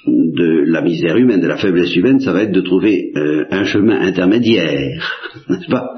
de 0.06 0.64
la 0.70 0.82
misère 0.82 1.16
humaine, 1.16 1.40
de 1.40 1.48
la 1.48 1.56
faiblesse 1.56 1.94
humaine, 1.96 2.20
ça 2.20 2.32
va 2.32 2.42
être 2.42 2.52
de 2.52 2.60
trouver 2.60 3.12
euh, 3.16 3.44
un 3.50 3.64
chemin 3.64 4.00
intermédiaire, 4.00 5.18
n'est-ce 5.48 5.68
pas? 5.68 5.96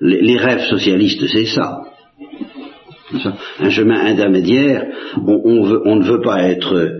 Les, 0.00 0.36
rêves 0.36 0.66
socialistes, 0.68 1.26
c'est 1.26 1.46
ça. 1.46 1.82
Un 3.60 3.70
chemin 3.70 4.06
intermédiaire, 4.06 4.86
on, 5.24 5.96
ne 5.96 6.04
veut 6.04 6.20
pas 6.20 6.42
être 6.42 6.98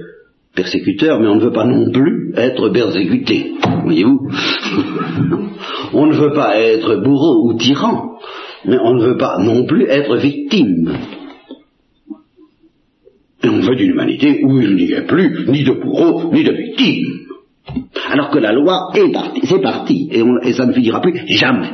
persécuteur, 0.54 1.18
mais 1.18 1.26
on 1.26 1.36
ne 1.36 1.44
veut 1.44 1.52
pas 1.52 1.66
non 1.66 1.90
plus 1.90 2.32
être 2.36 2.68
persécuté, 2.68 3.52
voyez-vous 3.84 4.28
On 5.92 6.06
ne 6.06 6.14
veut 6.14 6.32
pas 6.32 6.58
être 6.58 6.96
bourreau 6.96 7.48
ou 7.48 7.54
tyran, 7.54 8.18
mais 8.64 8.78
on 8.82 8.94
ne 8.94 9.04
veut 9.04 9.16
pas 9.16 9.38
non 9.38 9.64
plus 9.64 9.84
être 9.84 10.16
victime. 10.16 10.92
Et 13.42 13.48
on 13.48 13.60
veut 13.60 13.80
une 13.80 13.90
humanité 13.90 14.42
où 14.44 14.60
il 14.60 14.74
n'y 14.74 14.92
ait 14.92 15.06
plus 15.06 15.46
ni 15.48 15.64
de 15.64 15.72
bourreau, 15.72 16.32
ni 16.32 16.42
de 16.42 16.52
victime. 16.52 17.24
Alors 18.10 18.30
que 18.30 18.38
la 18.38 18.52
loi 18.52 18.90
est 18.94 19.12
partie, 19.12 19.46
c'est 19.46 19.60
parti, 19.60 20.08
et, 20.10 20.22
et 20.42 20.52
ça 20.52 20.66
ne 20.66 20.72
finira 20.72 21.00
plus 21.00 21.14
jamais. 21.28 21.70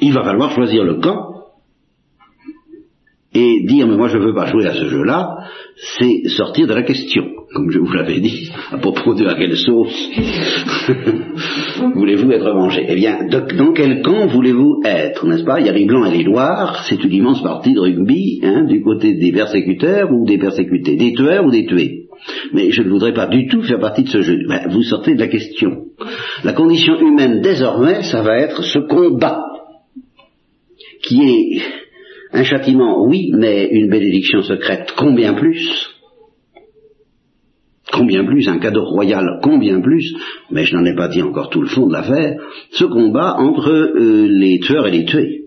Il 0.00 0.12
va 0.12 0.24
falloir 0.24 0.50
choisir 0.52 0.84
le 0.84 0.94
camp 1.00 1.32
et 3.34 3.64
dire 3.66 3.86
mais 3.86 3.96
moi 3.96 4.08
je 4.08 4.18
ne 4.18 4.24
veux 4.24 4.34
pas 4.34 4.46
jouer 4.46 4.66
à 4.66 4.74
ce 4.74 4.88
jeu-là, 4.88 5.38
c'est 5.98 6.28
sortir 6.28 6.66
de 6.66 6.74
la 6.74 6.82
question, 6.82 7.31
comme 7.54 7.70
je 7.70 7.78
vous 7.78 7.92
l'avais 7.92 8.20
dit, 8.20 8.50
à 8.70 8.78
propos 8.78 9.14
de 9.14 9.26
à 9.26 9.34
quelle 9.34 9.56
sauce 9.56 10.10
voulez-vous 11.94 12.30
être 12.32 12.52
mangé 12.54 12.84
Eh 12.88 12.94
bien, 12.94 13.26
dans 13.28 13.72
quel 13.72 14.02
camp 14.02 14.26
voulez-vous 14.26 14.80
être, 14.84 15.26
n'est-ce 15.26 15.44
pas? 15.44 15.60
Il 15.60 15.66
y 15.66 15.68
a 15.68 15.72
les 15.72 15.86
blancs 15.86 16.06
et 16.06 16.16
les 16.16 16.24
noirs, 16.24 16.84
c'est 16.88 17.02
une 17.02 17.12
immense 17.12 17.42
partie 17.42 17.74
de 17.74 17.80
rugby, 17.80 18.40
hein, 18.42 18.64
du 18.64 18.82
côté 18.82 19.14
des 19.14 19.32
persécuteurs 19.32 20.10
ou 20.12 20.24
des 20.26 20.38
persécutés, 20.38 20.96
des 20.96 21.12
tueurs 21.12 21.44
ou 21.44 21.50
des 21.50 21.66
tués. 21.66 22.06
Mais 22.52 22.70
je 22.70 22.82
ne 22.82 22.88
voudrais 22.88 23.12
pas 23.12 23.26
du 23.26 23.48
tout 23.48 23.62
faire 23.62 23.80
partie 23.80 24.04
de 24.04 24.08
ce 24.08 24.22
jeu. 24.22 24.38
Ben, 24.48 24.68
vous 24.70 24.82
sortez 24.82 25.14
de 25.14 25.20
la 25.20 25.28
question. 25.28 25.86
La 26.44 26.52
condition 26.52 27.00
humaine 27.00 27.40
désormais, 27.40 28.02
ça 28.02 28.22
va 28.22 28.38
être 28.38 28.62
ce 28.62 28.78
combat 28.78 29.42
qui 31.02 31.22
est 31.22 31.62
un 32.32 32.44
châtiment, 32.44 33.04
oui, 33.06 33.30
mais 33.34 33.68
une 33.70 33.90
bénédiction 33.90 34.42
secrète, 34.42 34.94
combien 34.96 35.34
plus 35.34 35.91
Combien 37.92 38.24
plus 38.24 38.48
Un 38.48 38.58
cadeau 38.58 38.84
royal, 38.84 39.38
combien 39.42 39.80
plus 39.80 40.14
Mais 40.50 40.64
je 40.64 40.74
n'en 40.74 40.84
ai 40.84 40.94
pas 40.94 41.08
dit 41.08 41.22
encore 41.22 41.50
tout 41.50 41.60
le 41.60 41.68
fond 41.68 41.86
de 41.86 41.92
l'affaire. 41.92 42.40
Ce 42.70 42.84
combat 42.84 43.36
entre 43.38 43.68
euh, 43.70 44.26
les 44.28 44.60
tueurs 44.60 44.86
et 44.86 44.90
les 44.90 45.04
tués. 45.04 45.44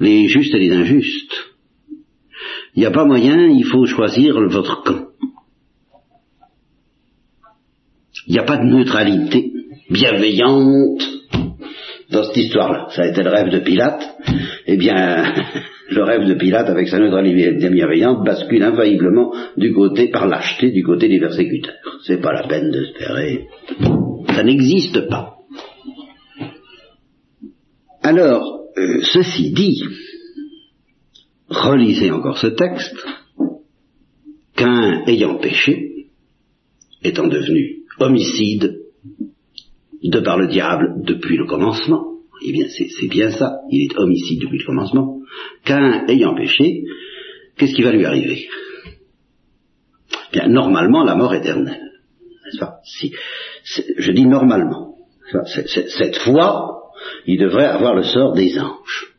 Les 0.00 0.26
justes 0.26 0.54
et 0.54 0.58
les 0.58 0.72
injustes. 0.72 1.52
Il 2.74 2.80
n'y 2.80 2.86
a 2.86 2.90
pas 2.90 3.04
moyen, 3.04 3.46
il 3.46 3.64
faut 3.64 3.86
choisir 3.86 4.40
votre 4.48 4.82
camp. 4.82 5.06
Il 8.26 8.32
n'y 8.32 8.38
a 8.40 8.44
pas 8.44 8.56
de 8.56 8.64
neutralité 8.64 9.52
bienveillante 9.90 11.02
dans 12.12 12.24
cette 12.24 12.36
histoire-là. 12.36 12.88
Ça 12.90 13.02
a 13.02 13.08
été 13.08 13.22
le 13.22 13.30
rêve 13.30 13.48
de 13.48 13.58
Pilate. 13.58 14.16
Eh 14.66 14.76
bien, 14.76 15.34
le 15.90 16.04
rêve 16.04 16.26
de 16.26 16.34
Pilate, 16.34 16.68
avec 16.68 16.88
sa 16.88 16.98
neutralité 16.98 17.52
bienveillante, 17.68 18.24
bascule 18.24 18.62
infailliblement 18.62 19.32
du 19.56 19.72
côté, 19.72 20.08
par 20.08 20.28
lâcheté, 20.28 20.70
du 20.70 20.84
côté 20.84 21.08
des 21.08 21.18
persécuteurs. 21.18 21.74
C'est 22.04 22.20
pas 22.20 22.32
la 22.32 22.46
peine 22.46 22.70
d'espérer. 22.70 23.48
Ça 24.34 24.44
n'existe 24.44 25.08
pas. 25.08 25.38
Alors, 28.02 28.60
euh, 28.76 29.00
ceci 29.02 29.52
dit, 29.52 29.82
relisez 31.48 32.10
encore 32.10 32.38
ce 32.38 32.48
texte, 32.48 32.96
qu'un 34.56 35.04
ayant 35.06 35.36
péché, 35.36 36.08
étant 37.02 37.26
devenu 37.26 37.84
homicide, 37.98 38.81
de 40.02 40.20
par 40.20 40.38
le 40.38 40.48
diable 40.48 41.02
depuis 41.04 41.36
le 41.36 41.46
commencement, 41.46 42.12
eh 42.44 42.52
bien 42.52 42.66
c'est 42.68 43.08
bien 43.08 43.30
ça, 43.30 43.60
il 43.70 43.84
est 43.84 43.98
homicide 43.98 44.40
depuis 44.40 44.58
le 44.58 44.66
commencement, 44.66 45.20
qu'un 45.64 46.06
ayant 46.08 46.34
péché, 46.34 46.82
qu'est-ce 47.56 47.74
qui 47.74 47.82
va 47.82 47.92
lui 47.92 48.04
arriver? 48.04 48.48
Bien, 50.32 50.48
normalement, 50.48 51.04
la 51.04 51.14
mort 51.14 51.34
éternelle. 51.34 51.92
Je 53.98 54.12
dis 54.12 54.26
normalement. 54.26 54.96
cette 55.44 56.18
fois, 56.18 56.82
il 57.26 57.38
devrait 57.38 57.66
avoir 57.66 57.94
le 57.94 58.02
sort 58.02 58.32
des 58.32 58.58
anges. 58.58 59.14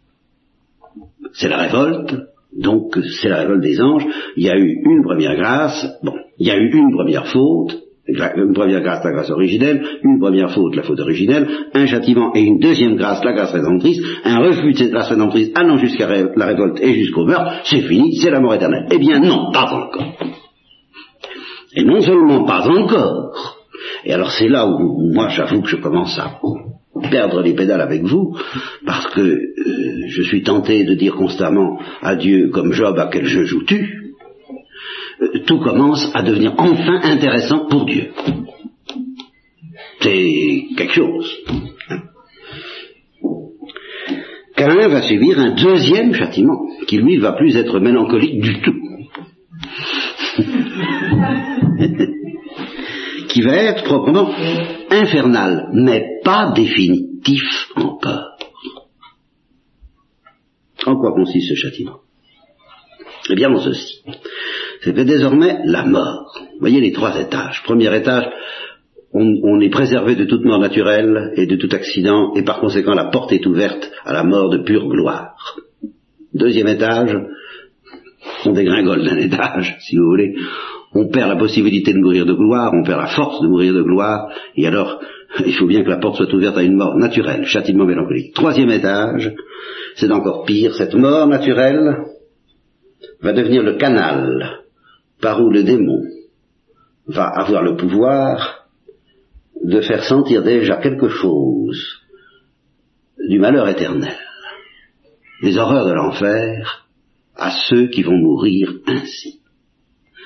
C'est 1.34 1.50
la 1.50 1.58
révolte, 1.58 2.16
donc 2.56 2.98
c'est 3.22 3.30
la 3.30 3.42
révolte 3.42 3.62
des 3.62 3.82
anges. 3.82 4.06
Il 4.36 4.44
y 4.44 4.50
a 4.50 4.58
eu 4.58 4.82
une 4.86 5.04
première 5.04 5.36
grâce, 5.36 5.86
bon, 6.04 6.16
il 6.38 6.48
y 6.48 6.52
a 6.52 6.58
eu 6.58 6.72
une 6.72 6.94
première 6.94 7.28
faute, 7.28 7.83
une 8.08 8.54
première 8.54 8.82
grâce, 8.82 9.04
la 9.04 9.12
grâce 9.12 9.30
originelle, 9.30 9.82
une 10.04 10.20
première 10.20 10.52
faute, 10.52 10.76
la 10.76 10.84
faute 10.84 11.00
originelle, 11.00 11.48
un 11.74 11.86
châtiment 11.86 12.34
et 12.36 12.42
une 12.42 12.60
deuxième 12.60 12.96
grâce, 12.96 13.24
la 13.24 13.34
grâce 13.34 13.54
rédemptrice, 13.54 14.02
un 14.26 14.40
refus 14.40 14.74
de 14.74 14.78
cette 14.78 14.92
grâce 14.92 15.10
rédemptrice 15.10 15.52
allant 15.56 15.78
jusqu'à 15.78 16.08
la 16.08 16.46
révolte 16.46 16.82
et 16.82 16.94
jusqu'au 16.94 17.26
meurtre, 17.26 17.62
c'est 17.64 17.82
fini, 17.82 18.16
c'est 18.18 18.30
la 18.30 18.42
mort 18.42 18.56
éternelle. 18.56 18.88
Eh 18.92 18.98
bien 18.98 19.20
non, 19.20 19.52
pas 19.54 19.72
encore. 19.72 20.18
Et 21.76 21.84
non 21.84 22.02
seulement 22.02 22.44
pas 22.44 22.68
encore, 22.68 23.58
et 24.06 24.14
alors 24.14 24.32
c'est 24.32 24.50
là 24.50 24.68
où 24.68 25.12
moi 25.14 25.30
j'avoue 25.30 25.62
que 25.62 25.70
je 25.70 25.78
commence 25.78 26.20
à 26.20 26.40
perdre 27.10 27.42
les 27.42 27.54
pédales 27.54 27.82
avec 27.82 28.04
vous, 28.04 28.38
parce 28.86 29.08
que 29.08 29.22
euh, 29.22 30.08
je 30.08 30.22
suis 30.24 30.44
tenté 30.44 30.84
de 30.84 30.94
dire 30.94 31.16
constamment 31.16 31.80
à 32.02 32.16
Dieu 32.16 32.50
comme 32.50 32.74
Job 32.74 33.00
à 33.00 33.10
quel 33.12 33.26
jeu 33.26 33.46
joues-tu? 33.46 34.03
Tout 35.46 35.60
commence 35.60 36.10
à 36.14 36.22
devenir 36.22 36.54
enfin 36.58 37.00
intéressant 37.04 37.68
pour 37.68 37.86
Dieu. 37.86 38.12
C'est 40.02 40.66
quelque 40.76 40.94
chose. 40.94 41.32
Cain 44.56 44.88
va 44.88 45.02
subir 45.02 45.40
un 45.40 45.56
deuxième 45.56 46.14
châtiment, 46.14 46.68
qui 46.88 46.98
lui 46.98 47.18
va 47.18 47.34
plus 47.34 47.56
être 47.56 47.80
mélancolique 47.80 48.40
du 48.42 48.62
tout. 48.62 48.76
qui 53.30 53.42
va 53.42 53.56
être 53.56 53.84
proprement 53.84 54.32
infernal, 54.90 55.70
mais 55.74 56.20
pas 56.24 56.52
définitif 56.56 57.70
encore. 57.76 58.38
En 60.86 60.96
quoi 60.98 61.14
consiste 61.14 61.50
ce 61.50 61.56
châtiment? 61.56 62.00
Eh 63.30 63.36
bien 63.36 63.52
en 63.54 63.60
ceci 63.60 64.02
c'est 64.84 64.94
désormais 64.94 65.60
la 65.66 65.86
mort. 65.86 66.38
Vous 66.54 66.60
voyez 66.60 66.82
les 66.82 66.92
trois 66.92 67.20
étages. 67.20 67.64
Premier 67.64 67.96
étage, 67.96 68.28
on, 69.14 69.60
est 69.62 69.70
préservé 69.70 70.16
de 70.16 70.26
toute 70.26 70.44
mort 70.44 70.60
naturelle 70.60 71.32
et 71.36 71.46
de 71.46 71.56
tout 71.56 71.70
accident, 71.72 72.34
et 72.36 72.44
par 72.44 72.60
conséquent 72.60 72.94
la 72.94 73.06
porte 73.06 73.32
est 73.32 73.46
ouverte 73.46 73.92
à 74.06 74.14
la 74.14 74.24
mort 74.24 74.50
de 74.50 74.58
pure 74.58 74.88
gloire. 74.88 75.36
Deuxième 76.34 76.68
étage, 76.68 77.16
on 78.46 78.52
dégringole 78.52 79.06
d'un 79.06 79.18
étage, 79.18 79.78
si 79.82 79.96
vous 79.96 80.06
voulez. 80.06 80.36
On 80.96 81.08
perd 81.08 81.30
la 81.30 81.36
possibilité 81.36 81.94
de 81.94 82.00
mourir 82.00 82.26
de 82.26 82.34
gloire, 82.34 82.72
on 82.74 82.84
perd 82.84 83.00
la 83.00 83.08
force 83.08 83.42
de 83.42 83.48
mourir 83.48 83.74
de 83.74 83.84
gloire, 83.84 84.30
et 84.56 84.68
alors 84.68 85.00
il 85.46 85.54
faut 85.54 85.68
bien 85.68 85.84
que 85.84 85.90
la 85.90 85.98
porte 85.98 86.18
soit 86.18 86.34
ouverte 86.34 86.58
à 86.58 86.64
une 86.64 86.76
mort 86.76 86.96
naturelle, 86.96 87.46
châtiment 87.46 87.86
mélancolique. 87.86 88.34
Troisième 88.34 88.72
étage, 88.72 89.32
c'est 89.96 90.12
encore 90.12 90.44
pire, 90.46 90.74
cette 90.74 90.96
mort 90.96 91.28
naturelle 91.28 91.98
va 93.22 93.32
devenir 93.32 93.64
le 93.64 93.74
canal 93.74 94.63
par 95.24 95.42
où 95.42 95.50
le 95.50 95.64
démon 95.64 96.04
va 97.08 97.28
avoir 97.28 97.64
le 97.64 97.78
pouvoir 97.78 98.68
de 99.64 99.80
faire 99.80 100.04
sentir 100.04 100.44
déjà 100.44 100.78
quelque 100.78 101.08
chose 101.08 102.02
du 103.30 103.40
malheur 103.40 103.70
éternel, 103.70 104.18
des 105.42 105.58
horreurs 105.58 105.88
de 105.88 105.94
l'enfer 105.94 106.90
à 107.36 107.52
ceux 107.70 107.88
qui 107.88 108.04
vont 108.04 108.18
mourir 108.18 108.74
ainsi. 108.86 109.40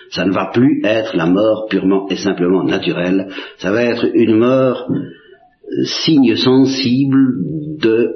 Ça 0.10 0.26
ne 0.26 0.32
va 0.32 0.50
plus 0.52 0.82
être 0.84 1.16
la 1.16 1.28
mort 1.28 1.68
purement 1.70 2.08
et 2.10 2.16
simplement 2.16 2.64
naturelle, 2.64 3.28
ça 3.60 3.72
va 3.72 3.84
être 3.84 4.10
une 4.16 4.38
mort 4.38 4.90
euh, 4.90 5.84
signe 6.06 6.36
sensible 6.36 7.78
de 7.78 8.16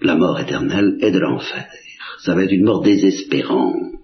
la 0.00 0.16
mort 0.16 0.40
éternelle 0.40 0.96
et 1.00 1.12
de 1.12 1.18
l'enfer. 1.20 1.66
Ça 2.24 2.34
va 2.34 2.42
être 2.42 2.52
une 2.52 2.64
mort 2.64 2.82
désespérante 2.82 3.97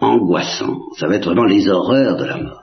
angoissant. 0.00 0.78
Ça 0.98 1.06
va 1.06 1.16
être 1.16 1.26
vraiment 1.26 1.44
les 1.44 1.68
horreurs 1.68 2.16
de 2.16 2.24
la 2.24 2.38
mort. 2.38 2.62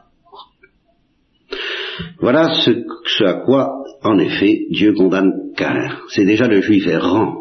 Voilà 2.19 2.49
ce, 2.63 3.23
à 3.23 3.33
quoi, 3.45 3.83
en 4.03 4.17
effet, 4.19 4.65
Dieu 4.69 4.93
condamne 4.93 5.31
Cain. 5.55 5.97
C'est 6.09 6.25
déjà 6.25 6.47
le 6.47 6.61
juif 6.61 6.87
errant. 6.87 7.37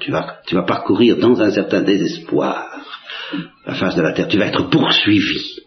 Tu 0.00 0.10
vas, 0.10 0.38
tu 0.46 0.54
vas 0.54 0.62
parcourir 0.62 1.16
dans 1.18 1.40
un 1.40 1.50
certain 1.50 1.82
désespoir 1.82 2.66
la 3.66 3.74
face 3.74 3.96
de 3.96 4.02
la 4.02 4.12
terre, 4.12 4.28
tu 4.28 4.38
vas 4.38 4.46
être 4.46 4.68
poursuivi 4.70 5.60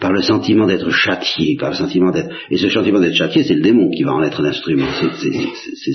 par 0.00 0.12
le 0.12 0.22
sentiment 0.22 0.66
d'être 0.66 0.90
châtié, 0.90 1.56
par 1.58 1.70
le 1.70 1.76
sentiment 1.76 2.10
d'être... 2.10 2.30
Et 2.50 2.56
ce 2.56 2.68
sentiment 2.68 3.00
d'être 3.00 3.14
châtié, 3.14 3.42
c'est 3.42 3.54
le 3.54 3.62
démon 3.62 3.90
qui 3.90 4.04
va 4.04 4.12
en 4.12 4.22
être 4.22 4.42
l'instrument, 4.42 4.86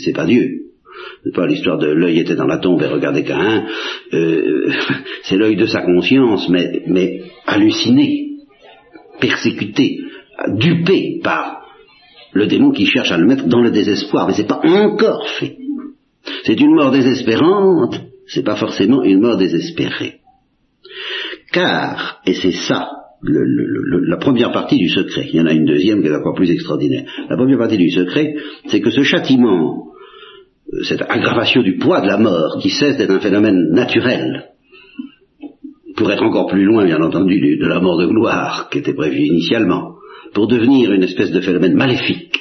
c'est 0.03 0.13
pas 0.13 0.25
Dieu. 0.25 0.72
Pas 1.33 1.47
l'histoire 1.47 1.77
de 1.77 1.87
l'œil 1.87 2.19
était 2.19 2.35
dans 2.35 2.47
la 2.47 2.57
tombe 2.57 2.81
et 2.81 2.87
regardait 2.87 3.23
qu'un, 3.23 3.65
euh, 4.13 4.71
c'est 5.23 5.37
l'œil 5.37 5.55
de 5.55 5.65
sa 5.65 5.81
conscience, 5.81 6.49
mais, 6.49 7.21
halluciné, 7.45 8.37
persécuté, 9.19 9.99
dupé 10.49 11.19
par 11.23 11.61
le 12.33 12.47
démon 12.47 12.71
qui 12.71 12.85
cherche 12.85 13.11
à 13.11 13.17
le 13.17 13.27
mettre 13.27 13.47
dans 13.47 13.61
le 13.61 13.71
désespoir, 13.71 14.27
mais 14.27 14.33
c'est 14.33 14.47
pas 14.47 14.61
encore 14.63 15.27
fait. 15.39 15.57
C'est 16.45 16.59
une 16.59 16.73
mort 16.75 16.91
désespérante, 16.91 18.01
c'est 18.27 18.43
pas 18.43 18.55
forcément 18.55 19.03
une 19.03 19.21
mort 19.21 19.37
désespérée. 19.37 20.19
Car, 21.51 22.21
et 22.25 22.33
c'est 22.33 22.51
ça 22.51 22.89
la 23.25 24.17
première 24.17 24.51
partie 24.51 24.77
du 24.77 24.89
secret, 24.89 25.29
il 25.31 25.35
y 25.35 25.41
en 25.41 25.45
a 25.45 25.53
une 25.53 25.65
deuxième 25.65 26.01
qui 26.01 26.07
est 26.07 26.15
encore 26.15 26.35
plus 26.35 26.51
extraordinaire. 26.51 27.05
La 27.29 27.37
première 27.37 27.57
partie 27.57 27.77
du 27.77 27.89
secret, 27.89 28.35
c'est 28.67 28.81
que 28.81 28.89
ce 28.89 29.03
châtiment, 29.03 29.92
cette 30.83 31.03
aggravation 31.03 31.61
du 31.61 31.77
poids 31.77 32.01
de 32.01 32.07
la 32.07 32.17
mort, 32.17 32.59
qui 32.61 32.69
cesse 32.69 32.97
d'être 32.97 33.11
un 33.11 33.19
phénomène 33.19 33.69
naturel, 33.71 34.49
pour 35.95 36.11
être 36.11 36.23
encore 36.23 36.47
plus 36.47 36.63
loin, 36.63 36.85
bien 36.85 37.01
entendu, 37.01 37.57
de 37.57 37.67
la 37.67 37.79
mort 37.79 37.99
de 37.99 38.07
gloire 38.07 38.69
qui 38.71 38.79
était 38.79 38.93
prévue 38.93 39.25
initialement, 39.25 39.95
pour 40.33 40.47
devenir 40.47 40.91
une 40.91 41.03
espèce 41.03 41.31
de 41.31 41.41
phénomène 41.41 41.75
maléfique, 41.75 42.39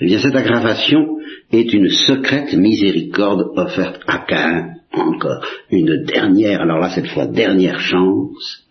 eh 0.00 0.06
bien 0.06 0.18
cette 0.18 0.36
aggravation 0.36 1.18
est 1.52 1.72
une 1.72 1.88
secrète 1.88 2.52
miséricorde 2.54 3.46
offerte 3.56 4.02
à 4.06 4.18
Cain, 4.18 4.74
encore 4.92 5.44
une 5.70 6.04
dernière, 6.04 6.60
alors 6.60 6.78
là 6.78 6.90
cette 6.90 7.08
fois 7.08 7.26
dernière 7.26 7.80
chance, 7.80 8.66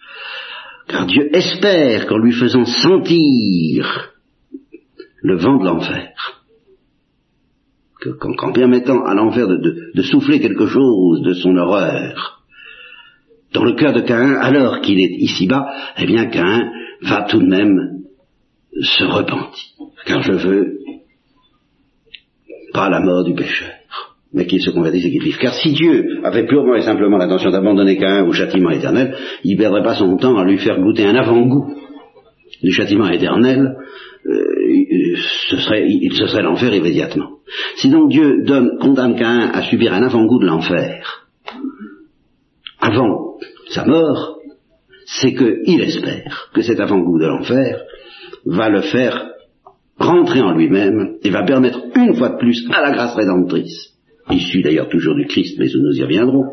car 0.88 1.06
Dieu 1.08 1.36
espère 1.36 2.08
qu'en 2.08 2.18
lui 2.18 2.34
faisant 2.34 2.66
sentir 2.66 4.12
le 5.22 5.38
vent 5.38 5.58
de 5.58 5.66
l'enfer, 5.66 6.43
qu'en 8.20 8.52
permettant 8.52 9.04
à 9.06 9.14
l'enfer 9.14 9.48
de, 9.48 10.02
souffler 10.02 10.40
quelque 10.40 10.68
chose 10.68 11.22
de 11.22 11.34
son 11.34 11.56
horreur 11.58 12.42
dans 13.54 13.64
le 13.64 13.74
cœur 13.74 13.94
de 13.94 14.02
Caïn, 14.02 14.36
alors 14.36 14.82
qu'il 14.82 15.00
est 15.00 15.16
ici-bas, 15.20 15.68
eh 15.98 16.06
bien 16.06 16.26
Caïn 16.26 16.72
va 17.02 17.24
tout 17.30 17.40
de 17.40 17.48
même 17.48 18.02
se 18.82 19.04
repentir. 19.04 19.64
Car 20.06 20.22
je 20.24 20.34
veux 20.34 20.78
pas 22.74 22.90
la 22.90 23.00
mort 23.00 23.24
du 23.24 23.36
pécheur 23.36 23.70
mais 24.34 24.48
qu'il 24.48 24.62
se 24.62 24.72
convertisse 24.72 25.06
et 25.06 25.12
qu'il 25.12 25.22
vive. 25.22 25.38
Car 25.38 25.54
si 25.54 25.74
Dieu 25.74 26.20
avait 26.24 26.48
purement 26.48 26.76
et 26.76 26.82
simplement 26.82 27.18
l'intention 27.18 27.52
d'abandonner 27.52 27.98
Caïn 27.98 28.26
au 28.26 28.32
châtiment 28.34 28.72
éternel, 28.72 29.16
il 29.44 29.54
ne 29.54 29.62
perdrait 29.62 29.84
pas 29.84 29.96
son 29.96 30.18
temps 30.18 30.38
à 30.38 30.44
lui 30.44 30.58
faire 30.58 30.80
goûter 30.80 31.06
un 31.06 31.16
avant-goût 31.16 31.76
du 32.62 32.72
châtiment 32.72 33.10
éternel, 33.10 33.76
euh, 34.26 35.16
ce 35.50 35.58
serait, 35.58 35.88
serait 36.12 36.44
l'enfer 36.44 36.74
immédiatement. 36.74 37.38
Si 37.78 37.90
donc 37.90 38.10
Dieu 38.10 38.44
donne, 38.44 38.78
condamne 38.80 39.16
Caïn 39.16 39.52
à 39.54 39.64
subir 39.64 39.94
un 39.94 40.04
avant-goût 40.04 40.40
de 40.40 40.46
l'enfer, 40.46 41.28
avant 42.80 43.38
sa 43.70 43.86
mort, 43.86 44.38
c'est 45.06 45.34
qu'il 45.34 45.82
espère 45.82 46.50
que 46.54 46.62
cet 46.62 46.80
avant-goût 46.80 47.20
de 47.20 47.28
l'enfer 47.28 47.82
va 48.46 48.70
le 48.70 48.82
faire 48.82 49.32
rentrer 49.98 50.42
en 50.42 50.54
lui-même 50.54 51.18
et 51.24 51.30
va 51.30 51.44
permettre 51.44 51.82
une 51.96 52.16
fois 52.16 52.30
de 52.30 52.38
plus 52.38 52.68
à 52.72 52.82
la 52.82 52.92
grâce 52.92 53.16
rédemptrice 53.16 53.94
issu 54.32 54.62
d'ailleurs 54.62 54.90
toujours 54.90 55.16
du 55.16 55.26
Christ, 55.26 55.58
mais 55.60 55.68
nous 55.74 55.98
y 55.98 56.04
reviendrons, 56.04 56.46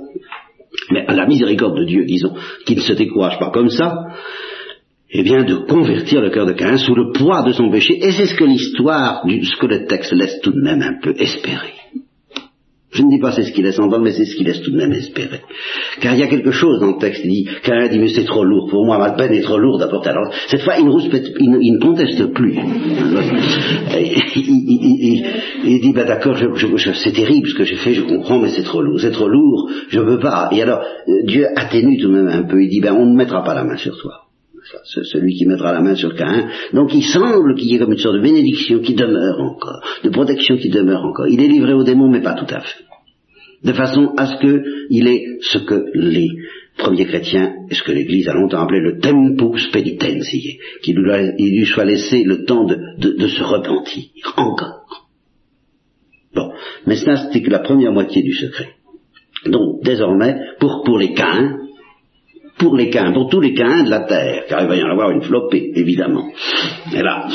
mais 0.91 1.07
à 1.07 1.15
la 1.15 1.27
miséricorde 1.27 1.79
de 1.79 1.85
Dieu, 1.85 2.05
disons, 2.05 2.35
qui 2.67 2.77
ne 2.77 2.81
se 2.81 2.93
décourage 2.93 3.39
pas 3.39 3.51
comme 3.51 3.71
ça, 3.71 4.07
eh 5.13 5.23
bien, 5.23 5.45
de 5.45 5.57
convertir 5.67 6.21
le 6.21 6.31
cœur 6.31 6.47
de 6.47 6.53
Caïn 6.53 6.77
sous 6.77 6.95
le 6.95 7.11
poids 7.13 7.43
de 7.43 7.53
son 7.53 7.71
péché, 7.71 7.99
et 8.01 8.13
c'est 8.13 8.27
ce 8.27 8.35
que 8.35 8.45
l'histoire, 8.45 9.23
ce 9.25 9.57
que 9.61 9.67
le 9.67 9.87
texte 9.87 10.13
laisse 10.13 10.41
tout 10.41 10.53
de 10.53 10.63
même 10.63 10.83
un 10.83 11.01
peu 11.03 11.15
espérer. 11.19 11.75
Je 12.93 13.03
ne 13.03 13.11
dis 13.11 13.21
pas 13.21 13.31
c'est 13.31 13.45
ce 13.45 13.53
qu'il 13.53 13.65
laisse 13.65 13.79
entendre, 13.79 14.03
mais 14.03 14.11
c'est 14.11 14.25
ce 14.25 14.35
qu'il 14.35 14.47
laisse 14.47 14.63
tout 14.63 14.73
de 14.73 14.77
même 14.77 14.93
espérer. 14.93 15.41
Car 16.01 16.15
il 16.15 16.21
y 16.21 16.23
a 16.25 16.27
quelque 16.27 16.51
chose 16.51 16.81
dans 16.81 16.89
le 16.89 16.99
texte, 16.99 17.23
il 17.25 17.31
dit, 17.31 17.49
Caïn 17.63 17.89
dit, 17.89 17.99
mais 18.01 18.09
c'est 18.09 18.25
trop 18.25 18.45
lourd 18.45 18.69
pour 18.69 18.85
moi, 18.85 18.99
ma 18.99 19.13
peine 19.13 19.33
est 19.33 19.43
trop 19.43 19.59
lourde 19.59 19.81
à 19.83 19.87
porter. 19.87 20.11
Alors, 20.11 20.33
cette 20.49 20.63
fois, 20.63 20.75
il 20.79 20.87
ne, 20.87 21.61
il, 21.61 21.75
ne 21.75 21.79
conteste 21.79 22.27
plus. 22.33 22.57
Il, 25.65 25.81
dit, 25.81 25.93
bah 25.93 26.05
d'accord, 26.05 26.37
c'est 26.37 27.13
terrible 27.13 27.49
ce 27.49 27.55
que 27.55 27.65
j'ai 27.65 27.77
fait, 27.77 27.95
je 27.95 28.03
comprends, 28.03 28.41
mais 28.41 28.49
c'est 28.49 28.65
trop 28.65 28.83
lourd, 28.83 29.01
c'est 29.01 29.13
trop 29.13 29.29
lourd, 29.29 29.71
je 29.89 30.01
ne 30.01 30.05
veux 30.05 30.19
pas. 30.19 30.49
Et 30.53 30.61
alors, 30.61 30.83
Dieu 31.25 31.47
atténue 31.55 31.99
tout 31.99 32.09
de 32.09 32.15
même 32.15 32.29
un 32.29 32.43
peu, 32.43 32.61
il 32.63 32.69
dit, 32.69 32.81
ben 32.81 32.95
on 32.95 33.07
ne 33.07 33.17
mettra 33.17 33.45
pas 33.45 33.55
la 33.55 33.63
main 33.63 33.77
sur 33.77 33.97
toi 33.99 34.30
celui 34.85 35.35
qui 35.35 35.47
mettra 35.47 35.73
la 35.73 35.81
main 35.81 35.95
sur 35.95 36.15
Caïn. 36.15 36.49
Donc 36.73 36.95
il 36.95 37.03
semble 37.03 37.55
qu'il 37.57 37.71
y 37.71 37.75
ait 37.75 37.79
comme 37.79 37.93
une 37.93 37.99
sorte 37.99 38.17
de 38.17 38.23
bénédiction 38.23 38.81
qui 38.81 38.95
demeure 38.95 39.41
encore, 39.41 39.83
de 40.03 40.11
protection 40.11 40.57
qui 40.57 40.71
demeure 40.71 41.05
encore. 41.05 41.29
Il 41.29 41.41
est 41.41 41.49
livré 41.49 41.73
au 41.73 41.85
démon, 41.85 42.09
mais 42.09 42.23
pas 42.23 42.35
tout 42.35 42.53
à 42.53 42.61
fait. 42.61 42.85
De 43.63 43.73
façon 43.73 44.13
à 44.17 44.27
ce 44.27 44.41
qu'il 44.41 45.07
ait 45.07 45.25
ce 45.43 45.59
que 45.59 45.85
les 45.95 46.29
premiers 46.79 47.05
chrétiens, 47.05 47.53
et 47.69 47.75
ce 47.75 47.83
que 47.83 47.93
l'Église 47.93 48.29
a 48.29 48.35
longtemps 48.35 48.63
appelé 48.63 48.81
le 48.81 48.99
tempus 48.99 49.69
penitentiae, 49.71 50.59
qu'il 50.83 50.97
lui, 50.97 51.67
soit 51.67 51.85
laissé 51.85 52.25
le 52.25 52.45
temps 52.45 52.65
de, 52.65 53.29
se 53.29 53.43
repentir, 53.43 54.05
encore. 54.37 55.09
Bon, 56.35 56.53
mais 56.87 56.97
ça 56.97 57.17
c'était 57.17 57.43
que 57.43 57.51
la 57.51 57.59
première 57.59 57.93
moitié 57.93 58.23
du 58.23 58.33
secret. 58.33 58.71
Donc 59.47 59.83
désormais, 59.83 60.37
pour, 60.59 60.83
pour 60.85 60.99
les 60.99 61.13
Caïns, 61.13 61.59
pour 62.61 62.77
les 62.77 62.91
quins, 62.91 63.13
pour 63.13 63.29
tous 63.29 63.41
les 63.41 63.55
quins 63.55 63.85
de 63.85 63.91
la 63.91 64.01
terre, 64.01 64.45
car 64.49 64.63
il 64.63 64.69
va 64.69 64.77
y 64.77 64.83
en 64.83 64.91
avoir 64.91 65.11
une 65.11 65.23
flopée, 65.23 65.73
évidemment. 65.75 66.29
Et 66.95 67.03
là, 67.03 67.27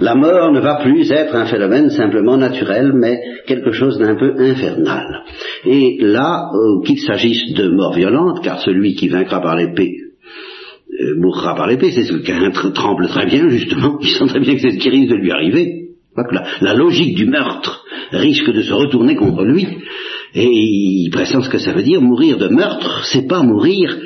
la 0.00 0.14
mort 0.14 0.50
ne 0.52 0.60
va 0.60 0.76
plus 0.82 1.12
être 1.12 1.36
un 1.36 1.46
phénomène 1.46 1.90
simplement 1.90 2.36
naturel, 2.38 2.92
mais 2.94 3.20
quelque 3.46 3.72
chose 3.72 3.98
d'un 3.98 4.16
peu 4.16 4.34
infernal. 4.38 5.24
Et 5.64 5.98
là, 6.00 6.50
euh, 6.52 6.82
qu'il 6.84 6.98
s'agisse 6.98 7.52
de 7.54 7.68
mort 7.68 7.94
violente, 7.94 8.42
car 8.42 8.60
celui 8.60 8.94
qui 8.94 9.08
vaincra 9.08 9.40
par 9.40 9.56
l'épée 9.56 9.92
euh, 10.98 11.20
mourra 11.20 11.54
par 11.54 11.66
l'épée, 11.66 11.90
c'est 11.90 12.04
ce 12.04 12.14
qui 12.14 12.72
tremble 12.72 13.08
très 13.08 13.26
bien, 13.26 13.48
justement, 13.48 13.98
il 14.00 14.08
sent 14.08 14.26
très 14.28 14.40
bien 14.40 14.54
que 14.54 14.60
c'est 14.60 14.70
ce 14.70 14.78
qui 14.78 14.88
risque 14.88 15.10
de 15.10 15.16
lui 15.16 15.30
arriver. 15.30 15.90
la 16.62 16.74
logique 16.74 17.14
du 17.16 17.26
meurtre 17.26 17.84
risque 18.12 18.50
de 18.50 18.62
se 18.62 18.72
retourner 18.72 19.16
contre 19.16 19.44
lui, 19.44 19.66
et 20.34 20.48
il 20.48 21.10
pressent 21.10 21.40
ce 21.40 21.48
que 21.48 21.58
ça 21.58 21.72
veut 21.72 21.82
dire. 21.82 22.00
Mourir 22.00 22.36
de 22.36 22.48
meurtre, 22.48 23.04
c'est 23.04 23.26
pas 23.26 23.42
mourir 23.42 23.96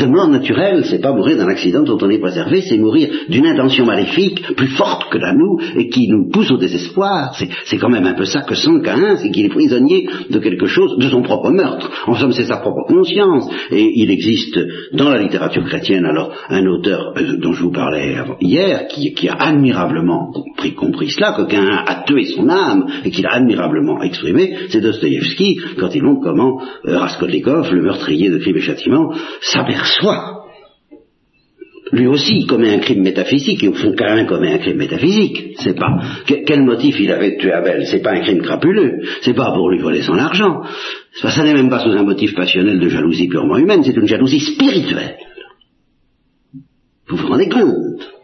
de 0.00 0.06
mort 0.06 0.28
naturelle, 0.28 0.84
c'est 0.86 1.00
pas 1.00 1.12
mourir 1.12 1.36
d'un 1.36 1.48
accident 1.48 1.82
dont 1.82 1.98
on 2.00 2.10
est 2.10 2.18
préservé, 2.18 2.62
c'est 2.62 2.78
mourir 2.78 3.08
d'une 3.28 3.46
intention 3.46 3.84
maléfique 3.84 4.42
plus 4.56 4.68
forte 4.68 5.10
que 5.10 5.18
la 5.18 5.34
nous 5.34 5.58
et 5.76 5.88
qui 5.88 6.08
nous 6.08 6.30
pousse 6.30 6.50
au 6.50 6.56
désespoir. 6.56 7.34
C'est 7.64 7.76
quand 7.76 7.90
même 7.90 8.06
un 8.06 8.14
peu 8.14 8.24
ça 8.24 8.40
que 8.42 8.54
sent 8.54 8.80
Caïn, 8.82 9.16
c'est 9.16 9.30
qu'il 9.30 9.46
est 9.46 9.50
prisonnier 9.50 10.08
de 10.30 10.38
quelque 10.38 10.66
chose, 10.66 10.96
de 10.98 11.08
son 11.08 11.22
propre 11.22 11.50
meurtre. 11.50 11.90
En 12.06 12.14
somme, 12.14 12.32
c'est 12.32 12.44
sa 12.44 12.56
propre 12.56 12.86
conscience. 12.86 13.48
Et 13.70 13.90
il 13.96 14.10
existe 14.10 14.58
dans 14.94 15.10
la 15.10 15.20
littérature 15.20 15.64
chrétienne 15.64 16.06
alors 16.06 16.32
un 16.48 16.66
auteur 16.66 17.12
euh, 17.16 17.36
dont 17.36 17.52
je 17.52 17.62
vous 17.62 17.72
parlais 17.72 18.16
hier 18.40 18.86
qui, 18.88 19.28
a 19.28 19.34
admirablement 19.34 20.32
compris, 20.32 20.74
compris 20.74 21.10
cela, 21.10 21.32
que 21.32 21.42
Caïn 21.42 21.84
a 21.86 22.02
tué 22.06 22.24
son 22.24 22.48
âme 22.48 22.86
et 23.04 23.10
qu'il 23.10 23.26
a 23.26 23.34
admirablement 23.34 24.02
exprimé, 24.02 24.54
c'est 24.70 24.80
Dostoïevski 24.80 25.60
quand 25.78 25.94
il 25.94 26.02
montre 26.02 26.22
comment 26.22 26.60
euh, 26.86 26.98
Raskolnikov, 26.98 27.72
le 27.72 27.82
meurtrier 27.82 28.30
de 28.30 28.38
Crime 28.38 28.56
et 28.56 28.60
Châtiment, 28.60 29.12
s'aperçoit 29.40 29.89
soi. 29.90 30.36
Lui 31.92 32.06
aussi 32.06 32.46
commet 32.46 32.72
un 32.72 32.78
crime 32.78 33.02
métaphysique, 33.02 33.64
et 33.64 33.68
au 33.68 33.72
fond 33.72 33.92
Cain 33.96 34.24
commet 34.24 34.52
un 34.52 34.58
crime 34.58 34.76
métaphysique. 34.76 35.54
C'est 35.58 35.74
pas 35.74 36.00
quel 36.26 36.62
motif 36.62 37.00
il 37.00 37.10
avait 37.10 37.32
de 37.32 37.36
tuer 37.38 37.52
Abel? 37.52 37.84
C'est 37.86 38.00
pas 38.00 38.12
un 38.12 38.20
crime 38.20 38.42
crapuleux. 38.42 39.00
C'est 39.22 39.34
pas 39.34 39.50
pour 39.52 39.70
lui 39.70 39.80
voler 39.80 40.02
son 40.02 40.16
argent. 40.16 40.62
Ça 41.14 41.42
n'est 41.42 41.54
même 41.54 41.68
pas 41.68 41.80
sous 41.80 41.90
un 41.90 42.04
motif 42.04 42.34
passionnel 42.34 42.78
de 42.78 42.88
jalousie 42.88 43.26
purement 43.26 43.58
humaine. 43.58 43.82
C'est 43.82 43.96
une 43.96 44.06
jalousie 44.06 44.38
spirituelle. 44.38 45.16
Vous 47.08 47.16
vous 47.16 47.26
rendez 47.26 47.48
compte? 47.48 48.19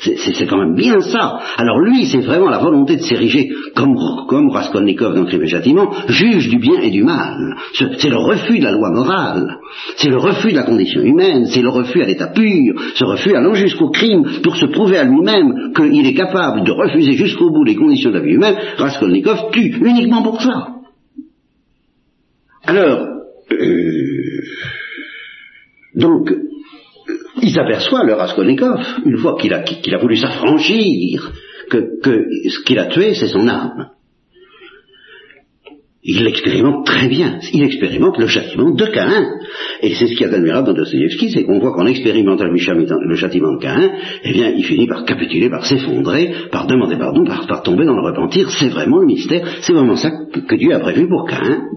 C'est 0.00 0.46
quand 0.46 0.58
même 0.58 0.74
bien 0.74 1.00
ça. 1.00 1.40
Alors 1.56 1.78
lui, 1.80 2.06
c'est 2.06 2.20
vraiment 2.20 2.48
la 2.48 2.58
volonté 2.58 2.96
de 2.96 3.02
s'ériger 3.02 3.50
comme, 3.74 3.96
comme 4.28 4.50
Raskolnikov 4.50 5.14
dans 5.14 5.24
Crime 5.24 5.42
et 5.42 5.48
Châtiment, 5.48 5.92
juge 6.08 6.48
du 6.48 6.58
bien 6.58 6.80
et 6.80 6.90
du 6.90 7.02
mal. 7.02 7.56
C'est 7.74 8.08
le 8.08 8.16
refus 8.16 8.58
de 8.58 8.64
la 8.64 8.72
loi 8.72 8.90
morale, 8.90 9.58
c'est 9.96 10.08
le 10.08 10.18
refus 10.18 10.50
de 10.50 10.56
la 10.56 10.64
condition 10.64 11.00
humaine, 11.02 11.46
c'est 11.46 11.62
le 11.62 11.70
refus 11.70 12.02
à 12.02 12.06
l'état 12.06 12.28
pur, 12.28 12.74
ce 12.94 13.04
refus 13.04 13.34
allant 13.34 13.54
jusqu'au 13.54 13.90
crime 13.90 14.24
pour 14.42 14.56
se 14.56 14.66
prouver 14.66 14.98
à 14.98 15.04
lui-même 15.04 15.72
qu'il 15.74 16.06
est 16.06 16.14
capable 16.14 16.64
de 16.64 16.72
refuser 16.72 17.12
jusqu'au 17.12 17.50
bout 17.50 17.64
les 17.64 17.76
conditions 17.76 18.10
de 18.10 18.18
la 18.18 18.22
vie 18.22 18.34
humaine. 18.34 18.56
Raskolnikov 18.76 19.50
tue 19.52 19.74
uniquement 19.84 20.22
pour 20.22 20.40
ça. 20.40 20.68
Alors, 22.64 23.08
euh, 23.50 24.40
donc, 25.94 26.32
il 27.40 27.50
s'aperçoit, 27.50 28.04
le 28.04 28.14
Raskolnikov, 28.14 28.80
une 29.04 29.18
fois 29.18 29.36
qu'il 29.38 29.52
a, 29.54 29.98
voulu 29.98 30.16
s'affranchir, 30.16 31.32
que, 31.70 31.78
ce 32.48 32.64
qu'il 32.64 32.78
a 32.78 32.86
tué, 32.86 33.14
c'est 33.14 33.28
son 33.28 33.48
âme. 33.48 33.88
Il 36.04 36.24
l'expérimente 36.24 36.84
très 36.84 37.06
bien. 37.06 37.38
Il 37.52 37.62
expérimente 37.62 38.18
le 38.18 38.26
châtiment 38.26 38.72
de 38.72 38.86
Caïn. 38.86 39.24
Et 39.82 39.94
c'est 39.94 40.08
ce 40.08 40.14
qui 40.14 40.24
est 40.24 40.34
admirable 40.34 40.66
dans 40.66 40.74
Dostoevsky, 40.74 41.30
c'est 41.30 41.44
qu'on 41.44 41.60
voit 41.60 41.72
qu'en 41.72 41.86
expérimentant 41.86 42.44
le 42.44 43.14
châtiment 43.14 43.54
de 43.54 43.62
Caïn, 43.62 43.92
eh 44.24 44.32
bien, 44.32 44.50
il 44.50 44.64
finit 44.64 44.88
par 44.88 45.04
capituler, 45.04 45.48
par 45.48 45.64
s'effondrer, 45.64 46.32
par 46.50 46.66
demander 46.66 46.96
pardon, 46.96 47.24
par, 47.24 47.62
tomber 47.62 47.84
dans 47.84 47.94
le 47.94 48.02
repentir. 48.02 48.50
C'est 48.50 48.68
vraiment 48.68 48.98
le 48.98 49.06
mystère. 49.06 49.46
C'est 49.60 49.72
vraiment 49.72 49.94
ça 49.94 50.10
que, 50.10 50.56
Dieu 50.56 50.74
a 50.74 50.80
prévu 50.80 51.06
pour 51.08 51.24
Caïn. 51.24 51.68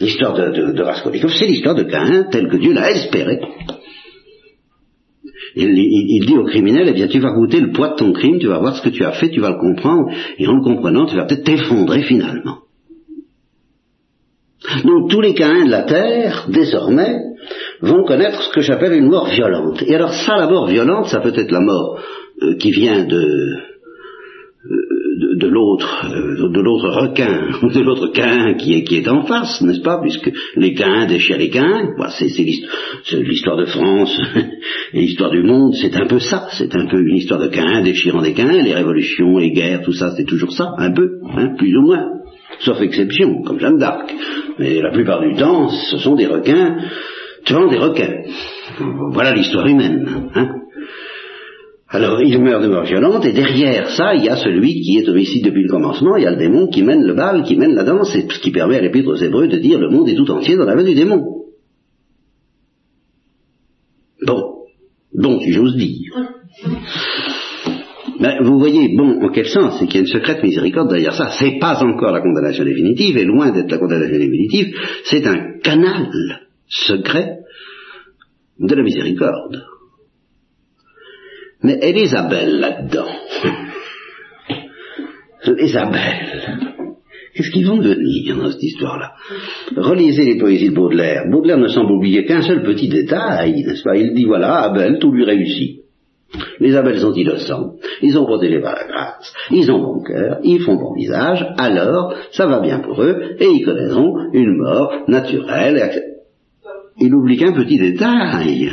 L'histoire 0.00 0.34
de 0.34 0.82
Raskolnikov, 0.82 1.30
c'est 1.30 1.46
l'histoire 1.46 1.76
de 1.76 1.84
Caïn 1.84 2.24
telle 2.32 2.48
que 2.48 2.56
Dieu 2.56 2.72
l'a 2.72 2.90
espérée. 2.90 3.38
Il, 5.62 6.26
dit 6.26 6.36
au 6.36 6.44
criminel, 6.44 6.88
eh 6.88 6.92
bien, 6.92 7.08
tu 7.08 7.20
vas 7.20 7.32
goûter 7.32 7.60
le 7.60 7.72
poids 7.72 7.90
de 7.90 7.96
ton 7.96 8.12
crime, 8.12 8.38
tu 8.38 8.46
vas 8.46 8.58
voir 8.58 8.76
ce 8.76 8.82
que 8.82 8.88
tu 8.88 9.04
as 9.04 9.12
fait, 9.12 9.30
tu 9.30 9.40
vas 9.40 9.50
le 9.50 9.58
comprendre, 9.58 10.10
et 10.38 10.46
en 10.46 10.56
le 10.56 10.62
comprenant, 10.62 11.06
tu 11.06 11.16
vas 11.16 11.24
peut-être 11.24 11.44
t'effondrer 11.44 12.02
finalement. 12.02 12.58
Donc 14.84 15.10
tous 15.10 15.20
les 15.20 15.34
Caïns 15.34 15.66
de 15.66 15.70
la 15.70 15.82
terre, 15.82 16.46
désormais, 16.48 17.16
vont 17.80 18.04
connaître 18.04 18.42
ce 18.42 18.50
que 18.50 18.60
j'appelle 18.60 18.92
une 18.92 19.08
mort 19.08 19.28
violente. 19.28 19.82
Et 19.86 19.94
alors 19.94 20.12
ça, 20.12 20.36
la 20.36 20.48
mort 20.48 20.66
violente, 20.66 21.06
ça 21.06 21.20
peut 21.20 21.32
être 21.34 21.50
la 21.50 21.60
mort 21.60 21.98
euh, 22.42 22.56
qui 22.56 22.70
vient 22.70 23.04
de, 23.04 23.56
de, 24.62 25.46
l'autre, 25.46 26.06
euh, 26.12 26.48
de 26.48 26.60
l'autre 26.60 26.88
requin, 26.88 27.48
de 27.62 27.80
l'autre 27.80 28.08
quin 28.12 28.54
qui 28.54 28.74
est, 28.74 29.08
en 29.08 29.22
face, 29.22 29.62
n'est-ce 29.62 29.80
pas, 29.80 30.00
puisque 30.00 30.30
les 30.56 30.74
quins 30.74 31.06
déchirent 31.06 31.38
les 31.38 31.50
quins, 31.50 31.94
c'est, 32.10 33.16
l'histoire 33.16 33.56
de 33.56 33.64
France 33.66 34.20
et 34.92 35.00
l'histoire 35.00 35.30
du 35.30 35.42
monde, 35.42 35.74
c'est 35.74 35.96
un 35.96 36.06
peu 36.06 36.18
ça, 36.18 36.48
c'est 36.52 36.74
un 36.74 36.86
peu 36.86 37.00
une 37.00 37.16
histoire 37.16 37.40
de 37.40 37.48
quins 37.48 37.82
déchirant 37.82 38.22
des 38.22 38.34
quins, 38.34 38.62
les 38.62 38.74
révolutions, 38.74 39.38
les 39.38 39.52
guerres, 39.52 39.82
tout 39.82 39.92
ça, 39.92 40.12
c'est 40.16 40.26
toujours 40.26 40.52
ça, 40.52 40.74
un 40.76 40.92
peu, 40.92 41.20
hein, 41.36 41.54
plus 41.56 41.74
ou 41.76 41.82
moins, 41.82 42.06
sauf 42.58 42.80
exception, 42.82 43.42
comme 43.42 43.60
Jeanne 43.60 43.78
d'Arc. 43.78 44.12
Mais 44.58 44.82
la 44.82 44.90
plupart 44.90 45.20
du 45.20 45.34
temps, 45.36 45.68
ce 45.68 45.98
sont 45.98 46.16
des 46.16 46.26
requins 46.26 46.76
tuant 47.44 47.68
des 47.68 47.78
requins. 47.78 48.22
Voilà 49.12 49.34
l'histoire 49.34 49.66
humaine. 49.66 50.30
Hein. 50.34 50.59
Alors 51.92 52.22
il 52.22 52.40
meurt 52.40 52.62
de 52.62 52.68
mort 52.68 52.84
violente, 52.84 53.24
et 53.24 53.32
derrière 53.32 53.90
ça, 53.90 54.14
il 54.14 54.24
y 54.24 54.28
a 54.28 54.36
celui 54.36 54.80
qui 54.80 54.98
est 54.98 55.08
homicide 55.08 55.44
depuis 55.44 55.64
le 55.64 55.68
commencement, 55.68 56.16
il 56.16 56.22
y 56.22 56.26
a 56.26 56.30
le 56.30 56.36
démon 56.36 56.68
qui 56.68 56.84
mène 56.84 57.02
le 57.02 57.14
bal, 57.14 57.42
qui 57.42 57.56
mène 57.56 57.74
la 57.74 57.82
danse, 57.82 58.14
et 58.14 58.28
ce 58.30 58.38
qui 58.38 58.52
permet 58.52 58.76
à 58.76 58.80
l'épître 58.80 59.08
aux 59.08 59.16
Hébreux 59.16 59.48
de 59.48 59.58
dire 59.58 59.80
le 59.80 59.90
monde 59.90 60.08
est 60.08 60.14
tout 60.14 60.30
entier 60.30 60.56
dans 60.56 60.66
la 60.66 60.76
main 60.76 60.84
du 60.84 60.94
démon. 60.94 61.20
Bon, 64.24 64.42
bon 65.12 65.40
si 65.40 65.52
j'ose 65.52 65.74
dire. 65.76 66.14
Mais 68.20 68.38
vous 68.40 68.60
voyez, 68.60 68.94
bon, 68.96 69.24
en 69.24 69.30
quel 69.30 69.46
sens? 69.46 69.78
C'est 69.80 69.86
qu'il 69.86 69.96
y 69.96 69.98
a 69.98 70.00
une 70.02 70.06
secrète 70.06 70.44
miséricorde 70.44 70.90
derrière 70.90 71.14
ça. 71.14 71.30
C'est 71.40 71.58
pas 71.58 71.82
encore 71.82 72.12
la 72.12 72.20
condamnation 72.20 72.64
définitive, 72.64 73.16
et 73.16 73.24
loin 73.24 73.50
d'être 73.50 73.70
la 73.70 73.78
condamnation 73.78 74.16
définitive, 74.16 74.76
c'est 75.04 75.26
un 75.26 75.58
canal 75.60 76.08
secret 76.68 77.38
de 78.60 78.74
la 78.76 78.82
miséricorde. 78.84 79.64
Mais 81.62 81.78
et 81.82 81.92
les 81.92 82.14
abeilles 82.14 82.58
là-dedans 82.58 83.08
Les 85.46 85.76
abeilles 85.76 86.70
Qu'est-ce 87.34 87.50
qu'ils 87.50 87.66
vont 87.66 87.78
devenir 87.78 88.36
dans 88.36 88.50
cette 88.50 88.62
histoire-là? 88.62 89.12
Relisez 89.76 90.24
les 90.24 90.38
poésies 90.38 90.70
de 90.70 90.74
Baudelaire. 90.74 91.24
Baudelaire 91.30 91.58
ne 91.58 91.68
semble 91.68 91.92
oublier 91.92 92.24
qu'un 92.24 92.42
seul 92.42 92.62
petit 92.62 92.88
détail, 92.88 93.62
n'est-ce 93.62 93.84
pas? 93.84 93.96
Il 93.96 94.14
dit 94.14 94.24
voilà, 94.24 94.62
Abel, 94.62 94.98
tout 94.98 95.12
lui 95.12 95.24
réussit. 95.24 95.80
Les 96.60 96.76
abeilles 96.76 97.00
sont 97.00 97.12
innocents, 97.14 97.74
ils 98.02 98.16
ont 98.16 98.24
protégé 98.24 98.60
par 98.60 98.74
la 98.74 98.86
grâce, 98.86 99.32
ils 99.50 99.70
ont 99.70 99.80
bon 99.80 100.02
cœur, 100.02 100.38
ils 100.44 100.60
font 100.60 100.76
bon 100.76 100.94
visage, 100.94 101.44
alors 101.58 102.14
ça 102.30 102.46
va 102.46 102.60
bien 102.60 102.78
pour 102.78 103.02
eux, 103.02 103.36
et 103.40 103.46
ils 103.46 103.64
connaîtront 103.64 104.14
une 104.32 104.56
mort 104.56 104.92
naturelle. 105.08 105.90
Il 106.98 107.14
oublie 107.14 107.36
qu'un 107.36 107.52
petit 107.52 107.78
détail. 107.78 108.70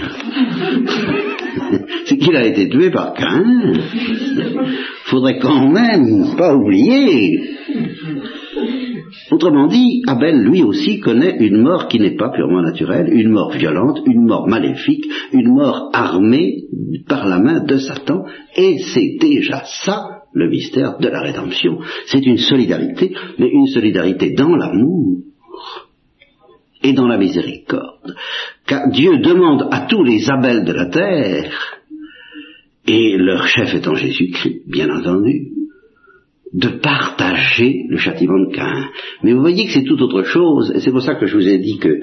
c'est 2.06 2.18
qu'il 2.18 2.36
a 2.36 2.46
été 2.46 2.70
tué 2.70 2.90
par 2.90 3.14
Cain. 3.14 3.74
Faudrait 5.06 5.40
quand 5.40 5.70
même 5.70 6.36
pas 6.38 6.56
oublier. 6.56 7.40
Autrement 9.32 9.68
dit, 9.68 10.04
Abel 10.08 10.42
lui 10.42 10.64
aussi 10.64 11.00
connaît 11.00 11.36
une 11.40 11.62
mort 11.62 11.88
qui 11.88 12.00
n'est 12.00 12.16
pas 12.16 12.30
purement 12.30 12.62
naturelle, 12.62 13.10
une 13.12 13.30
mort 13.30 13.52
violente, 13.52 14.00
une 14.06 14.26
mort 14.26 14.48
maléfique, 14.48 15.06
une 15.34 15.54
mort 15.54 15.90
armée 15.94 16.64
par 17.08 17.28
la 17.28 17.40
main 17.40 17.64
de 17.64 17.78
Satan, 17.78 18.24
et 18.56 18.78
c'est 18.94 19.18
déjà 19.20 19.64
ça 19.86 20.18
le 20.34 20.50
mystère 20.50 20.98
de 21.00 21.08
la 21.08 21.22
rédemption. 21.22 21.80
C'est 22.06 22.26
une 22.26 22.38
solidarité, 22.38 23.14
mais 23.38 23.50
une 23.50 23.68
solidarité 23.68 24.32
dans 24.32 24.56
l'amour 24.56 25.24
et 26.88 26.94
dans 26.94 27.08
la 27.08 27.18
miséricorde. 27.18 28.16
Car 28.66 28.90
Dieu 28.90 29.18
demande 29.20 29.68
à 29.72 29.82
tous 29.82 30.04
les 30.04 30.30
Abels 30.30 30.64
de 30.64 30.74
la 30.74 30.86
terre, 30.88 31.52
et 32.88 33.18
leur 33.18 33.46
chef 33.48 33.76
étant 33.76 33.96
Jésus-Christ, 33.96 34.62
bien 34.68 34.90
entendu, 34.90 35.50
de 36.54 36.70
partager 36.70 37.84
le 37.90 37.98
châtiment 37.98 38.40
de 38.40 38.56
Cain. 38.56 38.90
Mais 39.22 39.34
vous 39.34 39.42
voyez 39.42 39.66
que 39.66 39.74
c'est 39.74 39.84
tout 39.84 40.02
autre 40.02 40.24
chose, 40.24 40.72
et 40.74 40.80
c'est 40.80 40.92
pour 40.92 41.02
ça 41.02 41.16
que 41.16 41.26
je 41.26 41.36
vous 41.36 41.48
ai 41.48 41.58
dit 41.58 41.78
que 41.78 41.90
euh, 41.90 42.02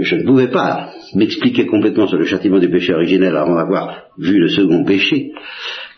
je 0.00 0.16
ne 0.16 0.24
pouvais 0.24 0.50
pas 0.50 0.90
m'expliquer 1.14 1.66
complètement 1.66 2.08
sur 2.08 2.18
le 2.18 2.24
châtiment 2.24 2.58
du 2.58 2.68
péché 2.68 2.92
originel 2.92 3.36
avant 3.36 3.54
d'avoir 3.54 4.06
vu 4.18 4.38
le 4.38 4.48
second 4.48 4.84
péché. 4.84 5.32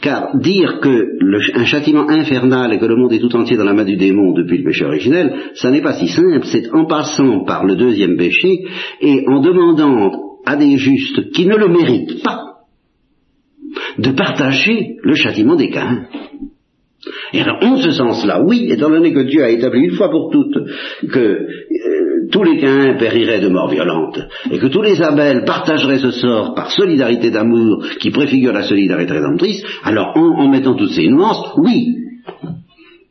Car 0.01 0.37
dire 0.37 0.79
que 0.81 1.19
un 1.55 1.65
châtiment 1.65 2.09
infernal 2.09 2.73
et 2.73 2.79
que 2.79 2.87
le 2.87 2.97
monde 2.97 3.13
est 3.13 3.19
tout 3.19 3.35
entier 3.35 3.57
dans 3.57 3.65
la 3.65 3.73
main 3.73 3.85
du 3.85 3.97
démon 3.97 4.33
depuis 4.33 4.59
le 4.59 4.65
péché 4.65 4.85
originel, 4.85 5.51
ça 5.55 5.71
n'est 5.71 5.83
pas 5.83 5.95
si 5.95 6.07
simple, 6.07 6.45
c'est 6.45 6.71
en 6.73 6.85
passant 6.87 7.45
par 7.45 7.65
le 7.65 7.75
deuxième 7.75 8.17
péché 8.17 8.65
et 9.01 9.25
en 9.27 9.41
demandant 9.41 10.13
à 10.47 10.57
des 10.57 10.77
justes 10.77 11.31
qui 11.33 11.47
ne 11.47 11.57
le 11.57 11.69
méritent 11.69 12.23
pas 12.23 12.49
de 13.99 14.11
partager 14.13 14.97
le 15.03 15.15
châtiment 15.15 15.57
des 15.57 15.71
Caïns. 15.71 16.07
Et 17.33 17.41
alors, 17.41 17.59
en 17.63 17.77
ce 17.77 17.91
sens-là, 17.93 18.43
oui, 18.43 18.69
étant 18.71 18.91
donné 18.91 19.13
que 19.13 19.21
Dieu 19.21 19.43
a 19.43 19.51
établi 19.51 19.85
une 19.85 19.97
fois 19.97 20.11
pour 20.11 20.31
toutes 20.31 20.59
que 21.11 21.47
tous 22.31 22.43
les 22.43 22.59
Caïns 22.59 22.97
périraient 22.99 23.41
de 23.41 23.49
mort 23.49 23.69
violente, 23.69 24.19
et 24.51 24.59
que 24.59 24.67
tous 24.67 24.83
les 24.83 25.01
Abels 25.03 25.45
partageraient 25.45 25.99
ce 25.99 26.11
sort 26.11 26.55
par 26.55 26.71
solidarité 26.71 27.31
d'amour 27.31 27.85
qui 28.01 28.11
préfigure 28.11 28.53
la 28.53 28.63
solidarité 28.63 29.13
rédemptrice, 29.13 29.63
alors 29.85 30.17
en, 30.17 30.49
mettant 30.49 30.75
toutes 30.75 30.93
ces 30.93 31.09
nuances, 31.09 31.53
oui, 31.57 31.95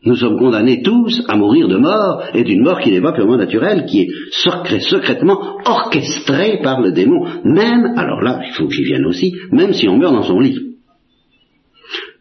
nous 0.04 0.16
sommes 0.16 0.38
condamnés 0.38 0.82
tous 0.84 1.24
à 1.28 1.36
mourir 1.36 1.68
de 1.68 1.78
mort, 1.78 2.24
et 2.34 2.44
d'une 2.44 2.64
mort 2.64 2.80
qui 2.80 2.92
n'est 2.92 3.02
pas 3.02 3.14
purement 3.14 3.38
naturelle, 3.38 3.86
qui 3.86 4.02
est 4.02 4.80
secrètement 4.80 5.58
orchestrée 5.66 6.60
par 6.64 6.82
le 6.82 6.92
démon, 6.92 7.26
même, 7.44 7.94
alors 7.98 8.22
là, 8.22 8.40
il 8.48 8.54
faut 8.54 8.68
que 8.68 8.74
j'y 8.74 8.84
vienne 8.84 9.06
aussi, 9.06 9.34
même 9.52 9.74
si 9.74 9.88
on 9.90 9.98
meurt 9.98 10.14
dans 10.14 10.24
son 10.24 10.40
lit. 10.40 10.60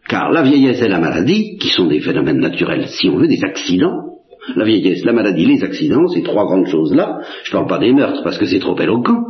Car 0.09 0.31
la 0.31 0.41
vieillesse 0.41 0.81
et 0.81 0.87
la 0.87 0.99
maladie, 0.99 1.57
qui 1.57 1.69
sont 1.69 1.87
des 1.87 1.99
phénomènes 1.99 2.39
naturels, 2.39 2.87
si 2.87 3.09
on 3.09 3.17
veut, 3.17 3.27
des 3.27 3.43
accidents, 3.43 4.16
la 4.55 4.65
vieillesse, 4.65 5.03
la 5.03 5.13
maladie, 5.13 5.45
les 5.45 5.63
accidents, 5.63 6.07
ces 6.07 6.23
trois 6.23 6.45
grandes 6.45 6.67
choses-là, 6.67 7.19
je 7.43 7.51
ne 7.51 7.53
parle 7.53 7.67
pas 7.67 7.79
des 7.79 7.93
meurtres 7.93 8.23
parce 8.23 8.37
que 8.37 8.45
c'est 8.45 8.59
trop 8.59 8.77
éloquent, 8.79 9.25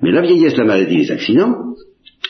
mais 0.00 0.12
la 0.12 0.22
vieillesse, 0.22 0.56
la 0.56 0.64
maladie, 0.64 0.96
les 0.96 1.10
accidents, 1.10 1.54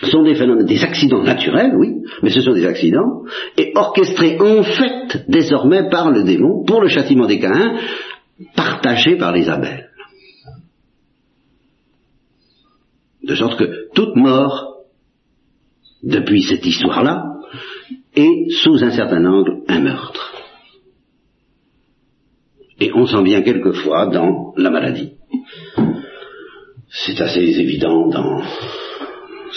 sont 0.03 0.23
des 0.23 0.35
phénomènes, 0.35 0.67
des 0.67 0.85
accidents 0.85 1.23
naturels, 1.23 1.73
oui, 1.77 1.89
mais 2.23 2.31
ce 2.31 2.41
sont 2.41 2.53
des 2.53 2.67
accidents, 2.67 3.23
et 3.57 3.73
orchestrés 3.75 4.39
en 4.41 4.63
fait 4.63 5.25
désormais 5.29 5.89
par 5.89 6.11
le 6.11 6.23
démon 6.23 6.65
pour 6.65 6.81
le 6.81 6.89
châtiment 6.89 7.27
des 7.27 7.41
Caïns, 7.41 7.79
partagés 8.55 9.17
par 9.17 9.33
les 9.33 9.49
Abels. 9.49 9.89
De 13.25 13.35
sorte 13.35 13.59
que 13.59 13.93
toute 13.95 14.15
mort 14.15 14.79
depuis 16.03 16.43
cette 16.43 16.65
histoire-là, 16.65 17.25
est 18.15 18.51
sous 18.51 18.83
un 18.83 18.91
certain 18.91 19.25
angle 19.25 19.63
un 19.69 19.81
meurtre. 19.81 20.38
Et 22.81 22.93
on 22.95 23.07
sent 23.07 23.23
bien 23.23 23.43
quelquefois 23.43 24.07
dans 24.07 24.53
la 24.57 24.71
maladie. 24.71 25.13
C'est 26.89 27.21
assez 27.21 27.41
évident 27.41 28.09
dans 28.09 28.43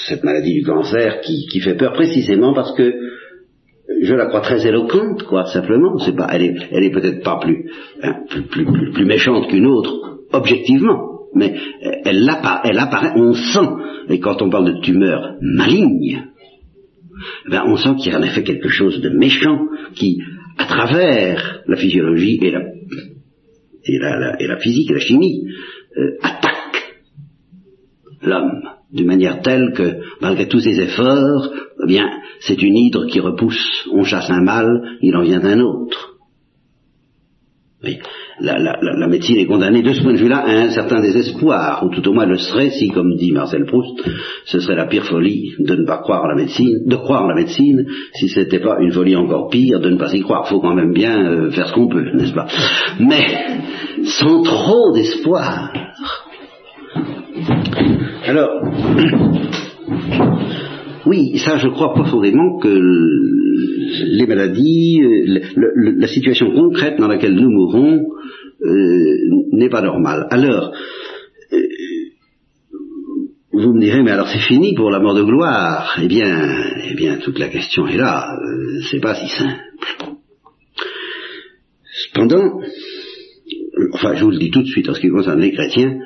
cette 0.08 0.24
maladie 0.24 0.54
du 0.54 0.64
cancer 0.64 1.22
qui, 1.22 1.60
fait 1.60 1.76
peur 1.76 1.94
précisément 1.94 2.54
parce 2.54 2.76
que 2.76 2.94
je 4.02 4.14
la 4.16 4.26
crois 4.26 4.42
très 4.42 4.66
éloquente, 4.66 5.24
quoi, 5.24 5.46
simplement. 5.46 5.98
C'est 6.00 6.16
pas, 6.16 6.28
elle 6.32 6.44
est, 6.44 6.56
elle 6.72 6.84
est 6.84 6.92
peut-être 6.92 7.24
pas 7.24 7.40
plus, 7.40 7.70
hein, 8.02 8.16
plus, 8.30 8.66
plus, 8.66 8.92
plus 8.92 9.06
méchante 9.06 9.48
qu'une 9.48 9.68
autre, 9.68 10.20
objectivement 10.32 11.12
mais 11.34 11.56
elle, 11.82 12.30
elle, 12.64 12.80
apparaît, 12.80 13.14
on 13.16 13.34
sent, 13.34 13.70
et 14.10 14.20
quand 14.20 14.42
on 14.42 14.50
parle 14.50 14.74
de 14.74 14.82
tumeur 14.82 15.36
maligne, 15.42 16.24
ben 17.50 17.64
on 17.68 17.78
sent 17.78 17.96
qu'il 18.00 18.12
y 18.12 18.16
a 18.16 18.20
en 18.20 18.24
effet 18.24 18.44
quelque 18.44 18.70
chose 18.70 19.00
de 19.02 19.10
méchant 19.10 19.60
qui, 19.94 20.22
à 20.62 20.66
travers 20.66 21.64
la 21.68 21.76
physiologie 21.76 22.39
et 22.41 22.51
la, 22.51 22.62
et 23.84 23.97
la, 23.97 24.39
et 24.39 24.47
la 24.47 24.59
physique 24.59 24.91
et 24.91 24.93
la 24.93 24.99
chimie, 24.99 25.47
euh, 25.97 26.18
attaque 26.22 27.01
l'homme 28.22 28.62
d'une 28.91 29.07
manière 29.07 29.41
telle 29.41 29.74
que, 29.74 30.01
malgré 30.22 30.47
tous 30.47 30.59
ses 30.59 30.80
efforts, 30.80 31.51
eh 31.84 31.88
bien, 31.88 32.07
c'est 32.41 32.62
une 32.62 32.76
hydre 32.76 33.07
qui 33.07 33.20
repousse, 33.20 33.88
on 33.91 34.03
chasse 34.03 34.30
un 34.30 34.43
mâle, 34.43 34.97
il 35.01 35.16
en 35.16 35.24
vient 35.24 35.43
un 35.43 35.59
autre. 35.62 36.18
Oui. 37.84 37.97
La, 38.44 39.08
médecine 39.08 39.38
est 39.38 39.46
condamnée 39.46 39.84
de 39.84 39.94
ce 39.94 40.02
point 40.02 40.14
de 40.14 40.18
vue-là 40.18 40.39
à 40.39 40.52
un 40.52 40.70
certain 40.70 41.02
désespoir, 41.02 41.84
ou 41.86 41.89
tout 41.89 42.08
au 42.10 42.14
moins 42.14 42.26
le 42.26 42.38
serait 42.38 42.72
si, 42.72 42.89
comme 42.89 43.16
dit 43.16 43.32
Marcel 43.32 43.66
Proust, 43.66 44.02
ce 44.46 44.60
serait 44.60 44.76
la 44.76 44.88
pire 44.88 45.06
folie 45.06 45.54
de 45.60 45.76
ne 45.76 45.86
pas 45.86 46.00
croire 46.00 46.26
à 46.26 46.30
la 46.30 46.36
médecine, 46.36 46.80
de 46.86 46.96
croire 46.96 47.26
à 47.26 47.28
la 47.28 47.36
médecine, 47.36 47.86
si 48.16 48.30
ce 48.30 48.39
n'était 48.39 48.60
pas 48.60 48.78
une 48.80 48.92
folie 48.92 49.16
encore 49.16 49.50
pire 49.50 49.80
de 49.80 49.89
ne 49.89 49.98
pas 49.98 50.14
y 50.14 50.22
croire. 50.22 50.46
Il 50.48 50.50
faut 50.50 50.60
quand 50.60 50.76
même 50.76 50.94
bien 50.94 51.24
euh, 51.24 51.52
faire 51.52 51.68
ce 51.68 51.74
qu'on 51.74 51.88
peut, 51.88 52.12
n'est-ce 52.16 52.34
pas? 52.34 52.48
Mais 53.00 53.26
sans 54.06 54.42
trop 54.42 54.92
d'espoir. 54.94 55.72
Alors, 58.26 58.50
oui, 61.06 61.38
ça 61.38 61.58
je 61.58 61.68
crois 61.68 61.94
profondément 61.94 62.58
que 62.60 62.80
les 64.00 64.28
maladies, 64.28 65.02
euh, 65.02 65.39
la 65.98 66.08
situation 66.08 66.52
concrète 66.52 66.98
dans 66.98 67.08
laquelle 67.08 67.36
nous 67.36 67.50
mourons 67.50 68.06
euh, 68.64 69.16
n'est 69.52 69.70
pas 69.70 69.82
normale. 69.82 70.28
Alors, 70.30 70.74
euh, 71.54 71.58
vous 73.54 73.74
me 73.74 73.82
direz, 73.82 74.02
mais 74.04 74.12
alors 74.12 74.28
c'est 74.28 74.48
fini 74.48 74.74
pour 74.74 74.89
la 74.89 75.00
mort 75.00 75.16
de 75.16 75.24
gloire. 75.24 75.98
Eh 76.02 76.08
bien, 76.08 76.64
eh 76.89 76.96
bien, 76.96 77.18
toute 77.18 77.39
la 77.39 77.50
question 77.50 77.88
est 77.88 77.98
là. 77.98 78.28
c'est 78.89 79.02
pas 79.02 79.16
si 79.16 79.28
simple. 79.28 79.60
Cependant, 81.94 82.62
enfin 83.94 84.16
je 84.16 84.24
vous 84.24 84.32
le 84.32 84.39
dis 84.39 84.50
tout 84.50 84.62
de 84.62 84.68
suite 84.68 84.89
en 84.89 84.94
ce 84.94 85.02
qui 85.02 85.10
concerne 85.10 85.42
les 85.42 85.52
chrétiens, 85.52 86.00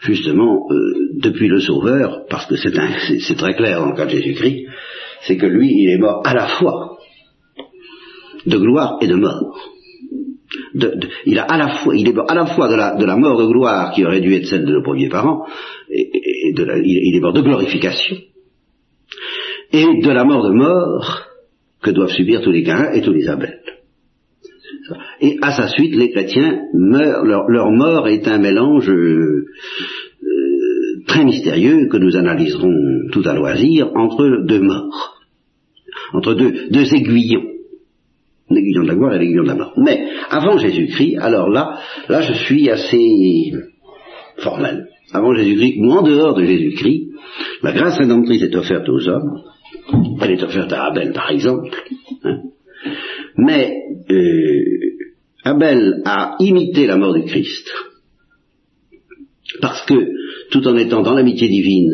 justement, 0.00 0.68
depuis 1.16 1.48
le 1.48 1.60
Sauveur, 1.60 2.24
parce 2.30 2.46
que 2.46 2.56
c'est 2.56 3.34
très 3.36 3.54
clair 3.54 3.80
dans 3.80 3.90
le 3.90 3.96
cas 3.96 4.06
de 4.06 4.10
Jésus-Christ, 4.10 4.66
c'est 5.22 5.36
que 5.36 5.46
lui, 5.46 5.68
il 5.70 5.90
est 5.90 5.98
mort 5.98 6.22
à 6.24 6.34
la 6.34 6.46
fois 6.46 6.91
de 8.46 8.56
gloire 8.56 8.98
et 9.00 9.06
de 9.06 9.14
mort. 9.14 9.58
il, 11.26 11.38
a 11.38 11.44
à 11.44 11.58
la 11.58 11.68
fois, 11.68 11.94
est 11.96 12.12
mort 12.12 12.30
à 12.30 12.34
la 12.34 12.46
fois 12.46 12.68
de 12.68 13.04
la, 13.04 13.16
mort 13.16 13.38
de 13.38 13.46
gloire 13.46 13.92
qui 13.92 14.04
aurait 14.04 14.20
dû 14.20 14.34
être 14.34 14.46
celle 14.46 14.64
de 14.64 14.72
nos 14.72 14.82
premiers 14.82 15.08
parents, 15.08 15.46
et, 15.90 16.52
de 16.52 16.66
il, 16.84 17.16
est 17.16 17.20
mort 17.20 17.32
de 17.32 17.42
glorification, 17.42 18.16
et 19.72 20.02
de 20.02 20.10
la 20.10 20.24
mort 20.24 20.44
de 20.44 20.54
mort 20.54 21.22
que 21.82 21.90
doivent 21.90 22.10
subir 22.12 22.42
tous 22.42 22.52
les 22.52 22.62
Caïns 22.62 22.92
et 22.92 23.02
tous 23.02 23.12
les 23.12 23.28
Abels. 23.28 23.60
Et 25.20 25.38
à 25.40 25.52
sa 25.52 25.68
suite, 25.68 25.94
les 25.94 26.10
chrétiens 26.10 26.62
meurent, 26.74 27.24
leur, 27.24 27.70
mort 27.70 28.08
est 28.08 28.26
un 28.26 28.38
mélange 28.38 28.90
euh, 28.90 29.46
très 31.06 31.24
mystérieux 31.24 31.88
que 31.88 31.96
nous 31.96 32.16
analyserons 32.16 33.08
tout 33.12 33.22
à 33.24 33.34
loisir 33.34 33.90
entre 33.94 34.44
deux 34.44 34.60
morts, 34.60 35.20
entre 36.12 36.34
deux 36.34 36.94
aiguillons 36.94 37.51
l'aiguillon 38.54 38.82
de 38.82 38.88
la 38.88 38.94
gloire 38.94 39.14
et 39.14 39.18
l'aiguillon 39.18 39.42
de 39.42 39.48
la 39.48 39.54
mort. 39.54 39.74
Mais 39.76 40.04
avant 40.30 40.58
Jésus-Christ, 40.58 41.16
alors 41.20 41.48
là, 41.48 41.78
là 42.08 42.22
je 42.22 42.32
suis 42.32 42.70
assez 42.70 43.52
formel. 44.38 44.88
Avant 45.12 45.34
Jésus-Christ, 45.34 45.78
ou 45.80 45.90
en 45.90 46.02
dehors 46.02 46.34
de 46.34 46.44
Jésus-Christ, 46.44 47.08
la 47.62 47.72
grâce 47.72 47.98
rédemptrice 47.98 48.42
est 48.42 48.54
offerte 48.54 48.88
aux 48.88 49.08
hommes. 49.08 49.42
Elle 50.20 50.32
est 50.32 50.42
offerte 50.42 50.72
à 50.72 50.86
Abel, 50.86 51.12
par 51.12 51.30
exemple. 51.30 51.70
Hein. 52.24 52.42
Mais 53.36 53.74
euh, 54.10 54.62
Abel 55.44 56.02
a 56.04 56.36
imité 56.40 56.86
la 56.86 56.96
mort 56.96 57.14
du 57.14 57.24
Christ. 57.24 57.70
Parce 59.60 59.84
que, 59.86 59.94
tout 60.50 60.66
en 60.66 60.76
étant 60.76 61.02
dans 61.02 61.14
l'amitié 61.14 61.48
divine, 61.48 61.92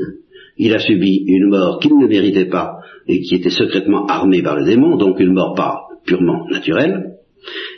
il 0.57 0.75
a 0.75 0.79
subi 0.79 1.25
une 1.27 1.49
mort 1.49 1.79
qu'il 1.81 1.97
ne 1.97 2.07
méritait 2.07 2.49
pas 2.49 2.79
et 3.07 3.21
qui 3.21 3.37
était 3.37 3.51
secrètement 3.51 4.07
armée 4.07 4.43
par 4.43 4.57
le 4.57 4.65
démon, 4.65 4.97
donc 4.97 5.19
une 5.19 5.33
mort 5.33 5.55
pas 5.55 5.88
purement 6.09 6.47
naturel. 6.49 7.19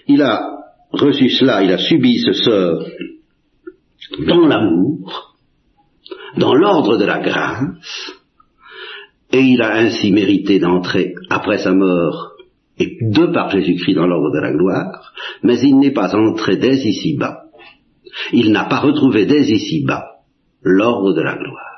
Il 0.06 0.22
a 0.22 0.40
reçu 0.92 1.28
cela, 1.28 1.62
il 1.62 1.72
a 1.72 1.78
subi 1.78 2.18
ce 2.18 2.32
sort 2.32 2.86
dans 4.26 4.46
l'amour, 4.46 5.36
dans 6.36 6.54
l'ordre 6.54 6.96
de 6.96 7.04
la 7.04 7.18
grâce, 7.20 8.12
et 9.32 9.40
il 9.40 9.62
a 9.62 9.74
ainsi 9.76 10.10
mérité 10.10 10.58
d'entrer 10.58 11.14
après 11.28 11.58
sa 11.58 11.72
mort 11.72 12.32
et 12.78 12.96
de 13.00 13.26
par 13.26 13.50
Jésus-Christ 13.50 13.94
dans 13.94 14.06
l'ordre 14.06 14.32
de 14.32 14.40
la 14.40 14.52
gloire, 14.52 15.12
mais 15.42 15.58
il 15.60 15.78
n'est 15.78 15.92
pas 15.92 16.14
entré 16.16 16.56
dès 16.56 16.76
ici-bas. 16.76 17.42
Il 18.32 18.50
n'a 18.50 18.64
pas 18.64 18.80
retrouvé 18.80 19.26
dès 19.26 19.42
ici-bas 19.42 20.04
l'ordre 20.62 21.12
de 21.12 21.20
la 21.20 21.36
gloire. 21.36 21.69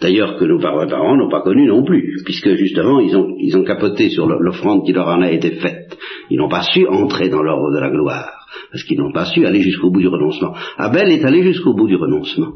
D'ailleurs 0.00 0.36
que 0.36 0.44
nos 0.44 0.58
parents 0.58 1.16
n'ont 1.16 1.30
pas 1.30 1.42
connu 1.42 1.66
non 1.66 1.84
plus, 1.84 2.20
puisque 2.24 2.54
justement 2.54 3.00
ils 3.00 3.16
ont, 3.56 3.64
capoté 3.64 4.10
sur 4.10 4.26
l'offrande 4.26 4.84
qui 4.84 4.92
leur 4.92 5.08
en 5.08 5.22
a 5.22 5.30
été 5.30 5.52
faite. 5.52 5.96
Ils 6.30 6.38
n'ont 6.38 6.48
pas 6.48 6.62
su 6.62 6.86
entrer 6.86 7.28
dans 7.28 7.42
l'ordre 7.42 7.72
de 7.74 7.80
la 7.80 7.90
gloire, 7.90 8.46
parce 8.70 8.84
qu'ils 8.84 8.98
n'ont 8.98 9.12
pas 9.12 9.24
su 9.24 9.46
aller 9.46 9.60
jusqu'au 9.60 9.90
bout 9.90 10.00
du 10.00 10.08
renoncement. 10.08 10.54
Abel 10.76 11.10
est 11.10 11.24
allé 11.24 11.42
jusqu'au 11.42 11.74
bout 11.74 11.86
du 11.86 11.96
renoncement. 11.96 12.54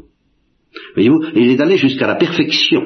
Voyez-vous, 0.93 1.23
il 1.35 1.49
est 1.49 1.61
allé 1.61 1.77
jusqu'à 1.77 2.07
la 2.07 2.15
perfection 2.15 2.83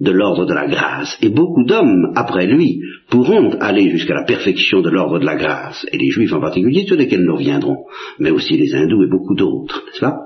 de 0.00 0.10
l'ordre 0.10 0.46
de 0.46 0.54
la 0.54 0.66
grâce. 0.66 1.16
Et 1.22 1.28
beaucoup 1.28 1.64
d'hommes, 1.64 2.12
après 2.16 2.46
lui, 2.46 2.80
pourront 3.10 3.50
aller 3.60 3.90
jusqu'à 3.90 4.14
la 4.14 4.24
perfection 4.24 4.80
de 4.80 4.90
l'ordre 4.90 5.18
de 5.18 5.26
la 5.26 5.36
grâce, 5.36 5.86
et 5.92 5.98
les 5.98 6.10
juifs 6.10 6.32
en 6.32 6.40
particulier, 6.40 6.86
sur 6.86 6.96
lesquels 6.96 7.24
nous 7.24 7.36
reviendrons, 7.36 7.84
mais 8.18 8.30
aussi 8.30 8.56
les 8.56 8.74
hindous 8.74 9.04
et 9.04 9.10
beaucoup 9.10 9.34
d'autres, 9.34 9.82
n'est-ce 9.86 10.00
pas? 10.00 10.16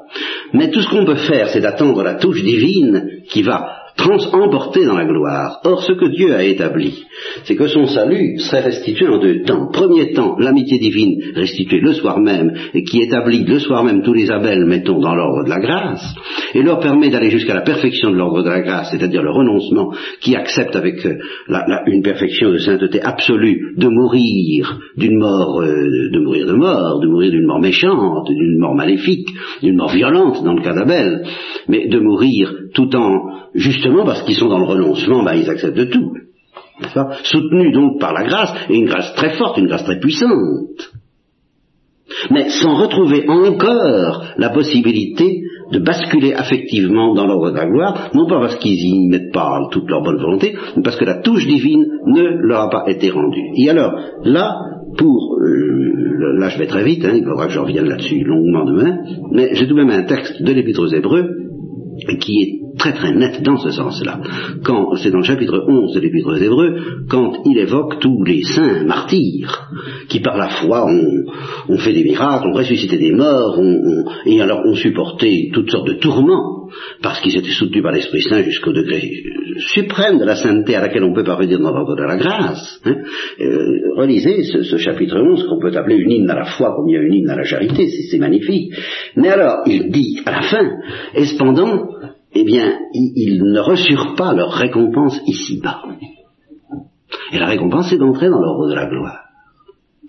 Mais 0.53 0.71
tout 0.71 0.81
ce 0.81 0.89
qu'on 0.89 1.05
peut 1.05 1.17
faire, 1.17 1.49
c'est 1.49 1.61
d'attendre 1.61 2.03
la 2.03 2.15
touche 2.15 2.43
divine 2.43 3.23
qui 3.29 3.43
va 3.43 3.84
trans-emporté 3.97 4.85
dans 4.85 4.97
la 4.97 5.05
gloire. 5.05 5.61
Or, 5.65 5.83
ce 5.83 5.93
que 5.93 6.07
Dieu 6.07 6.35
a 6.35 6.43
établi, 6.45 7.05
c'est 7.45 7.57
que 7.57 7.69
son 7.69 7.87
salut 7.87 8.39
serait 8.39 8.63
restitué 8.63 9.07
en 9.07 9.19
deux 9.19 9.43
temps. 9.43 9.69
Premier 9.73 10.13
temps, 10.13 10.37
l'amitié 10.39 10.79
divine 10.79 11.21
restituée 11.35 11.81
le 11.81 11.93
soir 11.93 12.19
même, 12.19 12.53
et 12.75 12.83
qui 12.83 13.03
établit 13.03 13.45
le 13.45 13.59
soir 13.59 13.85
même 13.85 14.03
tous 14.03 14.13
les 14.13 14.31
abels, 14.31 14.65
mettons, 14.67 15.01
dans 15.01 15.15
l'ordre 15.15 15.45
de 15.45 15.51
la 15.51 15.61
grâce, 15.61 16.05
et 16.55 16.63
leur 16.63 16.81
permet 16.81 17.11
d'aller 17.11 17.31
jusqu'à 17.31 17.55
la 17.55 17.63
perfection 17.63 18.11
de 18.11 18.17
l'ordre 18.17 18.43
de 18.43 18.49
la 18.49 18.61
grâce, 18.61 18.91
c'est-à-dire 18.91 19.23
le 19.23 19.31
renoncement, 19.31 19.93
qui 20.21 20.35
accepte 20.35 20.75
avec 20.75 21.05
euh, 21.07 21.15
une 21.87 22.03
perfection 22.03 22.51
de 22.51 22.59
sainteté 22.59 23.01
absolue 23.01 23.75
de 23.77 23.89
mourir 23.89 24.81
d'une 24.97 25.19
mort, 25.19 25.61
euh, 25.61 26.11
de 26.13 26.19
mourir 26.19 26.47
de 26.47 26.55
mort, 26.55 27.01
de 27.01 27.07
mourir 27.07 27.31
d'une 27.31 27.47
mort 27.47 27.61
méchante, 27.61 28.27
d'une 28.29 28.59
mort 28.59 28.75
maléfique, 28.75 29.29
d'une 29.63 29.77
mort 29.77 29.91
violente 29.91 30.43
dans 30.45 30.55
le 30.55 30.63
cas 30.63 30.75
d'Abel, 30.75 31.25
mais 31.69 31.89
de 31.89 31.99
mourir 32.01 32.53
tout 32.75 32.95
en 32.95 33.49
justement 33.55 34.05
parce 34.05 34.23
qu'ils 34.23 34.37
sont 34.37 34.49
dans 34.49 34.59
le 34.59 34.67
renoncement, 34.67 35.23
ben, 35.23 35.35
ils 35.35 35.49
acceptent 35.49 35.91
tout. 35.91 36.13
Soutenus 37.23 37.73
donc 37.73 38.01
par 38.01 38.13
la 38.13 38.25
grâce, 38.25 38.53
et 38.69 38.77
une 38.77 38.87
grâce 38.87 39.15
très 39.15 39.31
forte, 39.37 39.59
une 39.59 39.69
grâce 39.69 39.85
très 39.85 40.01
puissante. 40.01 40.93
Mais 42.31 42.51
sans 42.51 42.75
retrouver 42.75 43.25
encore 43.29 44.25
la 44.37 44.51
possibilité 44.51 45.41
de 45.73 45.79
basculer 45.79 46.35
affectivement 46.35 47.15
dans 47.15 47.27
l'ordre 47.27 47.51
de 47.51 47.57
la 47.57 47.67
gloire, 47.67 48.11
non 48.15 48.27
pas 48.27 48.41
parce 48.41 48.57
qu'ils 48.57 48.79
y 48.79 49.09
mettent 49.09 49.33
pas 49.33 49.69
toute 49.71 49.89
leur 49.89 50.03
bonne 50.03 50.19
volonté, 50.19 50.55
mais 50.77 50.83
parce 50.83 50.97
que 50.97 51.05
la 51.05 51.23
touche 51.23 51.47
divine 51.47 51.87
ne 52.07 52.23
leur 52.47 52.63
a 52.63 52.71
pas 52.71 52.85
été 52.89 53.11
rendue. 53.11 53.51
Et 53.57 53.71
alors, 53.71 53.93
là, 54.25 54.57
pour, 54.99 55.39
euh, 55.41 56.39
là 56.39 56.49
je 56.51 56.59
vais 56.59 56.67
très 56.67 56.85
vite, 56.85 57.05
hein, 57.05 57.13
il 57.15 57.25
faudra 57.25 57.47
que 57.47 57.53
je 57.53 57.61
revienne 57.61 57.89
là-dessus 57.89 58.23
longuement 58.25 58.65
demain, 58.65 58.99
mais 59.33 59.55
j'ai 59.55 59.67
tout 59.67 59.75
de 59.75 59.83
même 59.83 59.91
un 59.91 60.05
texte 60.05 60.43
de 60.43 60.53
l'Épître 60.53 60.83
aux 60.83 60.93
Hébreux 60.93 61.29
qui 62.21 62.43
est 62.43 62.64
très 62.79 62.93
très 62.93 63.13
net 63.13 63.43
dans 63.43 63.57
ce 63.57 63.71
sens-là. 63.71 64.21
Quand 64.65 64.95
c'est 64.97 65.11
dans 65.11 65.19
le 65.19 65.25
chapitre 65.25 65.65
11 65.67 65.95
de 65.95 66.01
l'Épître 66.01 66.29
aux 66.29 66.37
Hébreux, 66.37 67.05
quand 67.09 67.33
il 67.45 67.59
évoque 67.59 68.01
tous 68.01 68.25
les 68.25 68.43
saints 68.43 68.85
martyrs 68.85 69.69
qui 70.09 70.21
par 70.21 70.37
la 70.37 70.49
foi 70.49 70.87
ont, 70.87 71.79
fait 71.79 71.93
des 71.93 72.05
miracles, 72.05 72.49
ont 72.49 72.57
ressuscité 72.57 72.99
des 72.99 73.13
morts, 73.13 73.59
et 74.27 74.41
alors 74.41 74.65
ont 74.67 74.75
supporté 74.75 75.51
toutes 75.53 75.71
sortes 75.71 75.89
de 75.89 75.95
tourments 75.95 76.69
parce 77.03 77.21
qu'ils 77.21 77.37
étaient 77.37 77.51
soutenus 77.51 77.83
par 77.83 77.93
l'Esprit 77.93 78.23
Saint 78.23 78.43
jusqu'au 78.43 78.73
degré 78.73 79.23
suprême 79.59 80.19
de 80.19 80.25
la 80.25 80.37
sainteté 80.37 80.75
à 80.75 80.81
laquelle 80.81 81.05
on 81.05 81.15
peut 81.15 81.25
parvenir 81.25 81.59
dans 81.61 81.71
l'ordre 81.71 81.97
de 81.97 82.03
la 82.03 82.17
grâce. 82.17 82.81
Hein. 82.85 82.97
Euh, 83.41 83.97
relisez 83.97 84.43
ce, 84.45 84.77
chapitre 84.77 85.17
11 85.19 85.47
qu'on 85.49 85.61
peut 85.61 85.77
appeler 85.77 85.97
une 85.97 86.11
hymne 86.11 86.31
à 86.31 86.35
la 86.35 86.45
foi 86.45 86.75
comme 86.75 86.89
il 86.89 86.95
y 86.95 86.99
a 86.99 87.03
une 87.03 87.15
hymne 87.15 87.31
à 87.31 87.37
la 87.37 87.45
charité, 87.45 87.89
c'est 88.11 88.19
magnifique. 88.19 88.73
Mais 89.17 89.29
alors, 89.29 89.63
il 89.67 89.91
dit 89.91 90.21
à 90.27 90.33
la 90.33 90.43
fin, 90.43 90.71
et 91.15 91.25
cependant, 91.25 91.89
eh 92.35 92.45
bien, 92.45 92.79
ils 92.93 93.43
ne 93.43 93.61
reçurent 93.61 94.15
pas 94.17 94.33
leur 94.33 94.53
récompense 94.53 95.21
ici-bas. 95.27 95.83
Et 97.33 97.39
la 97.39 97.47
récompense, 97.47 97.91
c'est 97.91 97.99
d'entrer 97.99 98.29
dans 98.29 98.41
l'ordre 98.41 98.69
de 98.69 98.75
la 98.75 98.87
gloire. 98.87 99.21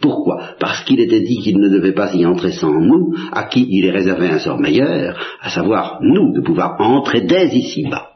Pourquoi? 0.02 0.56
Parce 0.60 0.84
qu'il 0.84 1.00
était 1.00 1.22
dit 1.22 1.38
qu'il 1.38 1.58
ne 1.58 1.70
devait 1.70 1.94
pas 1.94 2.14
y 2.14 2.26
entrer 2.26 2.52
sans 2.52 2.74
nous, 2.74 3.14
à 3.32 3.46
qui 3.46 3.66
il 3.70 3.86
est 3.86 3.92
réservé 3.92 4.28
un 4.28 4.40
sort 4.40 4.60
meilleur, 4.60 5.18
à 5.42 5.50
savoir 5.50 6.00
nous, 6.02 6.34
de 6.34 6.42
pouvoir 6.42 6.80
entrer 6.80 7.22
dès 7.22 7.48
ici-bas, 7.48 8.10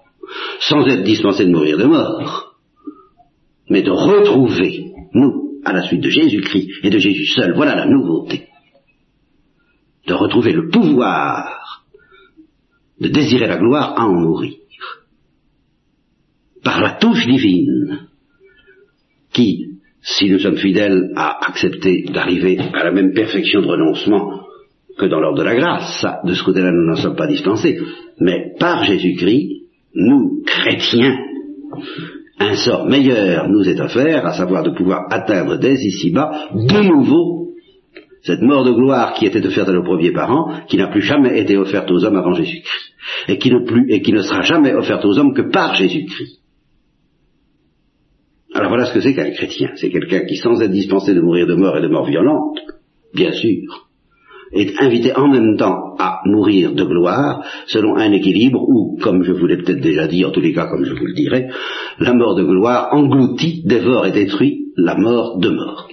sans 0.59 0.85
être 0.87 1.03
dispensés 1.03 1.45
de 1.45 1.51
mourir 1.51 1.77
de 1.77 1.85
mort, 1.85 2.55
mais 3.69 3.81
de 3.81 3.91
retrouver, 3.91 4.91
nous, 5.13 5.61
à 5.63 5.73
la 5.73 5.81
suite 5.81 6.01
de 6.01 6.09
Jésus-Christ 6.09 6.69
et 6.83 6.89
de 6.89 6.99
Jésus 6.99 7.27
seul, 7.27 7.53
voilà 7.55 7.75
la 7.75 7.85
nouveauté, 7.85 8.47
de 10.07 10.13
retrouver 10.13 10.51
le 10.51 10.69
pouvoir 10.69 11.58
de 12.99 13.07
désirer 13.07 13.47
la 13.47 13.57
gloire 13.57 13.93
à 13.97 14.07
en 14.07 14.13
mourir. 14.13 14.53
Par 16.63 16.81
la 16.81 16.91
touche 16.91 17.25
divine, 17.25 18.07
qui, 19.31 19.79
si 20.01 20.29
nous 20.29 20.39
sommes 20.39 20.57
fidèles 20.57 21.11
à 21.15 21.47
accepter 21.49 22.03
d'arriver 22.11 22.57
à 22.59 22.83
la 22.83 22.91
même 22.91 23.13
perfection 23.13 23.61
de 23.61 23.67
renoncement 23.67 24.41
que 24.97 25.05
dans 25.05 25.19
l'ordre 25.19 25.39
de 25.39 25.43
la 25.43 25.55
grâce. 25.55 25.99
Ça, 26.01 26.19
de 26.25 26.33
ce 26.33 26.43
côté-là, 26.43 26.71
nous 26.71 26.85
n'en 26.85 26.95
sommes 26.95 27.15
pas 27.15 27.27
dispensés. 27.27 27.79
Mais 28.19 28.53
par 28.59 28.83
Jésus-Christ, 28.83 29.63
nous, 29.95 30.43
chrétiens, 30.45 31.17
un 32.39 32.55
sort 32.55 32.85
meilleur 32.85 33.47
nous 33.49 33.67
est 33.67 33.79
offert, 33.79 34.25
à 34.25 34.33
savoir 34.33 34.63
de 34.63 34.71
pouvoir 34.71 35.07
atteindre 35.09 35.57
dès 35.57 35.75
ici-bas, 35.75 36.49
de 36.53 36.87
nouveau, 36.87 37.38
cette 38.21 38.41
mort 38.41 38.65
de 38.65 38.71
gloire 38.71 39.13
qui 39.13 39.25
était 39.25 39.45
offerte 39.45 39.69
à 39.69 39.73
nos 39.73 39.83
premiers 39.83 40.11
parents, 40.11 40.61
qui 40.67 40.77
n'a 40.77 40.87
plus 40.87 41.01
jamais 41.01 41.39
été 41.39 41.57
offerte 41.57 41.89
aux 41.91 42.03
hommes 42.03 42.17
avant 42.17 42.33
Jésus-Christ, 42.33 42.93
et 43.27 43.37
qui 43.37 44.13
ne 44.13 44.21
sera 44.21 44.41
jamais 44.41 44.73
offerte 44.73 45.05
aux 45.05 45.17
hommes 45.17 45.33
que 45.33 45.49
par 45.49 45.75
Jésus-Christ. 45.75 46.39
Alors 48.53 48.69
voilà 48.69 48.85
ce 48.85 48.93
que 48.93 49.01
c'est 49.01 49.13
qu'un 49.13 49.31
chrétien. 49.31 49.69
C'est 49.75 49.91
quelqu'un 49.91 50.25
qui, 50.25 50.35
sans 50.37 50.59
être 50.61 50.71
dispensé 50.71 51.13
de 51.13 51.21
mourir 51.21 51.47
de 51.47 51.55
mort 51.55 51.77
et 51.77 51.81
de 51.81 51.87
mort 51.87 52.05
violente, 52.05 52.59
bien 53.13 53.31
sûr, 53.31 53.87
est 54.51 54.81
invité 54.81 55.15
en 55.15 55.27
même 55.27 55.55
temps 55.57 55.95
à 55.99 56.21
mourir 56.25 56.73
de 56.73 56.83
gloire 56.83 57.43
selon 57.67 57.95
un 57.95 58.11
équilibre 58.11 58.67
où, 58.67 58.97
comme 59.01 59.23
je 59.23 59.31
vous 59.31 59.45
l'ai 59.45 59.57
peut-être 59.57 59.81
déjà 59.81 60.07
dit, 60.07 60.25
en 60.25 60.31
tous 60.31 60.41
les 60.41 60.53
cas 60.53 60.65
comme 60.67 60.83
je 60.83 60.93
vous 60.93 61.05
le 61.05 61.13
dirai, 61.13 61.49
la 61.99 62.13
mort 62.13 62.35
de 62.35 62.43
gloire 62.43 62.89
engloutit, 62.91 63.61
dévore 63.65 64.07
et 64.07 64.11
détruit 64.11 64.65
la 64.75 64.95
mort 64.95 65.37
de 65.37 65.49
mort. 65.49 65.87